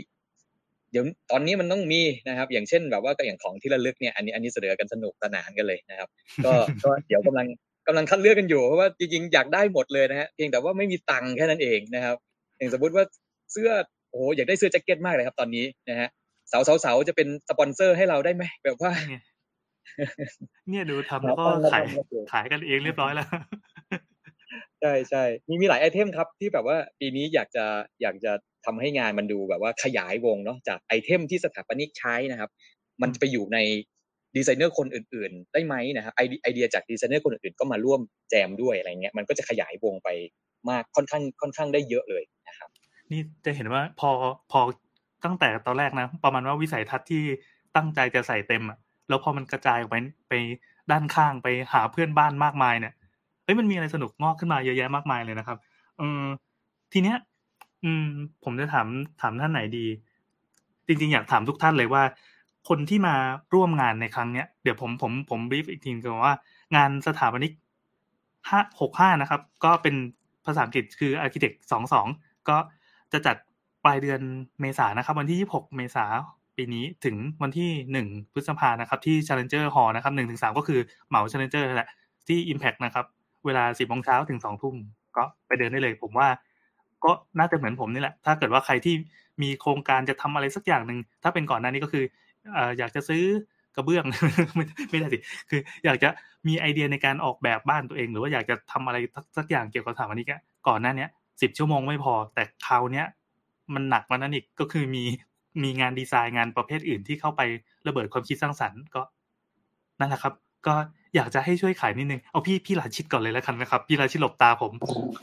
[0.94, 6.08] เดี๋ยวตอนนี้มันต้องมีนะครับ อย่างเช่นแบบว่าก็อย่างของที่ระลึกเนี่ยอันนี้อันนี้เสนอกันสนุกสนานกันเลยนะครับ
[6.44, 6.52] ก็
[6.84, 7.46] ก็เดี๋ยวกำลัง
[7.86, 12.16] กำลังคัดเลือกกันอยู่เพราะว่าจริงๆอยากได้หมดเลยนะฮะเพียงแต่ว่าไม่มีตังค์แค่นั้นเองนะครับ
[12.58, 13.04] อย่างสมมติว่า
[13.52, 13.70] เสื้อ
[14.10, 16.08] โอ้โหอยากได้เสื้อแจ็คเก็ตมากเลยครับ ตอนนี้นะฮะ
[16.48, 19.16] เสาเสาเสาจะเป็นสปอนเซอร์ให้เราได้ไหมแบบว่านี่ไง
[20.68, 21.84] เนี่ยดูทำแล้วก็ขาย
[22.32, 23.28] ขายกันเองเรียบร้อยแล้ว
[24.80, 27.64] ใช่ใช่มีมีหลายไอเทมครับที่แบบว่าปีนี้อยากจะ
[28.02, 28.32] อยากจะ
[28.66, 32.50] ทำให้งานมันดูแบบว่าขยายวงเนาะจากไอเทมที่สถาปนิกใช้นะครับ
[33.02, 33.58] มันจะไปอยู่ใน
[34.36, 38.00] ดีไซเนอร์คนอื่น ๆ ได้ไหมนะครับไอเดียไอเดียจากดีไซเนอร์คนอื่นๆก็มาร่วม
[38.30, 40.08] แจมด้วยอะไรเงี้ยมันก็จะขยายวงไป
[40.70, 42.68] มากค่อนข้างค่อนข้างได้เยอะเลยนะครับ
[43.10, 44.10] นี่จะเห็นว่าพอ
[44.50, 44.60] พอ
[45.24, 47.22] ตั้งแต่ตอนแรกนะ ประมาณว่าวิสัยทัศน์ที่
[47.76, 49.96] ตั้งใจจะใส่เต็มอะแล้วพอมันกระจายออกไป
[50.28, 50.34] ไป
[50.90, 52.94] ด้านข้างไปหาเพื่อนบ้านมากมายเนี่ย
[53.44, 55.58] เอ้ยมันมีอะไรสนุกงอกขึ้นมาเยอะแยะมากมายเลยนะครับ
[55.98, 56.22] เออ
[56.92, 57.16] ทีเนี้ย
[57.84, 58.06] อืม
[58.44, 58.88] ผมจะถาม
[59.20, 59.86] ถามท่านไหนดี
[60.86, 62.02] จริง ๆ อยากถามทุกท่านเลยว่า
[62.68, 63.14] คนที่มา
[63.54, 66.34] ร่วมงานในครั้งเนี้ยเดี๋ยวผมผมผมบรีฟอีกทีก็ว่า
[66.76, 67.52] งานสถาปนิก
[68.48, 69.94] ห้าหกห้านะครับ ก็เป็น
[70.46, 72.06] ภาษาอังกฤษคือ Architect สองสอง
[72.48, 72.56] ก็
[73.12, 73.36] จะจัด
[73.84, 74.20] ปลายเดือน
[74.60, 76.04] เมษานะครับ วันที่ 26 เมษา
[76.56, 81.88] ปีนี้ถึงวันที่ 1 พฤษภานะครับ ที่ Challenger Hall นะครับ1ถึง3ก็คือเหมา Challenger แหละ
[82.28, 83.06] ที่ Impact นะครับ
[83.46, 84.74] เวลา 10โมงเช้าถึง 2 ทุ่ม
[85.16, 86.28] ก็ไปเดินได้เลย ผมว่า
[87.04, 88.94] ก็น่าจะเหมือนผมนี่แหละ ถ้าเกิดว่าใครที่
[89.42, 92.04] มีโครงการจะทำอะไรสักอย่างหนึ่งถ้าเป็นก่อนหน้านี้ก็คือ
[92.78, 93.22] อยากจะซื้อ
[93.76, 94.04] กระเบื้อง
[94.90, 95.18] ไม่ได้สิ
[95.50, 96.08] คือ อยากจะ
[96.48, 98.96] มีไอเดียในการออกแบบบ้านตัวเอง หรือว่าอยากจะทำอะไร
[99.36, 100.32] สักอย่างเกี่ยวกับสถาปนิก
[100.68, 101.10] ก่อนหน้าเนี้ย
[101.42, 103.06] สิบชั่วโมงไม่พอ แต่คราวเนี้ย
[103.74, 105.04] มันหนักกว่านั้นอีกก็คือมี
[105.62, 107.40] มีงานดีไซน์งานประเภทอื่นที่เข้าไป
[107.86, 109.02] ระเบิดความคิดสร้างสรรค์ก็
[110.00, 110.34] นั่นแหละครับ
[110.66, 110.74] ก็
[111.16, 114.72] อยากจะให้ช่วยขายนิดนึงเอาพี่พี่ราชิตก่อนเลยแล้วกันนะครับ พี่ราชิตหลบตาผม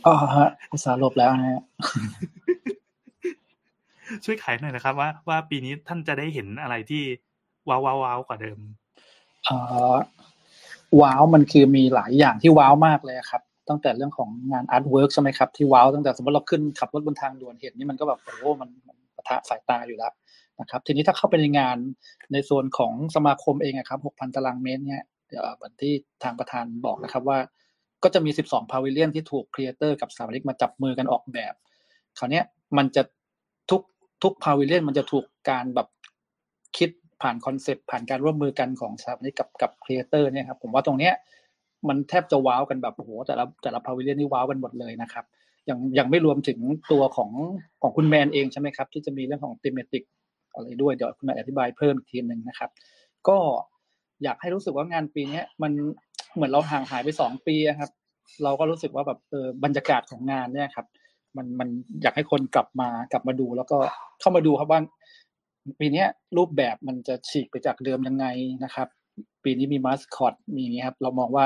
[0.07, 1.61] อ๋อฮะอุตสาห์หลบแล้วนะฮะ
[4.25, 7.03] ช่วยขายหน่อยนะครับ ว่าว่าปีนี้ท่านจะได้เห็นอะไรที่
[7.69, 8.57] ว้าวว้าวว้าวกว่าเดิม
[9.45, 9.55] เอ่
[9.93, 9.95] อ
[11.01, 18.69] ว้าวมันคือมีหลายอย่างที่ว้าวมากเลยครับ ตั้งแต่เรื่องของงาน artwork ใช่ไหมครับที่ว้าวตั้งแต่สมมติเราขึ้นขับรถบนทางด่วนเห็นนี่มันก็แบบโอ้โหมัน
[19.15, 20.13] ปะทะสายตาอยู่แล้ว
[20.59, 21.77] นะครับ ทีนี้ถ้าเข้าไปในงาน
[22.31, 25.03] ในโซนของสมาคมเองครับ6,000ตารางเมตรเนี่ย
[25.55, 27.39] เหมือนที่ทางประธานบอกนะครับว่า
[28.03, 31.53] ก็จะมี 12 pavilion ที่ถูก creator กับสถาปนิกมาจับมือกันออกแบบ
[32.17, 32.41] คราวนี้
[32.77, 33.03] มันจะ
[33.69, 33.81] ทุก
[34.23, 35.87] ทุก pavilion มันจะถูกการแบบ
[36.77, 36.89] คิด
[37.21, 41.13] ผ่านคอนเซปต์ผ่านการร่วมมือกันของสถาปนิกกับกับ creator เนี่ยครับผมว่าตรงเนี้ย
[41.87, 45.25] มันแทบจะว้าวกันแบบโอ้โหแต่ละแต่ละ pavilion นี่ว้าวกันหมดเลยนะครับ
[45.69, 46.59] ยังยังไม่รวมถึง
[46.91, 47.31] ตัวของ
[47.81, 50.03] ของคุณแมนเองใช่ไหมครับ ที่จะมีเรื่องของ thematic
[50.53, 52.69] อะไรด้วยเดี๋ยวคุณแมนอธิบายเพิ่มอีกทีหนึ่งนะครับ
[53.27, 53.37] ก็
[54.23, 55.71] อยากให้รู้สึกว่างานปีนี้มัน
[56.35, 57.91] เหมือนเราห่างหายไปสองปีครับ
[58.43, 60.87] เราก็รู้สึกว่าแบบเออบรรยากาศของงานเนี่ยครับ
[61.37, 61.69] มันมัน
[62.01, 63.77] อยากให้คนกลับมากลับมาดู แล้วก็
[64.19, 64.79] เข้ามาดูครับว่า
[65.79, 66.05] ปีนี้
[66.37, 68.25] รูปแบบมันจะฉีกไปจากเดิมยังไง
[68.63, 68.87] นะครับ
[69.43, 71.45] ปีนี้มีมาสคอตมีนี้ครับ เรามองว่า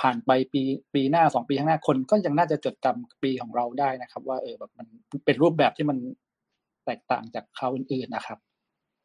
[0.00, 0.62] ผ่านไปปี
[0.94, 4.86] ปีหน้าสองปีข้างหน้าคนก็ยังน่าจะจดจำปีของเราได้นะครับ ว่าเออแบบมัน
[5.24, 5.98] เป็นรูปแบบที่มัน
[6.86, 8.38] แตกต่างจากเขาอื่นๆนะครับ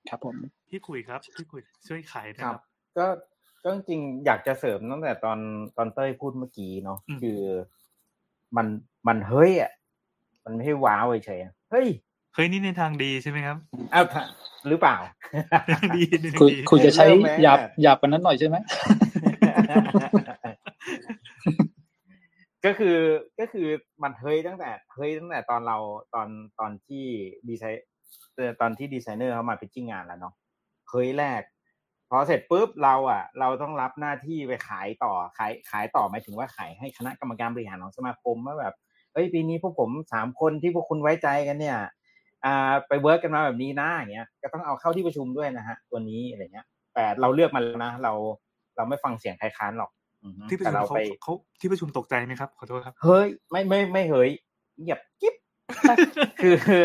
[0.09, 0.35] ครับผม
[0.69, 2.63] พี่คุยครับพี่คุยช่วยขายนะครับ
[2.97, 3.05] ก็
[3.63, 5.39] ก็จริงๆอยากจะเสริมตั้งแต่ตอน
[5.77, 7.39] ตอนเต้ยพูดเมื่อกี้เนาะอืมคือ
[8.57, 8.67] มัน
[9.07, 9.71] มันเฮ้ยอะ
[10.45, 11.87] มันไม่ใช่ว้าวเฉยๆเฮ้ย
[12.33, 13.57] เฮ้ยนี่ในทางดีใช่ไหมครับ
[13.93, 14.23] อ้าวถ้า
[14.67, 14.97] หรือเปล่า
[15.65, 18.55] ในทางดีในทางคุยดีคุยจะใช้เริ่มไหมหยาบหยาบกันนั้นหน่อยใช่ไหม
[22.65, 22.97] ก็คือ
[23.39, 23.67] ก็คือ
[24.03, 25.77] มันเฮ้ยตั้งแต่เฮ้ยตั้งแต่ตอนเรา
[26.13, 26.27] ตอน
[26.59, 27.05] ตอนที่
[27.49, 27.85] ดีไซน์
[28.35, 30.33] เอ่อตอนที่ดีไซเนอร์เขามาพิจิงงานแล้วเนาะ
[30.89, 31.41] เฮ้ยแรก
[32.09, 38.73] พอเสร็จปุ๊บเราอะ เราต้องรับหน้าที่ไปขายต่อขายขายต่อหมายถึงว่าขายให้คณะกรรมการบริหารของสมาคมว่าแบบ
[39.13, 41.77] เฮ้ยปีนี้พวกผมสามคนที่พวกคุณไว้ใจกันเนี่ย
[42.45, 48.13] อ่าไป work กันมาแบบนี้นะอย่างเงี้ยก็ต้องเอาเข้าที่ประชุมด้วยนะฮะตัวนี้อะไรเงี้ย แต่เราเลือกมาแล้วนะเรา
[48.77, 49.91] เราไม่ฟังเสียงใครค้านหรอก
[50.23, 54.29] อือฮึที่ประแต่ชุมเราเขาไปเขาที่ประชุมตกใจไหมครับขอโทษครับเฮ้ยไม่ไม่ไม่เฮ้ย
[54.79, 55.35] เงียบกิ๊บ
[56.41, 56.83] คือคือ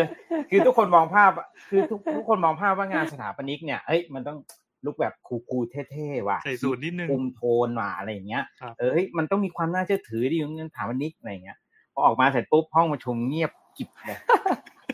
[0.49, 1.31] คือทุกคนมองภาพ
[1.69, 4.37] คือทุกทุกคนมองภาพว่างานสถาปนิกเนี่ยเฮ้ยมันต้อง
[4.85, 11.57] look แบบ cool ๆเท่ๆว่ะใส่สูทนิดนึงคุมโทนว่ะอะไรอย่างเงี้ยครับเออเฮ้ยมันต้องมีความน่าเชื่อถือดิงานสถาปนิกอะไรอย่างเงี้ย
[11.93, 14.19] พอออกมาเสร็จปุ๊บห้องประชุมเงียบกิบเลย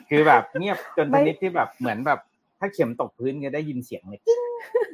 [0.09, 2.19] คือแบบเงียบจนชนิดที่แบบเหมือนแบบ
[2.59, 4.39] ถ้าเข็มตกพื้นก็ได้ยินเสียงเลยกิ้ง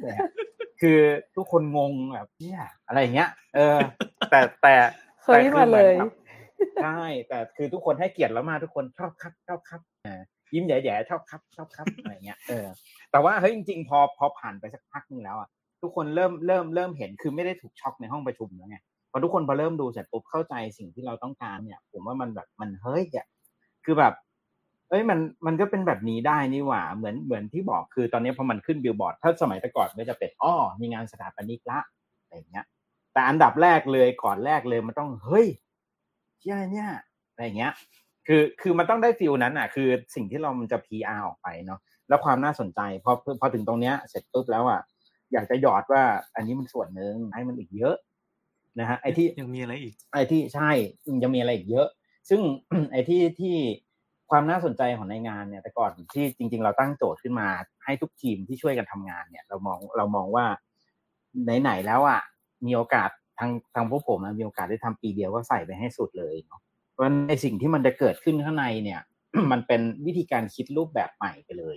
[0.02, 0.28] เลยอะ
[0.80, 0.98] คือ
[1.36, 3.78] ทุกคนงงแบบเนี่ยอะไรอย่างเงี้ย เออ
[4.30, 4.74] แต่แต่
[5.24, 6.10] เฮ้ยแต่คือมาเลยหอนกับ
[6.82, 10.20] ใช่แต่คือทุกคนให้เกียรติแล้วมากทุกคนชอบครับชอบครับอ่า
[10.52, 12.66] ยิ้มแย่ๆชอบครับชอบครับอะไรเงี้ยเออ
[13.16, 15.48] แต่ว่าเฮ้ยจริงๆพอพอผ่านไปสักพักหนึงแล้วอะ
[15.82, 18.78] ทุกคนเริ่มเริ่มเริ่มเห็นคือไม่ได้ถูกช็อกในห้องประชุมแล้วไง
[19.10, 23.26] พอทุกคนพอเริ่มดูเสร็จปุ๊บเข้าใจสิ่งที่เราต้องการเนี่ย ผมว่ามันแบบมันเฮ้ยอะ
[23.84, 24.12] คือแบบ
[24.88, 31.78] เอ้ยมันมันก็เป็นแบบนี้ได้นี่หว่าเหมือนเหมือนที่บอกคือตอนนี้พอมันขึ้นบิลบอร์ดถ้าสมัยแต่ก่อนก็จะเป็นอ้อมีงานสถาปนิกละ
[32.22, 32.64] อะไรอย่างเงี้ย
[33.12, 35.46] แต่อันดับแรกเลยก่อนแรกเลยมันต้องเฮ้ย
[36.38, 36.88] เชี่ยเนี่ย
[37.32, 37.72] อะไรเงี้ย
[38.26, 44.80] คือคือมันต้องได้ฟิลนั้นอะ คือสิ่งที่เรามันจะ PR ออกไปเนาะ แล้วความน่าสนใจพอพอถึงตรงเนี้ยเสร็จปุ๊บแล้วอะ
[45.32, 46.02] อยากจะหยอดว่า
[46.34, 47.96] อันนี้มันส่วนหนึ่งให้มันอีกเยอะ
[48.80, 50.70] นะฮะไอ้ที่ยังมีอะไรอีก ไอ้ที่ใช่
[51.22, 51.86] ยังมีอะไรอีกเยอะ
[52.28, 52.40] ซึ่ง
[52.92, 53.56] ไอ้ที่ที่
[54.30, 57.48] ความน่าสนใจของในงานเนี่ยแต่ก่อนที่จริง ๆ เราตั้งโจทย์ขึ้นมา
[57.84, 60.46] ให้ทุกทีมที่ช่วยกันทำงานเนี่ย เรามองเรามองว่า
[61.60, 62.20] ไหนๆแล้วอะ
[62.66, 66.60] มีโอกาสทางทางพวกผมอะมีโอกาสได้ทำปีเดียวก็ใส่ไปให้สุดเลยเนาะ
[66.92, 69.00] เพราะฉะนั้นในสิ่งที่มันจะเกิดขึ้นข้างในเนี่ย
[69.52, 71.76] มันเป็นวิธีการคิดรูปแบบใหม่ไปเลย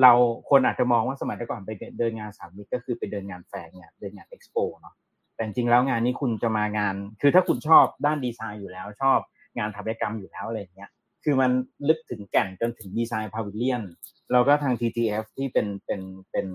[0.00, 0.12] เรา
[0.50, 4.94] คนอาจจะมองว่าสมัยก่อนไปเดินงานสามมิตรก็คือไปเดินงานแฟร์เนี่ยเดินงานเอ็กซ์โปเนาะ
[5.34, 9.18] แต่จริงแล้วงานนี้คุณจะมางาน คือถ้าคุณชอบด้านดีไซน์อยู่แล้ว ชอบ
[9.58, 10.90] งานสถาปัตยกรรมอยู่แล้วอะไรเงี้ย
[11.24, 11.50] คือมัน
[11.88, 13.82] ลึกถึงแก่นจนถึงดีไซน์พาวิเลียน
[14.32, 16.00] เราก็ทาง TTF ที่เป็นเป็น
[16.30, 16.46] เป็น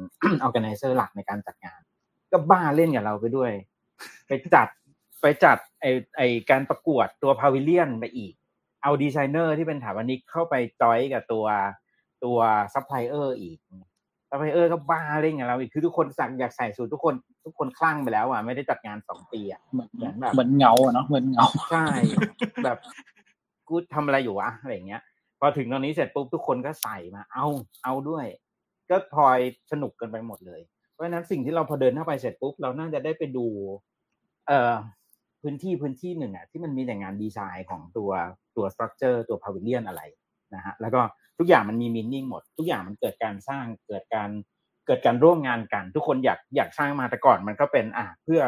[0.45, 1.81] organizer หลักในการจัดงาน
[2.31, 3.51] ก็บ้าเล่นกับเราไปด้วย
[4.27, 4.67] ไปจัด
[5.21, 5.85] ไปจัดไอ
[6.17, 8.33] ไอการประกวดตัว pavilion ไปอีก
[8.83, 11.45] เอาดีไซเนอร์ที่เป็นสถาปนิกเข้าไป join กับตัว
[12.23, 12.37] ตัว
[12.73, 13.57] ซัพพลายเออร์อีก
[14.29, 17.15] ซัพพลายเออร์ก็บ้าเล่นกับเราอีกคือทุกคนสั่งอยากใส่สูททุกคน
[17.45, 21.85] ทุกคนคลั่งไปแล้วอะไม่ได้จัดงานสองปีอะเหมือนเหมือนแบบเหมือนเหงาอะเนาะเหมือนเหงาใช่
[22.65, 22.77] แบบ
[23.67, 25.01] กูทำอะไรอยู่วะอะไรอย่างเงี้ย
[25.39, 27.45] พอถึงตอนนี้เสร็จปุ๊บทุกคนก็ใส่มา เอา
[27.83, 28.25] เอาด้วย
[28.89, 29.39] ก็พลอย
[29.71, 30.61] สนุกกันไปหมดเลย
[30.91, 33.45] เพราะฉะนั้นสิ่งที่เราพอเดินเข้าไปเสร็จปุ๊บเราน่าจะได้ไปดู
[34.47, 34.73] เอ่อ
[35.41, 38.11] พื้นที่พื้นที่หนึ่งอะที่มันมีแต่งานดีไซน์ของตัว
[38.55, 40.01] ตัวสตรัคเจอร์ตัวพาวิเลียนอะไร
[40.55, 41.01] นะฮะแล้วก็
[41.39, 44.29] ทุกอย่างมันมีมินนิ่งหมด ทุกอย่างมันเกิดการสร้างเกิดการ
[44.87, 48.41] เกิดการร่วมงานกัน ทุกคนอยากอยากสร้างมาแต่ก่อนมันก็เป็นอะเพื่อ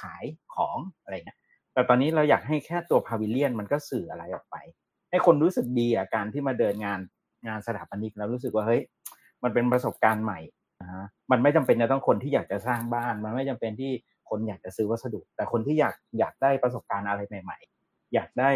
[0.00, 0.24] ขาย
[0.54, 1.38] ของอะไรเงี้ย
[1.72, 4.56] แต่ตอนนี้เราอยากให้แค่ตัวพาวิเลียนมันก็สื่ออะไรออกไป
[5.10, 7.00] ให้คนรู้สึกดีอะการที่มาเดินงาน
[7.46, 8.82] งานสถาปนิกแล้วรู้สึกว่าเฮ้ย
[9.42, 10.40] มันเป็นประสบการณ์ใหม่
[10.80, 13.92] นะฮะมันไม่จำเป็นจะต้องคนที่อยากจะสร้างบ้าน มันไม่จำเป็นที่
[14.28, 18.50] คนคนอยากจะซื้อวัสดุ แต่คนที่อยากอยากได้ประสบการณ์อะไรใหม่ ๆ อยากได้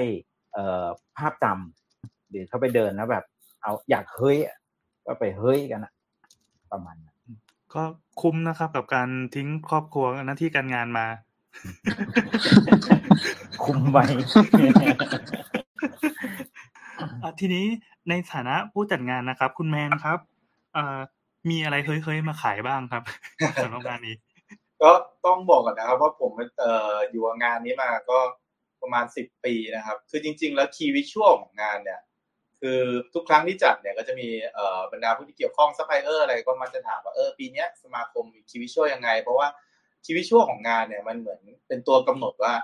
[0.53, 0.87] เอ่อ
[1.17, 3.25] ภาพจำหรือเขาไปเดินแล้วแบบ
[3.69, 4.37] เอาอยากเฮ้ย
[5.07, 5.93] ก็ไปเฮ้ยกันอะ
[6.73, 7.17] ประมาณนั้น
[7.75, 7.83] ก็
[8.21, 11.07] คุ้มนะครับกับการทิ้งครอบครัวหน้าที่การงานมา
[13.65, 13.99] คุ้มไหม
[17.23, 17.65] อะทีนี้
[18.09, 20.19] ในฐานะผู้จัดงานนะครับ คุณแมนครับ
[20.75, 20.99] เอ่อ
[21.51, 23.03] มีอะไรเฮ้ยๆมาขายบ้างครับ
[23.63, 24.17] สำหรับงานนี้
[24.83, 24.91] ก็
[25.27, 28.19] ต้องบอกก่อนนะครับ ว่าผมเอ่ออยู่กับงานนี้มาก็
[28.83, 32.01] ประมาณสิบปีนะครับ คือจริง ๆ แล้วคีย์วิชวลของงานเนี่ย
[32.61, 32.81] คือ
[33.15, 39.49] ทุกครั้งที่จัดเนี่ยก็จะมีเอ่อบรรดาผู้ที่เกี่ยวข้องซัพพลายเออร์อะไรก็มาจะถามว่าเออปีนี้สมาคมมี key visual ยังไง เพราะว่า
[40.05, 42.55] key visual ของงานเนี่ยมันเหมือนเป็นตัวกำหนดว่า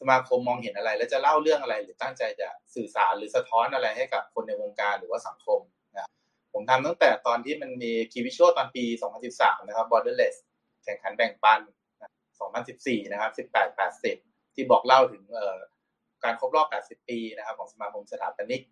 [0.00, 5.60] สมาคมมองเห็นอะไร แล้วจะเล่าเรื่องอะไร หรือตั้งใจจะสื่อสารหรือสะท้อนอะไรให้กับคนในวงการหรือว่าสังคม
[5.94, 6.08] นะ
[6.52, 8.84] ผมทำตั้งแต่ตอนที่มันมี key visual ตอนปี
[9.26, 10.36] 2013 นะครับ Borderless
[10.84, 11.60] แข่งขันแบ่งปัน
[12.36, 13.78] 2014 นะครับ 18
[14.10, 15.22] 80 ที่บอกเล่าถึง
[16.24, 18.62] การครบรอบ 80 ปีนะครับของสมาคมสถาปนิก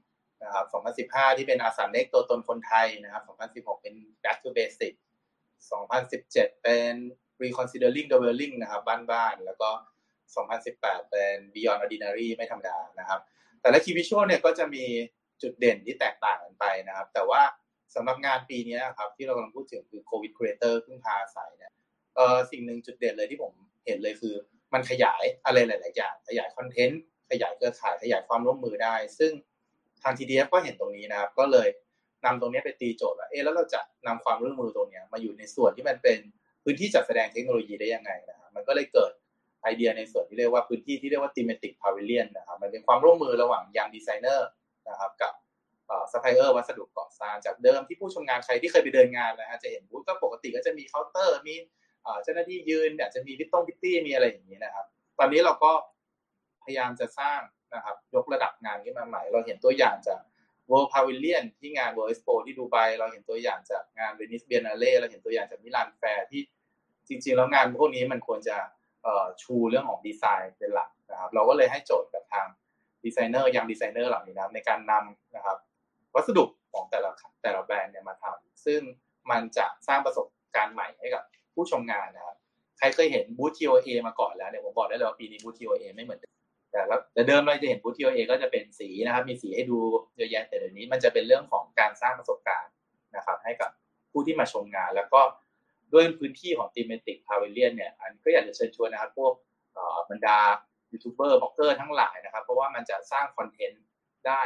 [0.45, 0.65] นะครับ
[1.09, 3.23] 2015 ที่เป็นอาสาเน็กตัวตนคนไทยนะครับ
[3.55, 4.93] 2016 เป็น Back to Basic
[5.79, 6.95] 2017 เป็น
[7.43, 9.71] Reconsidering the Welling นะครับ บ้านๆ แล้วก็
[10.41, 13.21] 2018 เป็น Beyond Ordinary ไม่ธรรมดานะครับ
[13.63, 14.85] แต่ละคีย์วิชวลเนี่ยก็จะมี
[15.43, 17.43] จุดเด่นที่แตกต่างกันไปนะครับ แต่ว่า
[17.95, 21.73] สำหรับงานปีนี้ครับ ที่เรากำลังพูดถึงคือ COVID Creator พึ่งพาอาศัยเนี่ย
[22.17, 23.53] เออสิ่งหนึ่งจุดเด่นเลยที่ผม
[23.87, 24.35] เห็นเลยคือ
[24.75, 29.33] มันขยายอะไรหลาย ๆ อย่าง ขยายคอนเทนต์ขยายเครือข่ายขยายความร่วมมือได้ ซึ่ง
[30.03, 31.69] ทาง TDF ก็เห็นตรงนี้นะครับ ก็เลย
[32.25, 36.19] นำตรงนี้ไปตีโจทย์ว่าเอ๊ะแล้วเราจะนำความร่วมมือตรงนี้มาอยู่ในส่วนที่มันเป็น
[36.65, 39.13] พื้นที่จัดแสดงเทคโนโลยีได้ยังไงนะครับมันก็เลยเกิด
[39.63, 44.49] ไอเดียในส่วนที่เรียกว่าพื้นที่ที่เรียกว่า thematic pavilion นะครับมันเป็นความร่วมมือระหว่าง young designer
[44.89, 45.33] นะครับกับ
[46.13, 51.55] ซัพพลายเออร์วัสดุก่อสร้างจากเดิมที่ผู้ชมงานใครที่เคยไปเดินงานนะฮะจะเห็นบูธก็ปกติก็จะมีเคาน์เตอร์มี
[52.23, 54.87] เจ้าหน้าที่ยืนอาจจะมีพิตต้งพิตตี้มีอะไรอย่างนี้นะครับ
[55.19, 55.73] ตอนนี้เราก็
[56.65, 57.41] พยายามจะสร้าง
[57.77, 60.21] นะครับยกระดับงานขึ้นมาใหม่ เราเห็นตัวอย่างจาก
[60.71, 66.43] World Pavilion ที่งาน World Expo ที่ดูไบเราเห็นตัวอย่างจากงาน Venice Biennale เราเห็นตัวอย่างจากมิลานแฟร์ที่
[67.09, 68.57] จริงๆแล้วงานพวกนี้มันควรจะ
[69.43, 72.47] ชูเรื่องของดีไซน์เป็นหลักนะครับเราก็เลยให้โจทย์กับทาง
[73.05, 75.57] ดีไซเนอร์ young designer เหล่านี้นะในการนำนะครับ
[76.15, 77.11] วัสดุของแต่ละ
[77.43, 78.81] แต่ละแบรนด์เนี่ยมาทำซึ่ง
[79.31, 81.23] มันจะสร้างประสบการณ์ใหม่ให้กับ
[81.55, 82.37] ผู้ชมงานนะครับ
[82.79, 86.36] ใครเคยเห็นบูธ TOA มาก่อนแล้วเนี่ยผมบอกได้เลยว่าปีนี้บูธ TOA ไม่เหมือนเดิม
[86.71, 89.79] แต่แล้วแต่เดิมเราจะเห็นบูธ TOA ก็จะเป็นสีนะครับ มีสีให้ดู
[90.17, 92.73] เยอะแยะแต่เดี๋ยวนี้มันจะเป็นเรื่องของการสร้างประสบการณ์
[93.17, 93.71] นะครับ ให้กับ
[94.13, 95.21] ผู้ที่มาชมงาน แล้วก็
[95.93, 99.33] ด้วยพื้นที่ของ thematic pavilion เนี่ยอันก็อยากจะเชิญชวนนะครับ พวก
[100.11, 100.39] บรรดา
[100.93, 103.85] ยูทูบเบอร์บล็อกเกอร์ทั้งหลายนะครับ เพราะว่ามันจะสร้างคอนเทนต์
[104.27, 104.43] ได้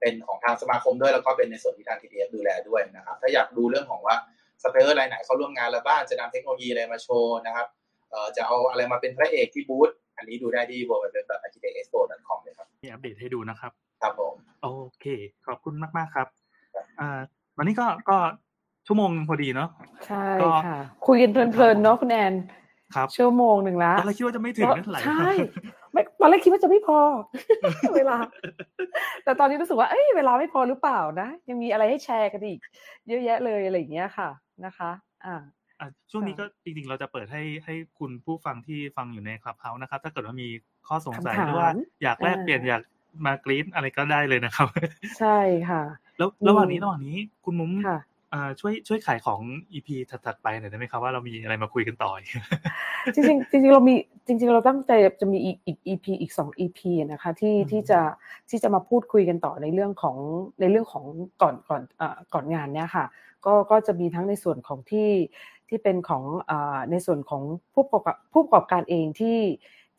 [0.00, 4.16] เป็นของทางสมาคมด้วยแล้วก็เป็นในส่วนที่ทาง TDF ดูแลด้วยนะครับ ถ้าอยากดูเรื่องของว่า
[4.62, 7.66] สเปเอร์รายไหนเขาร่วมงานแล้วบ้างจะนำเทคโนโลยีอะไรมาโชว์นะครับ
[8.10, 9.90] เอ่อจะเอาอะไรมาเป็นพระเอกที่บูธ
[10.20, 14.68] อันนี้ดูได้ที่ www.architectexpo.com เลยครับมีอัปเดตให้ดูนะครับ ครับผม โอ
[15.00, 15.06] เค
[15.46, 16.28] ขอบคุณมาก ๆ ครับ
[17.00, 17.20] อ่า
[17.56, 18.16] วันนี้ก็ก็
[18.86, 19.68] ชั่วโมงพอดีเนาะ
[20.06, 20.26] ใช่
[20.66, 22.34] ค่ะ คุยกันเพลินๆเนาะคุณแอน
[22.94, 25.26] ครับชั่วโมงหนึ่งละตอนแรกคิดว่าจะไม่ถึงนั่นไหลใช่
[25.92, 26.98] ไม่ตอนแรกคิดว่าจะไม่พอ
[27.96, 28.16] เวลา
[29.24, 32.58] แต่ตอนนี้รู้สึกว่าเอ้ยเวลาไม่พอหรือเปล่านะ ยังมีอะไรให้แชร์กันอีก
[33.08, 34.28] เยอะแยะเลยอะไรอย่างเงี้ยค่ะ
[34.64, 34.90] นะคะ
[35.24, 35.42] อ่าอะ
[36.10, 40.48] ช่วงนี้ก็จริงๆ เราจะเปิดให้ให้คุณผู้ฟังที่ฟังอยู่ในคลับเฮาส์นะครับ ถ้าเกิดว่ามี
[40.88, 41.70] ข้อสงสัยคำถามหรือว่า
[42.02, 42.82] อยากแลกอ่าเปลี่ยนอยาก
[43.26, 44.68] มากรี๊ดอะไรก็ได้เลยนะครับ
[45.18, 45.82] ใช่ค่ะ
[46.18, 48.00] แล้วระหว่างนี้ระหว่างนี้คุณมุ้มค่ะ
[48.32, 49.40] อ่าช่วยช่วยขายของ
[49.72, 52.30] EP ถัดๆไปหน่อยได้ไหมครับว่าเรามีอะไรมาคุยกันต่ออีก
[53.14, 53.94] จริงๆจริงๆเรามี
[54.26, 56.80] จริง ๆ เราตั้งใจจะมีอีกอีก EP อีกสอง EP
[57.12, 58.00] นะคะที่อืมที่จะ
[58.50, 60.16] ที่จะมาพูดคุยกันต่อในเรื่องของ
[60.60, 61.04] ในเรื่องของ
[61.42, 63.04] ก่อนก่อนเอ่อก่อนงานเนี่ยค่ะ
[63.46, 65.08] ก็ก็จะมีทั้งในส่วนของที่
[65.70, 67.42] ที่เป็นของเอ่อในส่วนของ
[67.74, 69.38] ผู้ประกอบผู้ประกอบการเองที่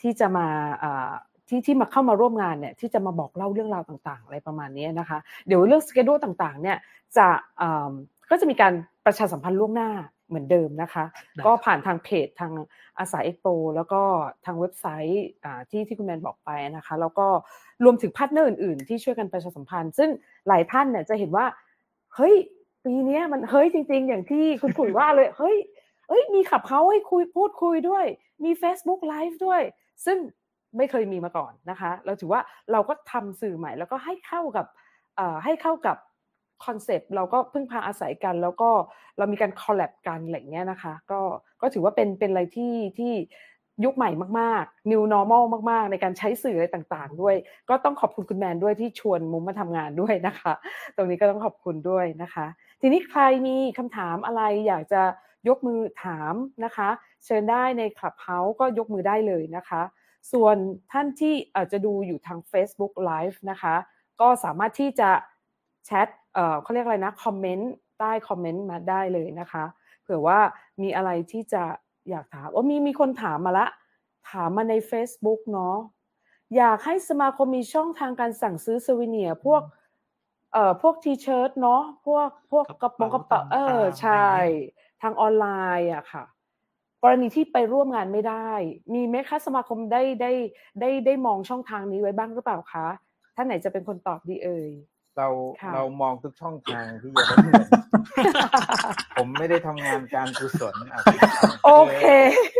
[0.01, 0.47] ที่จะมา
[0.79, 1.11] เอ่อ
[1.49, 5.17] ที่ที่มาเข้ามาร่วมงานเนี่ยที่จะมาบอกเล่าเรื่องราวต่างๆ อะไรประมาณนี้นะคะ
[5.47, 6.77] เดี๋ยวเรื่องสเกดูต่างๆเนี่ย
[7.17, 7.91] จะเอิ่ม
[8.29, 8.73] ก็จะมีการ
[9.05, 9.91] ประชาสัมพันธ์ล่วงหน้า
[10.27, 11.03] เหมือนเดิมนะคะ
[11.35, 12.53] ได้ก็ครับผ่านทางเพจทาง
[12.97, 14.01] อาสาเอ็กโปแล้วก็
[14.45, 17.27] ทางเว็บไซต์อ่าที่ที่คุณแมนบอกไปนะคะ แล้วก็
[17.83, 20.09] รวมถึงพาร์ทเนอร์อื่นๆ ที่ช่วยกันประชาสัมพันธ์ ซึ่ง
[20.47, 21.45] หลายท่านเนี่ยจะเห็นว่า
[22.15, 22.35] เฮ้ย
[22.85, 25.57] ปีเนี้ยมันเฮ้ยจริง ๆ อย่างที่คุณปุ๋ยว่าเลยเฮ้ย
[26.09, 28.05] เอ้ยมี Clubhouse ให้คุยพูดคุยด้วย
[28.43, 29.61] มี Facebook Live ด้วย
[30.05, 30.17] ซึ่ง
[30.77, 34.65] ไม่เคยมีมาก่อนนะคะ เราถือว่าเราก็ทำสื่อใหม่ แล้วก็ให้เข้ากับ
[35.43, 35.97] ให้เข้ากับ
[36.65, 38.69] คอนเซปต์เราก็พึ่งพาอาศัยกัน แล้วก็
[39.17, 41.21] เรามีการคอลแลบกันอะไรเงี้ยนะคะ ก็
[41.61, 43.13] ก็ถือว่าเป็นเป็นอะไรที่ที่
[43.83, 44.09] ยุคใหม่
[44.39, 47.35] มากๆ new normal มากๆ ในการใช้สื่ออะไรต่างๆ ด้วย
[47.69, 50.53] ก็ต้องขอบคุณคุณแมนด้วยที่ชวนมุมมาทำงานด้วยนะคะ
[50.95, 52.45] ตรงนี้ก็ต้องขอบคุณด้วยนะคะ
[52.81, 55.01] ทีนี้ใครมีคำถามอะไรอยากจะ
[55.47, 56.33] ยกมือถาม
[56.65, 56.89] นะคะ
[57.25, 59.81] เชิญได้ใน Clubhouse ก็ยกมือได้เลยนะคะ
[60.31, 60.55] ส่วน
[60.91, 63.75] ท่านที่อาจจะดูอยู่ทาง Facebook Live นะคะ
[64.21, 65.09] ก็สามารถที่จะ
[65.85, 69.63] แชทเอ่อเขาเรียกอะไรนะ คอมเมนต์ใต้คอมเมนต์มาได้เลยนะคะ
[70.01, 70.39] เผื่อว่า
[70.81, 71.63] มีอะไรที่จะ
[72.09, 73.67] อยากถามโอ้มีมีคนถามมาละ
[74.31, 75.75] ถามมาใน Facebook เนาะ
[76.57, 79.61] อยากให้สมาคมมีช่องทางการสั่งซื้อสวิเนียพวก
[80.53, 84.27] เอ่อพวกทีเชิร์ตเนาะพวกพวกกระโปรงกระเป๋าเออใช่
[85.01, 85.45] ทางออนไล
[85.79, 86.23] น์อะค่ะ
[87.03, 88.49] กรณีที่ไปร่วมงานไม่ได้
[88.93, 90.31] มีไหมคะสมาคมได้ได้
[90.79, 92.87] ได้ได้มองช่องทางนี้ไว้บ้างหรือเปล่าคะ
[93.35, 94.71] ท่านไหนจะเป็นคนตอบดีเอ่ย
[95.17, 95.27] เรา
[95.61, 97.67] ค่ะเรามองทุกช่องทางที่จะได้เงิน
[99.17, 101.01] ผมไม่ได้ทำงานการกุศลอะ
[101.65, 102.05] โอเค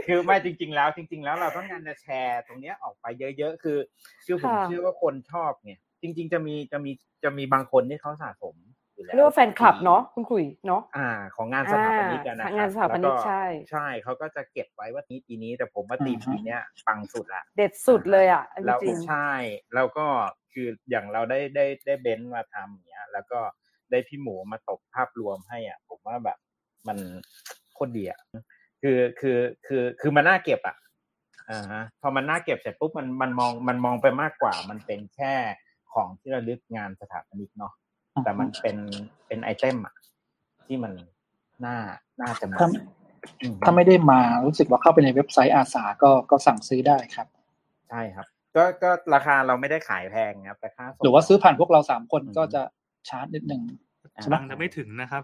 [0.07, 3.05] คือไม่จริง ๆ แล้วจริง ๆ แล้วเราต้องการจะแชร์ตรงเนี้ยออกไป
[3.37, 3.77] เยอะๆคือ
[4.25, 6.91] คือผมค่ะเชื่อว่าคนชอบเนี่ยจริง ๆ จะมีจะมี
[7.23, 8.55] จะมีบางคนที่เขาสะสม
[9.01, 19.29] อยู่แล้วเรียกว่าแฟนคลับเนาะคุณคุยเนาะอ่า ของงานสถาปนิกอะนะคอ่ารับงานสถาปนิกแล้วใช่ใช่เขาก็จะเก็บไว้ว่านี้ปีนี้แต่ผมว่าตีมปีเนี้ยปังสุดละเด็ดสุดเลยอะจแล้วริงใช่
[19.75, 20.05] แล้วก็
[20.53, 23.39] คืออย่างเราได้ได้ได้เบนซ์มาทำอย่างเงี้ย แล้วก็
[23.91, 26.37] ได้พี่หมูมาตกภาพรวมให้อะ ผมว่าแบบ
[26.87, 26.97] มัน
[27.73, 28.19] โคตรดีอะ
[28.81, 30.77] คือคือคือคือมันน่าเก็บอะ
[31.49, 35.33] อ่าฮะพอมันน่าเก็บเสร็จปุ๊บมันมันมองมันมองไปมากกว่า มันเป็นแค่
[35.93, 37.73] ของที่ระลึกงานสถาปนิกเนาะ
[38.23, 38.77] แต่มันเป็น
[39.27, 39.93] เป็น item อะ
[40.67, 40.93] ที่มัน
[41.65, 41.77] น่า
[42.21, 42.67] น่าจะมาถ้า
[43.63, 47.27] ถ้าไม่ได้มารู้สึกว่าเข้าไปในเว็บไซต์ ASA ก็ก็สั่งซื้อได้ครับ
[47.89, 52.61] ใช่ครับ ก็ก็ราคาเราไม่ได้ขายแพงครับแต่ค่าส่งหรือว่าซื้อผ่านพวกเราสามคนก็จะ
[53.09, 53.61] ชาร์จนิดนึง
[54.21, 55.23] ใช่ไหมตังค์จะไม่ถึงนะครับ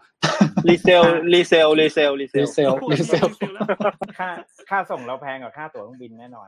[0.69, 3.27] resaleล resale resale re resale resale
[4.17, 4.29] ค่า
[4.69, 6.47] ค่าส่งเราแพงกว่าค่าตั๋วเครื่องบินแน่นอน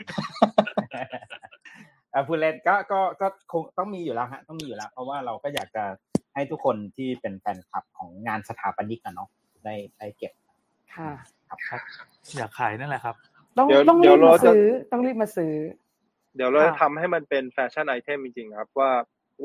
[2.14, 5.84] อะพูดเล่นก็ก็ก็คงต้องมีอยู่แล้วฮะต้องมีอยู่แล้ว เพราะว่าเราก็อยากจะ
[6.34, 9.30] ให้ทุกคนที่เป็นแฟนคลับของงานสถาปนิกกันเนาะ
[9.66, 11.12] ได้ได้เก็บๆค่ะ
[11.70, 11.82] ครับ
[12.38, 13.16] อยากขายนั่นแหละครับ
[13.58, 15.54] ต้องเดี๋ยวต้องเดี๋รียวบมาเราจะซื้อต้องรีบมาซื้อ
[16.36, 18.92] เดี๋ยวเราจะค่ะทำให้มันเป็นแฟชั่นไอเทมจริงๆครับว่า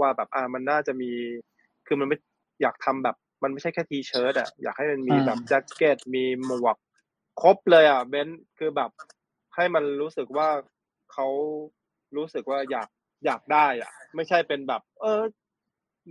[0.01, 1.11] ว่าแบบอ่ามันน่าจะมี
[1.87, 2.19] คือมันไม่
[2.63, 6.77] อยากทำแบบมันไม่ใช่แค่ทีเชิ้ตอะอยากให้มันมีอ่าแบบแจ็คเก็ตมีหมวก
[7.43, 8.91] ครบเลยอะเบนซ์คือแบบ
[9.55, 10.49] ให้มันรู้สึกว่า
[11.13, 11.27] เขา
[12.17, 12.89] รู้สึกว่าอยาก
[13.27, 15.23] อยากได้อะ ไม่ใช่เป็นแบบ เออ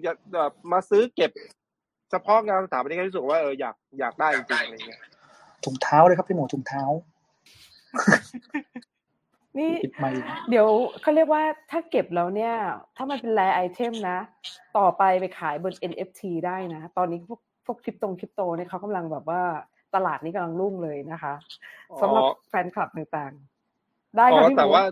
[0.01, 1.31] อยากแบบมาซื้อเก็บ
[2.11, 5.01] เฉพาะงานสถาปนิกให้รู้สึกว่าเอออยากอยากได้จริงๆอะไรเงี้ย
[5.65, 6.83] ถุงเท้าเลยครับพี่หมูถุงเท้า
[9.57, 10.67] นี่ปิดไมค์เดี๋ยว
[11.01, 12.53] เขาเรียกว่าถ้าเก็บแล้วเนี่ย
[12.95, 14.17] ถ้ามันเป็น rare item นะ
[14.77, 19.41] ต่อไปไปขายบน NFT ได้นะ ตอนนี้พวกพวกคริปโตคริปโตเนี่ยเขากำลังแบบว่า
[19.95, 21.33] ตลาดนี้กำลังรุ่งเลยนะคะ
[21.91, 24.83] อ๋อสำหรับแฟนคลับต่างๆ ได้อ๋ค่ะ แต่พี่หมูว่า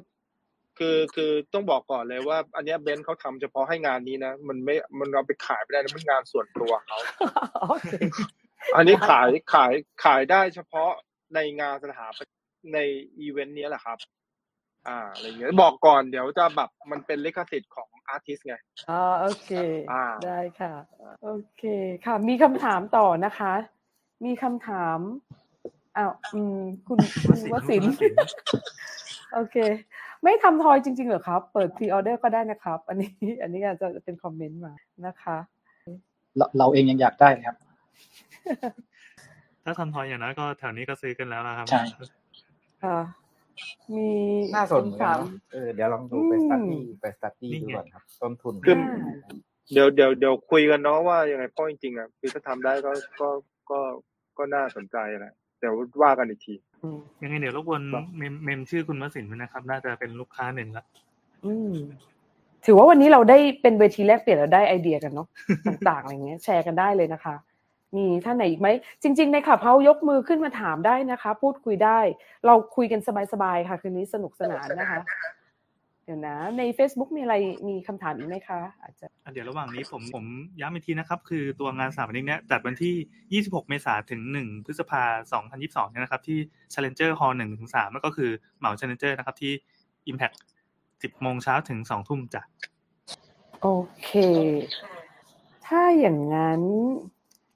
[0.83, 6.99] คือคือต้องบอกก่อนเลยว่า อันเนี้ยเบนซ์เขาทำเฉพาะให้งานนี้นะ มันไม่มันเอาไปขายไม่ได้นะมันงานส่วนตัวเขา
[7.69, 7.91] โอเค
[8.75, 9.71] อันนี้ขายขาย
[10.03, 10.91] ขายได้เฉพาะ
[11.35, 12.39] ในงานสถาปนิก
[12.73, 12.79] ใน
[13.19, 13.97] อีเวนต์เนี้ยแหละครับ
[14.87, 18.55] อ่าอะไรเงี้ยบอกก่อนเดี๋ยวจะแบบมันเป็นลิขสิทธิ์ของ artist ไง
[18.89, 19.51] อ่าโอเค
[19.91, 20.73] อ่าได้ค่ะ
[21.23, 21.63] โอเค
[22.05, 23.53] ค่ะ มีคำถามต่อนะคะ
[24.25, 24.99] มีคำถาม
[25.97, 26.97] อ้าวอืมคุณ
[27.27, 27.93] คุณวสินทร์
[29.33, 29.57] โอเค
[30.23, 33.11] ไม่ทำ toy จริงๆเหรอครับ เปิด pre-order ก็ได้นะครับ อันนี้
[33.41, 34.73] อันนี้อาจจะเป็น comment มา
[35.05, 35.37] นะคะ
[36.37, 37.57] เราเราเองยังอยากได้เลยครับ
[39.63, 41.81] ถ้าทำ toy อย่างนั้นก็แถวนี้ก็ซื้อกันแล้วนะครับใช่
[42.83, 42.99] ค่ะ
[43.95, 44.07] มี
[44.55, 49.13] น่าสนเหมือนคำกัถามเนอะเออเดี๋ยวลองดูไปอืม study ไป study ดูก่อนครับ ต้นทุนคืออ่า
[49.73, 52.91] เดี๋ยวเดี๋ยวเดี๋ยวคุยกันเนาะว่ายังไงเพราะจริงๆอะคือถ้าทำได้ก็
[53.21, 53.29] ก็
[53.71, 53.79] ก็
[54.37, 55.73] ก็น่าสนใจแหละเดี๋ยว
[56.03, 56.70] ว่ากันอีกทีอืม
[57.23, 57.81] ยังไงเดี๋ยวรบกวน
[58.17, 60.85] mem mem ชื่อคุณวสินทร์ด้วยนะครับ น่าจะเป็นลูกค้าหนึ่งละ
[61.45, 61.73] อืม
[62.65, 65.27] ถือว่าวันนี้เราได้เป็นเวทีแลกเปลี่ยนเราได้ไอเดียกันเนาะ
[65.67, 67.35] ต่างๆอะไรเงี้ย แชร์กันได้เลยนะคะ
[67.95, 68.67] มีท่านไหนอีกไหม
[69.03, 71.99] จริง ๆ ใน Clubhouse ยกมือขึ้นมาถามได้นะคะ พูดคุยได้
[72.45, 72.99] เราคุยกัน
[73.33, 77.35] สบายๆค่ะ คืนนี้สนุกสนานนะคะเดี๋ยวนะ ใน Facebook มีอะไร
[77.67, 80.25] มีคำถามอีกไหมคะ อาจจะอะเดี๋ยวระหว่างนี้ผมผม
[80.61, 86.39] ย้ำอีกทีนะครับ คือตัวงานสถาปนิกเนี้ยจัดวันที่ 26 เมษายนถึง 1 พฤษภาคม 2022 เนี่ยนะครับ ที่
[86.73, 88.29] Challenger Hall 1ถึง3แล้วก็คือ
[88.59, 89.53] เหมา Challenger นะครับ ที่
[90.11, 90.35] Impact
[90.81, 92.41] 10 โมงเช้าถึง 2 ทุ่มจ้ะ
[93.61, 93.67] โอ
[94.03, 94.11] เค
[95.67, 96.61] ถ้าอย่างนั้น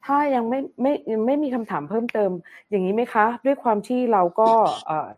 [0.05, 2.31] ถ้ายังไม่ไม่ยังไม่มีคำถามเพิ่มเติม
[2.69, 4.49] อย่างนี้ไหมคะ ด้วยความที่เราก็
[4.87, 5.09] เอ่อ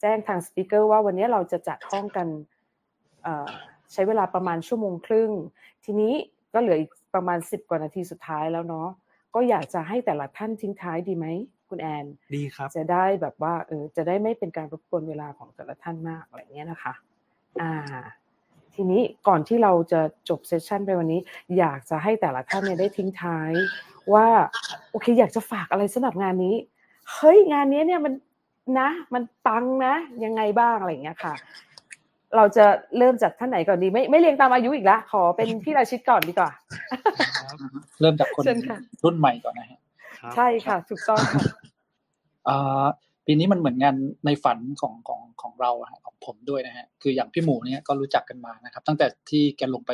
[0.00, 2.26] แจ้งทางสปีกเกอร์ว่าวันนี้เราจะจัดห้องกัน
[3.92, 5.30] ใช้เวลาประมาณชั่วโมงครึ่ง
[5.84, 6.14] ทีนี้
[6.54, 8.88] ก็เหลืออีกประมาณสิบกว่านาทีสุดท้ายแล้วเนาะ
[9.34, 11.26] ก็อยากจะให้แต่ละท่านทิ้งท้ายดีไหม
[11.68, 16.92] คุณแอนดีครับ จะได้แบบว่าเออจะได้ไม่เป็นการรบกวนเวลาของแต่ละท่านมากอะไรเงี้ยนะคะ
[17.60, 17.72] อ่า
[18.74, 21.20] ทีนี้ก่อนที่เราจะจบเซสชันไปวันนี้
[21.58, 23.50] อยากจะให้แต่ละท่านเนี่ยได้ทิ้งท้าย
[24.14, 24.26] ว่า
[24.90, 26.56] โอเค อยากจะฝากอะไรสำหรับงานนี้
[27.12, 28.14] เฮ้ยงานนี้เนี่ยมัน
[28.80, 29.94] นะ มันปังนะ
[30.24, 31.34] ยังไงบ้างอะไรเงี้ยค่ะ
[32.36, 32.66] เราจะ
[32.98, 36.50] เริ่มจากท่านไหนก่อนดี ไม่ไม่เรียงตามอายุอีกละขอเป็นพี่ราชิตก่อนดีกว่า
[38.00, 39.80] เริ่มจากคนเชิญค่ะรุ่นใหม่ก่อนนะฮะ
[40.36, 41.42] ใช่ค่ะถูกต้องค่ะ
[42.48, 42.86] อ่า
[43.26, 43.96] ปีนี้มันเหมือนงาน
[44.26, 49.92] ในฝันของของของเราอะฮะของผมด้วยนะฮะคืออย่างพี่หมูเนี่ยก็รู้จักกันมานะครับ ตั้งแต่ที่แกลงไป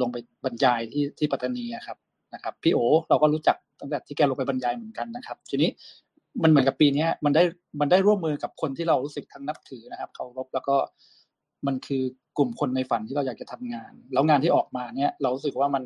[0.00, 1.98] ลงไปบรรยายที่ที่ปัตตานีอะครับ
[2.34, 2.78] นะครับ พี่โอ
[3.10, 5.70] เราก็รู้จักตั้งแต่ที่แกลงไปบรรยายเหมือนกันนะครับ ทีนี้
[6.42, 7.42] มันเหมือนกับปีเนี้ยมันได้
[7.80, 10.76] มันได้ร่วมมือกับคนที่เรารู้สึกทั้งนับถือนะครับเคารพแล้วก็
[11.66, 12.02] มันคือ
[12.38, 15.84] กลุ่มคนในฝันที่เราอยากจะทำงาน แล้วงานที่ออกมาเนี่ย เรารู้สึกว่ามัน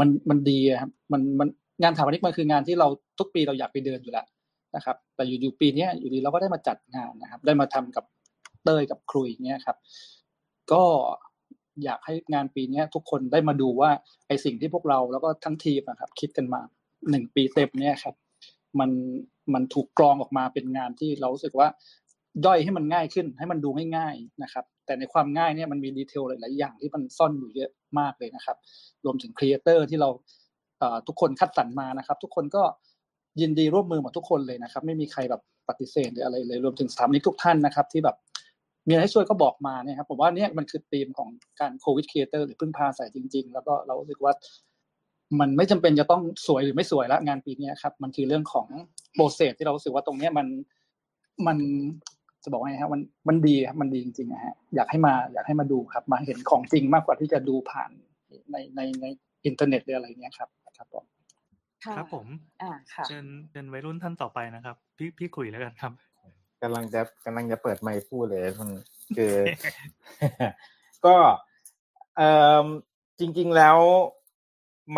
[0.00, 1.48] มันมันดีครับมันมัน
[1.82, 2.88] งานถาปนิกมันคืองานที่เรา
[3.18, 4.26] ทุกปีเราอยากไปเดินอยู่แล้ว
[4.76, 8.04] นะครับ แต่อยู่ๆปีนี้อยู่ดีเราก็ได้มาจัดงานนะครับ ได้มาทำกับ
[8.64, 9.76] เต้ยกับครุยเนี่ยครับ
[10.72, 10.82] ก็
[11.84, 13.90] อยากให้งานปีนี้ทุกคนได้มาดูว่า
[14.28, 16.60] ไอสิ่งที่พวกเราแล้วก็ทั้งทีมนะครับ คิดกันมา
[17.10, 18.14] หนึ่งปีเต็มเนี่ยครับ
[18.80, 18.90] มัน
[19.54, 21.68] มันถูกกรองออกมาเป็นงานที่เรารู้สึกว่า
[22.46, 28.56] ย่อยให้มันง่ายขึ้น ให้มันดูง่ายๆนะครับ แต่ในความง่ายเนี่ยมันมี detail หลายๆอย่างที่มันซ่อนอยู่เยอะมากเลยนะครับ
[29.04, 30.08] รวมถึง creator ที่เรา
[31.06, 32.62] ทุกคนคัดสรรมานะครับ ทุกคนก็
[33.40, 38.16] ยินดีร่วมมือหมดทุกคนเลยนะครับ ไม่มีใครแบบปฏิเสธหรืออะไรเลยรวมถึงสถาปนิกทุกท่านนะครับ ที่แบบ
[38.88, 41.28] มีอะไรให้ช่วยก็บอกมาเนี่ยครับผมว่าเนี่ยมันคือธีมของ
[41.60, 44.32] การ Co-with Creators หรือพึ่งพาอาศัยจริง ๆ แล้วก็เรารู้สึกว่า
[45.40, 48.66] มันไม่จำเป็นจะต้องสวยหรือไม่สวยละงานปีนี้ครับ มันคือเรื่องของ
[49.14, 50.46] process ที่เรารู้สึกว่าตรงเนี้ยมัน
[51.46, 51.58] มัน
[52.44, 57.90] จะบอกว่าไงครับมันมันดีครับมันดีจริงๆนะฮะอยากให้มาอยากให้มาดูครับ มาเห็นของจริงมากกว่าที่จะดูผ่าน
[58.50, 59.06] ในในใน
[59.44, 60.48] อินเทอร์เน็ตหรืออะไรเนี้ยครับ
[60.78, 61.04] ครับผม
[61.96, 62.26] ครับผม
[62.62, 65.92] อ่าค่ะเชิญเชิญวัยรุ่นท่านต่อไปนะครับ พี่พี่คุยแล้วกันครับ
[66.62, 68.70] กำลังจะกำลังจะเปิดไมค์พูดเลยมัน
[69.16, 69.34] คือ
[71.06, 71.16] ก็
[72.16, 72.30] เอ่
[72.64, 72.66] อ
[73.20, 73.78] จริง ๆแล้ว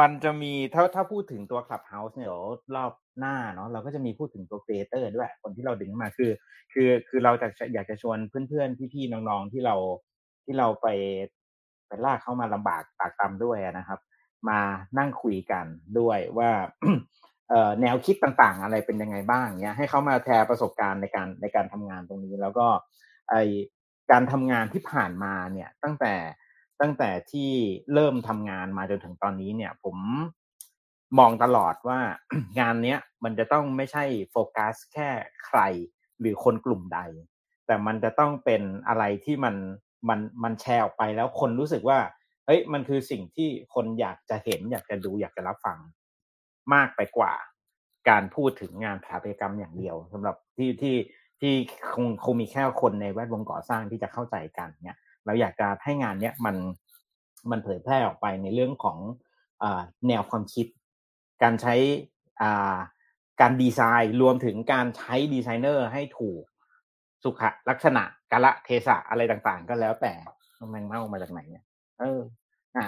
[0.00, 2.42] มันจะมีถ้าถ้าพูดถึงตัว Clubhouse เนี่ยเดี๋ยว
[2.74, 6.30] รอบ หน้าเนาะเราก็จะมีพูดถึงตัว Creator ด้วยคนที่เราดึงมาคือ
[6.72, 9.76] คือคือเราจะอยากจะชวนเพื่อนๆพี่ๆน้องๆที่เรา
[10.44, 10.86] ที่เราไป
[11.86, 14.00] ไปลากเข้ามาลำบากตากตำด้วยนะครับ
[14.48, 14.60] มา
[14.98, 15.66] นั่งคุยกัน
[15.98, 16.50] ด้วยว่า
[17.80, 22.66] แนวคิดต่างๆ อะไรเป็นยังไงบ้างเนี้ยให้เขามาแชร์ประสบการณ์ในการในการทำงานตรงนี้ แล้วก็
[23.30, 23.34] ไอ
[24.10, 26.14] การทำงานที่ผ่านมาเนี่ยตั้งแต่
[26.80, 27.50] ตั้งแต่ที่
[27.92, 29.96] เริ่มทำงานมาจนถึงตอนนี้เนี่ย ผม
[31.18, 32.00] มองตลอดว่า
[32.60, 35.08] งานเนี้ยมันจะต้องไม่ใช่โฟกัสแค่
[35.46, 35.60] ใคร
[36.20, 37.00] หรือคนกลุ่มใด
[37.66, 39.54] แต่มันจะต้องเป็นอะไรที่มัน
[40.08, 41.98] มันมันแชร์ออกไปแล้วคนรู้สึกว่า
[42.46, 45.78] เฮ้ยมันคือสิ่งที่คนอยากจะเห็น อยากจะดูอยากจะรับฟัง
[46.74, 47.32] มากไปกว่า
[48.08, 50.96] การพูดถึงงานสถาปัตยกรรมอย่างเดียวสำหรับที่ที่
[51.40, 51.54] ที่
[51.94, 56.56] คงคงมีแค่คนในแวดวงก่อสร้างที่จะเข้าใจกันเนี่ยเราอยากจะให้งานเนี้ยมัน
[57.50, 58.98] มันเผยแพร่ออกไปในเรื่องของ
[59.62, 59.64] อ
[60.08, 60.66] แนวความคิด
[61.42, 61.74] การใช้
[63.40, 66.42] การดีไซน์รวมถึงการใช้ดีไซเนอร์ให้ถูก
[67.24, 68.02] สุขลักษณะ
[68.32, 70.12] กาละเทศะอะไรต่างๆ ก็แล้วแต่
[70.70, 71.64] แมงเม่ามาจากไหนเนี่ย
[72.00, 72.20] เออ
[72.76, 72.86] อะ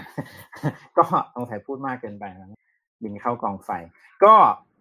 [0.98, 1.04] ก็
[1.34, 2.60] ต้องใส่พูดมากเกินไปนะ
[3.02, 3.70] บินเข้ากองไฟ
[4.24, 4.34] ก็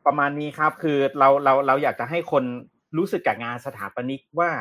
[0.05, 2.43] ประมาณนี้ครับ คือเราเราเราอยากจะให้คน
[2.97, 4.51] รู้สึกกับงานสถาปนิกว่า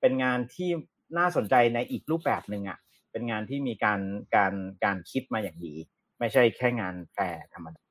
[0.00, 0.70] เป็นงานที่
[1.18, 2.78] น่าสนใจในอีกรูปแบบหนึ่งอะ
[3.12, 4.00] เป็นงานที่มีการ
[4.36, 4.54] การ
[4.84, 5.74] การคิดมาอย่างดี
[6.18, 7.82] ไม่ใช่แค่งานแฟร์ธรรมดา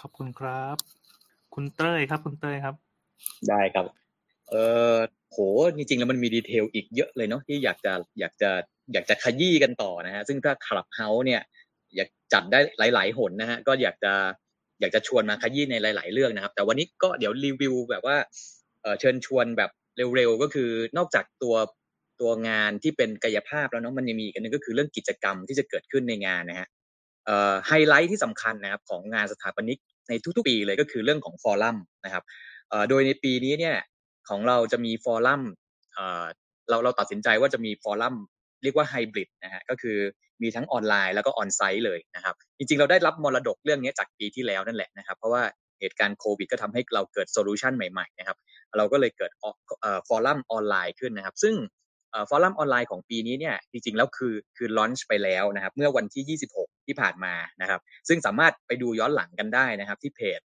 [0.00, 0.76] ขอบคุณครับ
[1.54, 2.74] คุณเต้ยครับ คุณเต้ยครับ
[3.48, 3.86] ได้ครับ
[4.50, 4.54] เอ
[4.94, 4.96] อ
[5.32, 5.38] โห
[5.76, 8.50] จริงๆแล้วมันมี detail อีกเยอะเลยเนาะที่อยากจะอยากจะ
[8.92, 11.40] อยากจะขยี้กันต่อนะฮะซึ่งถ้า Clubhouse เนี่ย
[11.96, 12.58] อยากจัดได้
[12.94, 14.12] หลาย ๆ หนนะฮะก็อยากจะ
[14.80, 18.16] อยากจะชวนมาขยี้ในหลาย ๆ เรื่องนะครับ แต่วันนี้ก็เดี๋ยวรีวิวแบบว่า
[18.82, 19.70] เออเชิญชวนแบบ
[20.16, 21.56] เร็วๆก็คือนอกจากตัว
[22.20, 26.75] ตัวงานที่เป็นกายภาพแล้วเนาะมันยังมีอีกอันนึงก็คือเรื่องกิจกรรมที่จะเกิดขึ้นในงานนะฮะเอ่อ
[27.66, 29.78] ไฮไลท์ที่สำคัญนะครับของงานสถาปนิก
[30.08, 32.24] ในทุกๆปีเลยก็คือเรื่องของ forum นะครับ
[32.88, 33.76] โดยในปีนี้เนี่ย
[34.28, 35.42] ของเราจะมี forum
[36.68, 38.14] เราเราตัดสินใจว่าจะมี forum
[38.62, 39.96] เรียกว่าไฮบริดนะฮะก็คือ
[40.42, 45.42] มีทั้งออนไลน์แล้วก็ onsite เลยนะครับ จริงๆ เราได้รับมรดกเรื่องนี้จากปีที่แล้วนั่นแหละนะครับ เพราะว่า
[45.80, 48.36] เหตุการณ์โควิดก็ทำให้เราเกิด solution ใหม่ๆนะครับ
[48.76, 49.30] เราก็เลยเกิด
[50.08, 51.54] forum ออนไลน์ขึ้นนะครับ ซึ่ง
[52.30, 60.40] forum ออนไลน์ของปีนี้เนี่ยจริงๆแล้วคือคือ launch ไปแล้วนะครับเมื่อวันที่ 26 ที่ผ่านมานะครับซึ่งสามารถไปดูย้อนหลังกันได้นะครับที่เพจ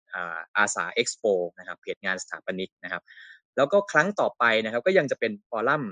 [0.58, 1.26] ASA Expo
[1.60, 3.02] นะครับเพจงานสถาปนิกนะครับ
[3.58, 5.84] แล้วก็ครั้งต่อไปนะครับก็ยังจะเป็น forum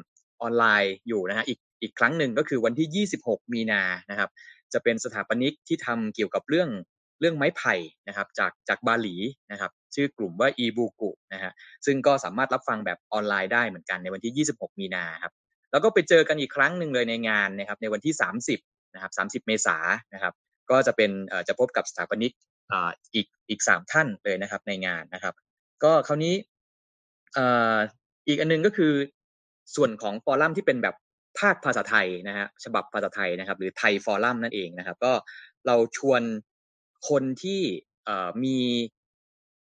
[0.41, 4.29] ออนไลน์อยู่นะฮะอีกอีกครั้งหนึ่งก็คือวันที่ 26 มีนานะครับ
[4.73, 6.69] จะเป็นสถาปนิกที่ทำเกี่ยวกับเรื่อง
[7.19, 7.75] เรื่องไม้ไผ่
[8.07, 9.15] นะครับจากจากบาหลี
[9.51, 11.51] นะครับชื่อกลุ่มว่าอีบูกุนะฮะ
[11.85, 15.33] ซึ่งก็สามารถรับฟังแบบออนไลน์ได้เหมือนกันในวันที่ 26 มีนาครับ
[15.71, 18.13] แล้วก็ไปเจอกันอีกครั้งหนึ่งเลยในงานนะครับในวันที่
[18.53, 19.11] 30นะครับ
[19.43, 20.33] 30 เมษายนนะครับ
[20.71, 21.11] ก็จะเป็น
[21.47, 22.31] จะพบกับสถาปนิก
[23.15, 25.33] อีกอีกสามท่านเลยนะครับในงานนะครับ
[25.83, 26.35] ก็คราวนี้
[28.27, 28.93] อีกอันนึงก็คือ
[29.75, 30.95] ส่วนของฟอรัมที่เป็นแบบ
[31.39, 35.13] ภาคภาษาไทยนะฮะฉบับภาษาไทยนะครับ หรือไทยฟอรัมนั่นเองนะครับ ก็
[35.67, 36.21] เราชวน
[37.09, 37.61] คนที่
[38.43, 38.57] มี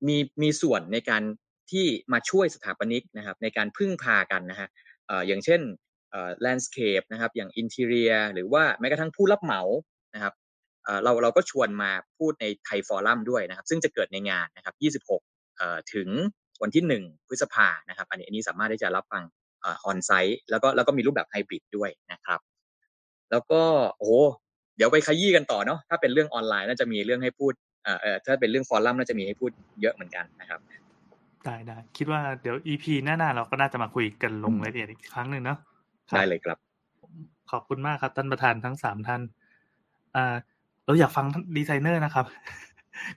[0.08, 1.24] มีมีส่วนในการ
[1.72, 4.70] ที่มาช่วยสถาปนิกนะครับ ในการพึ่งพากันนะฮะ
[5.28, 5.62] อย่างเช่น
[6.42, 9.62] landscape นะครับอย่าง interior หรือว่าแม้กระทั่งผู้รับเหมา
[10.16, 10.34] นะครับ
[10.84, 14.76] เอ่อเราเราก็ชวนมาพูดในไทย forum ด้วยนะครับ ซึ่งจะเกิดในงานนะครับ
[15.10, 16.10] 26เอ่อถึง
[16.62, 19.24] วันที่ 1 พฤษภานะครับ อันนี้อันนี้สามารถที่จะรับฟัง
[19.62, 22.40] onsite แล้วก็แล้วก็มีรูปแบบไฮบริดด้วยนะครับ
[23.32, 23.62] แล้วก็
[23.98, 24.14] โอ้โห
[24.78, 27.54] เดี๋ยวไปขยี้กันต่อเนาะถ้าเป็นเรื่องออนไลน์น่าจะมีเรื่องให้พูด
[27.84, 30.60] เอ่อเอ่อถ้าเป็นเรื่อง forum น่าจะมีให้พูดเยอะเหมือนกันนะครับ
[31.46, 35.69] ได้ได้คิดว่าเดี๋ยว EP หน้าๆเราก็น่าจะมาคุยกันลงรายละเอียดอีกครั้งหนึ่งเนาะครับ
[36.18, 36.58] ได้เลยครับ
[37.52, 39.22] ขอบคุณมากครับ ท่านประธานทั้งสามท่าน
[40.16, 40.36] อ่า
[40.86, 41.26] เราอยากฟัง
[41.58, 42.26] ดีไซเนอร์นะครับ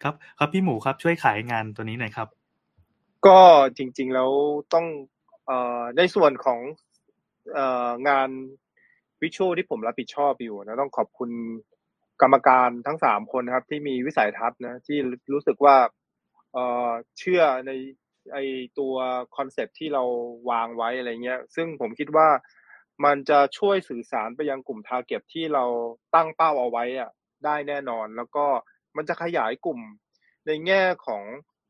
[0.03, 2.29] ครับ ครับพี่หมูครับช่วยขายงานตัวนี้หน่อยครับ
[3.27, 3.39] ก็
[3.77, 4.31] จริง ๆ แล้ว
[4.75, 4.87] ต้อง
[5.47, 6.61] เอ่อในส่วนของ
[7.53, 8.29] เอ่องาน
[9.23, 11.31] visual ที่ผมรับผิดชอบอยู่นะต้องขอบคุณ
[12.23, 14.99] กรรมการทั้งสามคนนะครับ ที่มีวิสัยทัศน์นะที่
[15.33, 15.77] รู้สึกว่า
[16.53, 16.89] เอ่อ
[17.19, 17.71] เชื่อใน
[18.33, 18.39] ไอ
[18.79, 18.95] ตัว
[19.37, 20.03] concept ที่เรา
[20.51, 22.29] วางไว้อะไรเงี้ย ซึ่งผมคิดว่า
[23.05, 25.65] มันจะช่วยสื่อสารไปยังกลุ่ม target ที่เรา
[26.15, 27.11] ตั้งเป้าเอาไว้อะ
[27.45, 28.45] ได้แน่นอน แล้วก็
[28.97, 29.81] มันจะขยายกลุ่ม
[30.47, 31.23] ในแง่ของ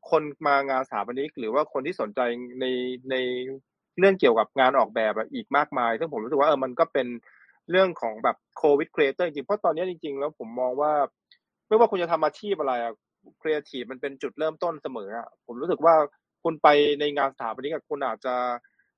[0.09, 2.19] คนมางานสถาปนิก หรือว่าคนที่สนใจ
[2.61, 2.65] ใน
[3.11, 3.15] ใน
[3.99, 7.07] เรื่องเกี่ยวกับงานออกแบบอีกมากมาย ซึ่งผมรู้สึกว่าเออมันก็เป็น
[7.71, 10.91] เรื่องของแบบ Co-with Creators จริงเพราะตอนนี้จริง ๆ แล้วผมมองว่า
[11.67, 12.93] ไม่ว่าคุณจะทำอาชีพอะไรอะ
[13.41, 15.95] ครีเอทีฟมันเป็นจุดเริ่มต้นเสมออะผมรู้สึกว่า
[16.43, 16.67] คุณไป
[16.99, 18.35] ในงานสถาปนิกอะคุณอาจจะ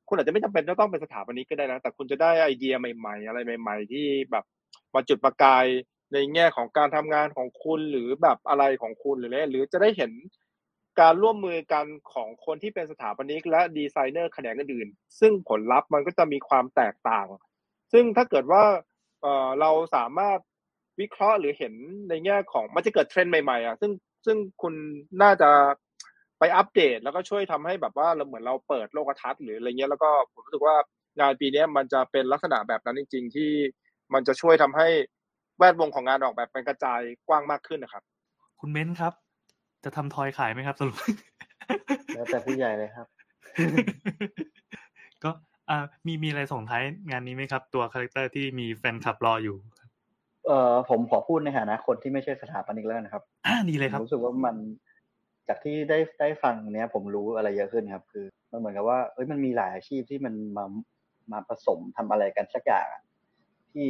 [0.07, 4.45] คุณอาจจะไม่จำเป็นจะต้องเป็นสถาปนิกก็ได้นะ แต่คุณจะได้ไอเดียใหม่ ๆ อะไรใหม่ ๆ ที่แบบ
[4.94, 5.65] มาจุดประกาย
[6.14, 10.11] ในแง่ของการทำงานของคุณหรือแบบอะไรของคุณหรืออะไรหรือจะได้เห็น
[10.99, 17.27] การร่วมมือกันของคนที่เป็นสถาปนิกและดีไซเนอร์แขนงอื่นๆซึ่งผลลัพธ์มันก็จะมีความแตกต่าง
[17.94, 18.64] ซึ่งถ้าเกิดว่า
[19.22, 20.40] เออเราสามารถ
[20.99, 21.73] วิเคราะห์หรือเห็น
[22.10, 23.91] ในแง่ของมันจะเกิดเทรนด์ใหม่ๆอะซึ่ง
[24.26, 24.73] ซึ่งคุณ
[25.22, 25.49] น่าจะ
[26.39, 30.75] ไปอัปเดตแล้วก็ช่วยทำให้แบบว่าเราเหมือนเราเปิดโลกทัศน์หรืออะไรเงี้ยแล้วก็ผมรู้สึกว่า
[31.19, 33.51] งานปีเนี้ยมันจะเป็นลักษณะแบบนั้นจริง ๆ ที่
[34.13, 34.87] มันจะช่วยทำให้
[35.57, 38.03] แวดวงของงานออกแบบมันกระจายกว้างมากขึ้นนะครับ
[38.59, 39.13] คุณเม้นครับ
[39.83, 40.97] จะทำ toy ขายไหมครับสรุป
[42.15, 43.07] แล้วแต่ผู้ใหญ่เลยครับ
[45.23, 45.31] ก็
[45.69, 49.57] อ่ามีมีอะไรส่งท้ายงานนี้ไหมครับ ตัว character ที่มีแฟนคลับรออยู่
[50.47, 54.55] เอ่อผมขอพูดในฐานะคนที่ไม่ใช่สถาปนิกแล้วนะครับอ่าดีเลยครับผมรู้สึกว่ามัน
[55.47, 60.65] จากที่ได้ได้ฟังเนี้ยผมรู้อะไรเยอะขึ้นครับ คือมันเหมือนกับว่าเอ้ยมันมีหลายอาชีพที่มันมา
[61.31, 62.88] มาผสมทำอะไรกันสักอย่าง
[63.73, 63.88] ที่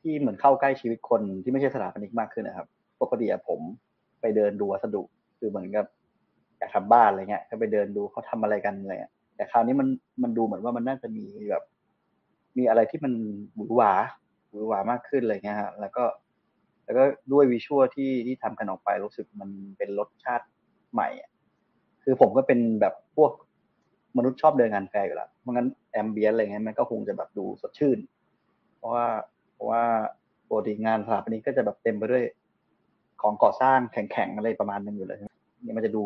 [0.00, 2.66] ที่เหมือนเข้าใกล้ชีวิตคนที่ไม่ใช่สถาปนิกมากขึ้นนะครับ
[3.02, 3.60] ปกติอะผม
[4.20, 5.02] ไปเดินดูวัสดุ
[5.38, 5.86] คือเหมือนกับ
[6.58, 9.88] อยากทำบ้านอะไรเงี้ยก็ไปเดินดูเขาทำอะไรกันอะไรเงี้ยแต่คราวนี้มัน
[10.22, 11.64] มันดูเหมือนว่ามันน่าจะมีแบบ
[12.58, 13.12] มีอะไรที่มัน
[13.54, 13.92] หวือหวา
[14.50, 16.04] หวือหวามากขึ้นอะไรเงี้ยฮะแล้วก็
[16.88, 20.46] แล้วก็ด้วยวิชวลที่ที่ทำกันออกไปรู้สึกมันเป็นรสชาติ
[20.92, 21.30] ใหม่อะ
[22.04, 23.32] คือผมก็เป็นแบบพวก
[24.16, 27.98] มนุษย์ชอบเดินงานแฟร์อยู่แล้วเพราะงั้น ambient อะไรเงี้ยมันก็คงจะแบบดูสดชื่น
[28.76, 29.06] เพราะว่า
[29.54, 29.82] เพราะว่า
[30.48, 32.24] ปกติงานสถาปนิกก็จะแบบเต็มไปด้วย
[33.22, 35.18] ของก่อสร้างแข็งๆอะไรประมาณนึงอยู่เลย
[35.62, 36.04] เนี่ยมันจะดู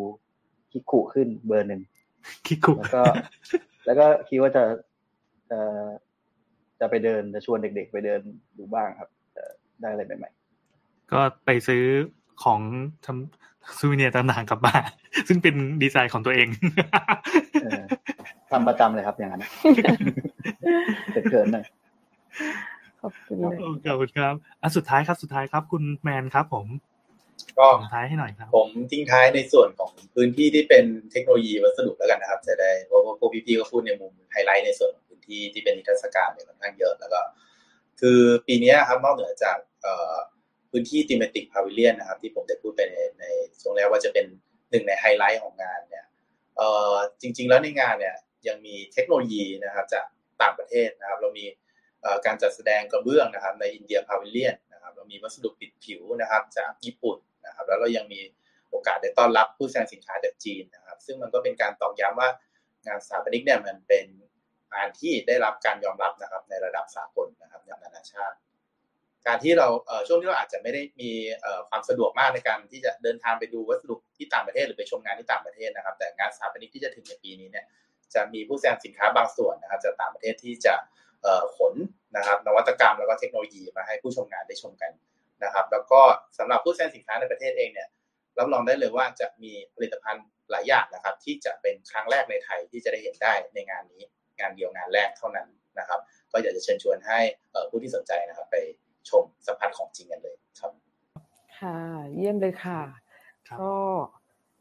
[0.71, 1.81] คิกคุขึ้นเบอร์หนึ่ง
[2.47, 3.03] คิกคุแล้วก็
[3.87, 4.65] แล้วก็คิดว่าจะ
[5.51, 5.61] จะ
[6.81, 8.21] จะไปเดินจะชวนเด็ก ๆ ไปเดิน
[8.59, 9.45] ดูบ้างครับจะ
[9.81, 10.31] ได้อะไรใหม่
[11.13, 11.83] ก็ไปซื้อ
[12.45, 12.61] ของ
[13.07, 14.83] ทำ souvenir ต่างๆกลับบ้าน
[15.29, 17.83] ซึ่งเป็นดีไซน์ของตัวเองๆเออ
[18.51, 19.43] ทำประจำเลยครับอย่างนั้น
[21.29, 21.65] เขินๆหน่อย
[23.01, 23.57] ขอบคุณเลย
[23.87, 26.67] ขอบคุณครับอะสุดท้ายครับสุดท้ายครับ คุณแมนครับ ผม
[27.59, 37.21] ก็ส่งท้ายให้หน่อยครับ ผมทิ้งท้ายในส่วนของพื้นที่ที่เป็นเทคโนโลยีวัสดุแล้วกันนะครับ จะได้เพราะว่าพวกพี่ๆก็พูดในมุมไฮไลท์ในส่วนของพื้นที่ที่เป็นนิทรรศการเนี่ยค่อนข้างเยอะแล้วก็
[38.01, 39.59] คือปีเนี้ยครับนอกเหนือจาก
[40.73, 43.25] พื้นที่ thematic pavilion นะครับ ที่ผมได้พูดไปในใน
[43.61, 44.27] ช่วงแรกว่าจะเป็น
[44.71, 46.05] หนึ่งในไฮไลท์ของงานเนี่ย
[46.57, 48.17] เอ่อจริง ๆ แล้วในงานเนี่ย
[48.49, 50.05] ยังมีเทคโนโลยีนะครับจาก
[50.43, 51.47] ต่างประเทศนะครับ เรามี
[52.27, 57.17] การจัดแสดงกระเบื้องนะครับ ในอินเดียพาวิเลียนนะครับเรามีวัสดุปิดผิวนะครับ จากญี่ปุ่น
[57.47, 58.21] นะครับ แล้วเรายังมี
[58.71, 62.29] โอกาสได้ต้อนรับผู้แสดงสินค้าจากจีนนะครับ ซึ่งมันก็เป็นการตอกย้ำว่า
[62.87, 64.07] งานสถาปนิกเนี่ยมันเป็น
[64.75, 68.37] งานที่ได้รับการยอมรับนะครับในระดับสากลนะครับนานาชาติ
[69.27, 69.69] การที่เรา
[70.09, 71.11] ช่วงที่เราอาจจะไม่ได้มี
[71.69, 77.65] ความสะดวกมากในการที่จะเดินทางไปดูวัสดุที่ต่างประเทศหรือไปชมงานที่ต่างประเทศนะครับ แต่งานสถาปนิกที่จะถึงในปีนี้เนี่ย
[78.15, 80.75] จะมีผู้แสดงสินค้าบางส่วนนะครับจากต่างประเทศที่จะ
[81.57, 81.75] ขน
[82.17, 84.93] นะครับ นวัตกรรมแล้วก็เทคโนโลยีมาให้ผู้ชมงานได้ชมกัน
[85.45, 86.01] นะครับ แล้วก็
[86.39, 87.89] สำหรับผู้แสดงสินค้าในประเทศเองเนี่ย
[88.39, 94.03] รับรองได้เลยว่าจะมีผลิตภัณฑ์หลายอย่างนะครับ ที่จะเป็นครั้งแรกในไทยที่จะได้เห็นได้ในงานนี้
[94.39, 96.01] งานเดียวงานแรกเท่านั้นนะครับ
[96.33, 97.19] ก็อยากจะเชิญชวนให้
[97.71, 98.57] ผู้ที่สนใจนะครับไป
[99.11, 100.73] ชมสัมผัสของจริงกันเลยครับ
[101.59, 101.79] ค่ะ
[102.15, 102.81] เยี่ยมเลยค่ะ
[103.61, 103.73] ก็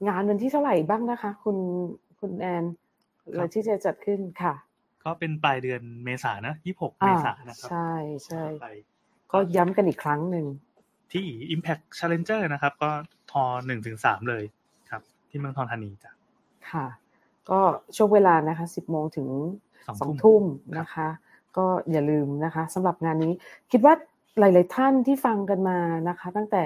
[0.08, 1.58] งานวันที่เท่าไหร่บ้างนะคะ คุณ
[2.20, 2.64] คุณแอน
[3.36, 4.54] เราที่จะจัดขึ้นค่ะ
[5.04, 7.92] ก็เป็นปลายเดือนเมษานะยี่หกเมษานะครับใช่
[8.26, 8.44] ใช่
[9.32, 10.46] ก็ย้ำกันอีกครั้งหนึ่ง
[11.12, 12.90] ที่ Impact Challenger นะครับ ก็
[13.32, 14.44] ทอหนึ่งถึงสามเลย
[14.90, 16.12] ครับ ที่เมืองทองธานีจ้ะ
[16.72, 16.86] ค่ะ
[17.50, 17.60] ก็
[17.96, 19.28] ช่วงเวลานะคะสิบโมงถึง
[20.00, 20.44] สองทุ่ม
[20.80, 21.08] นะคะ
[21.58, 23.34] ก็อย่าลืมนะคะสำหรับงานนี้
[23.72, 23.94] คิดว่า
[24.40, 25.80] หลาย ๆ ท่านที่ฟังกันมา
[26.10, 26.64] นะคะ ตั้งแต่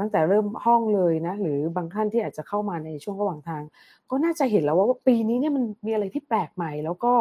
[0.00, 3.62] ตั้งแต่เริ่มห้องเลยนะ หรือบางท่านที่อาจจะเข้ามาในช่วงระหว่างทาง
[4.10, 7.12] ก็น่าจะเห็นแล้วว่าปีนี้เนี่ยมันมีอะไรที่แปลกใหม่ แล้วก็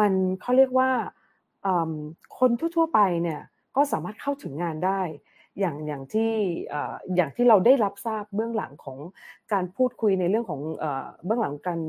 [0.00, 0.90] มันเขาเรียกว่า
[2.38, 3.40] คนทั่ว ๆ ไปเนี่ย
[3.76, 5.00] ก็สามารถเข้าถึงงานได้
[5.60, 6.32] อย่างอย่างที่
[7.16, 8.98] อย่างที่เราได้รับทราบเบื้องหลังของ
[9.52, 10.60] การพูดคุยในเรื่องของ
[11.24, 11.80] เบื้องหลังการ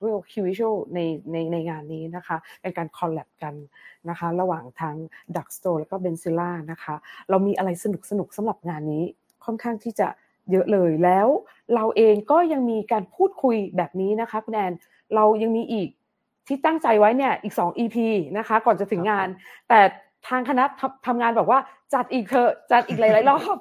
[0.00, 0.60] เรียกคิววิช
[0.94, 0.98] ใน
[1.32, 3.54] ในในงานนี้นะคะเป็นการคอลแลบกัน
[4.08, 4.94] นะคะระหว่างทาง
[5.36, 6.94] ดักสโตร์แล้วก็เบนซิล่านะคะ
[7.30, 9.04] เรามีอะไรสนุกสนุกสำหรับงานนี้
[9.44, 10.08] ค่อนข้างที่จะ
[10.50, 11.28] เยอะเลยแล้ว
[11.74, 14.72] เราเองก็ยังมีการพูดคุยแบบนี้นะคะคุณแอน
[15.14, 15.88] เรายังมีอีก
[16.46, 17.96] ที่ตั้งใจไว้เนี่ยอีก 2 EP
[18.38, 19.28] นะคะก่อนจะถึงงาน
[19.68, 19.80] แต่
[20.28, 20.64] ทางคณะ
[21.06, 21.60] ทำงานบอกว่า
[21.94, 23.56] จัดอีกเถอะจัดอีกหลายๆรอบ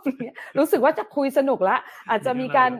[0.57, 1.77] รู้สึกว่าจะคุยสนุกละ
[2.09, 2.71] อาจจะมีการ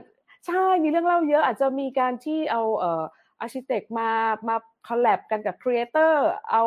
[0.48, 3.04] ใช่มีเรื่องเล่าเยอะอาจจะมีการที่เอาเอ่อ
[3.44, 4.10] architect มา
[4.48, 4.56] มา
[4.88, 6.64] collab กันกับ creator เอา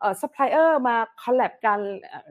[0.00, 1.78] เอ่อซัพพลายเออร์มา collab กัน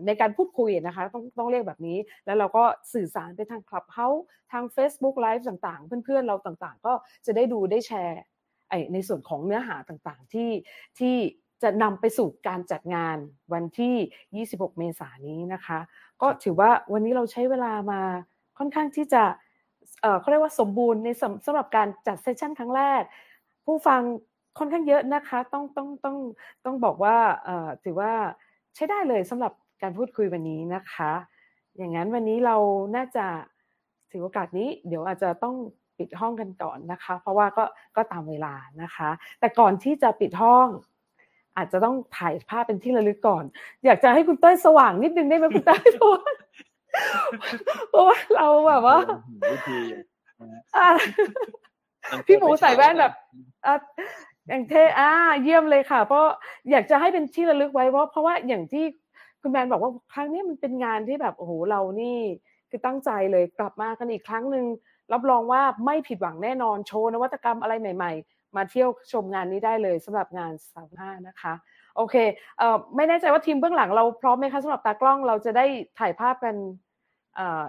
[0.05, 2.63] ในการพูดคุยนะคะต้องต้องเรียกแบบนี้ แล้วเราก็
[2.93, 4.07] สื่อสารไปทาง Clubhouse
[4.51, 6.93] ทาง Facebook Live ต่างๆ เพื่อนๆ เราต่างๆ ก็
[7.25, 8.19] จะได้ดูได้แชร์
[8.69, 10.51] ไอในส่วนของเนื้อหาต่างๆที่
[10.99, 11.15] ที่
[11.63, 13.17] จะนำไปสู่การจัดงาน
[13.53, 15.79] วันที่ 26 เมษายนนี้นะคะ
[16.21, 18.01] ก็ถือว่าวันนี้เราใช้เวลามา
[18.57, 19.23] ค่อนข้างที่จะ
[20.19, 23.01] เขาเรียกว่าสมบูรณ์ในสำสำหรับการจัดเซสชั่นครั้งแรก
[23.65, 24.01] ผู้ฟัง
[24.57, 26.17] ค่อนข้างเยอะนะคะ ต้องต้องต้อง
[26.65, 27.15] ต้องบอกว่า
[27.83, 28.11] ถือว่า
[28.75, 31.11] ใช้ได้เลยสำหรับการพูดคุยวันนี้นะคะ
[31.77, 32.55] อย่างนั้นวันนี้เรา
[32.95, 33.25] น่าจะ
[34.11, 35.55] ถือโอกาสนี้ เดี๋ยวอาจจะต้อง
[35.97, 37.63] ปิดห้องกันก่อนนะคะ เพราะว่าก็
[37.95, 39.09] ก็ตามเวลานะคะ
[39.39, 40.67] แต่ก่อนที่จะปิดห้อง
[41.57, 43.43] อาจจะต้องถ่ายภาพเป็นที่ระลึกก่อน
[43.85, 46.23] อยากจะให้คุณเต้ยสว่างนิดนึงได้ไหมคุณเต้ยเพราะว่า
[47.89, 48.97] เพราะว่าเราแบบว่า
[52.27, 53.13] พี่หมูใส่แว่นแบบ
[54.47, 55.09] อย่างเท่อ่า
[55.43, 56.25] เยี่ยมเลยค่ะ เพราะ
[56.71, 58.85] อยากจะให้เป็นที่ระลึกไว้เพราะเพราะว่าอย่างที่
[59.41, 62.17] คุณแมนบอกว่าครั้งนี้มันเป็นงานที่แบบโอ้โหเรานี่
[62.69, 64.65] คือตั้งใจเลยกลับมากันอีกครั้งหนึ่ง
[65.13, 71.53] รับรองว่าไม่ผิดหวังแน่นอนโชว์นวัตกรรมอะไรใหม่ ๆ มาเที่ยวชมงานนี้ได้เลยสำหรับงานสามห้านะคะ
[71.95, 72.15] โอเค
[72.57, 75.65] เอ่อไม่แน่ใจว่าทีมเบื้องหลังเราพร้อมไหมคะสำหรับตากล้องเราจะได้
[75.99, 76.55] ถ่ายภาพกัน
[77.35, 77.63] เอ่อ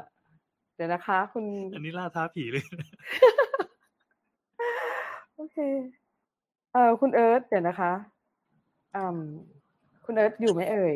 [0.76, 1.44] เดี๋ยวนะคะ คุณ
[1.74, 2.64] อันนี้ล่าท้าผีเลย
[5.36, 5.58] โอเค
[6.72, 7.92] เอ่อคุณเอิร์ธเดี๋ยวนะคะ
[8.94, 9.18] อืม
[10.04, 10.94] คุณเอิร์ธอยู่ไหมเอ่ย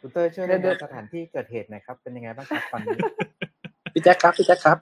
[0.00, 2.98] คุณเตอร์ช่วยรายงานสถานที่เกิดเหตุหน่อยครับเป็นยังไงบ้างครับตอนนี้
[3.92, 4.78] พี่แจ็คครับพี่แจ็คครับ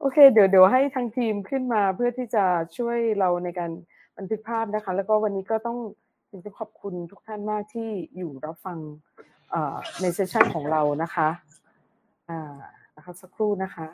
[0.00, 2.44] โอเค เดี๋ยวเดี๋ยวให้ทางทีมขึ้นมาเพื่อที่จะ
[2.76, 3.70] ช่วยเราในการ
[4.16, 5.78] บันทึกภาพนะคะ แล้วก็วันนี้ก็ต้อง
[6.30, 8.78] ถึงจะขอบคุณทุกท่านมากที่อยู่รับฟัง
[10.00, 11.28] ในเซสชันของเรานะคะ
[12.30, 12.54] อ่า
[12.96, 13.86] นะคะสักครู่นะคะ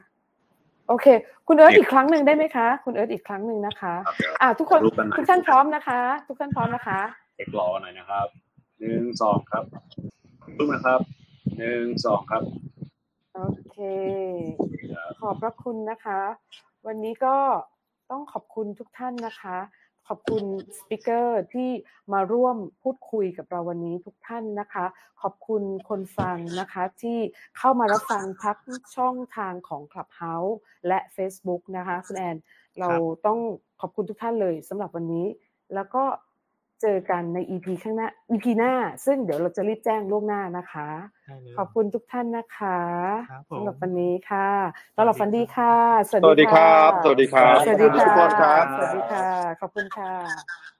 [0.88, 1.06] โอเค
[1.46, 3.94] คุณเอิร์ธอีกครั้งหนึ่งได้ไหมคะ คุณเอิร์ธอีกครั้งหนึ่งนะคะ
[4.42, 4.80] อ่าทุกคน
[5.16, 7.00] ทุกท่านพร้อมนะคะ ทุกท่านพร้อมนะคะ
[7.36, 8.26] เอกรอหน่อยนะครับ
[8.80, 9.64] หนึ่งสองครับ
[10.56, 11.00] พึ่งนะครับ
[11.58, 12.42] หนึ่งสองครับ
[13.34, 13.78] โอเค
[15.20, 16.20] ขอบพระคุณนะคะ
[16.86, 17.36] วันนี้ก็
[18.10, 19.56] ต้องขอบคุณทุกท่านนะคะ
[20.08, 20.44] ขอบคุณ
[20.78, 21.70] สปิเกอร์ที่
[22.12, 24.84] มาร่วมพูดคุยกับเราวันนี้ทุกท่านนะคะ
[25.22, 27.18] ขอบคุณคนฟังนะคะที่
[27.58, 28.56] เข้ามารับฟังพัก
[28.96, 30.54] ช่องทางของ Clubhouse
[30.88, 32.36] และ Facebook นะคะคุณแอน
[32.80, 32.90] เรา
[33.26, 33.38] ต้อง
[33.80, 35.26] ขอบคุณทุกท่านเลยสำหรับวันนี้
[35.74, 36.04] แล้วก็
[36.82, 38.72] เจอกันใน EP ข้างหน้า EP หน้า
[39.06, 40.88] ซึ่งเดี๋ยวเราจะรีบแจ้งล่วงหน้านะคะ
[41.58, 42.78] ขอบคุณทุกท่านนะคะ
[43.54, 44.48] สำหรับวันนี้ค่ะ
[44.96, 45.74] ตลอดฟันดีค่ะ
[46.08, 49.28] สวัสดีครับ สวัสดีครับ สวัสดีค่ะทุกคนครับ สวัสดีค่ะ
[49.60, 50.71] ขอบคุณค่ะ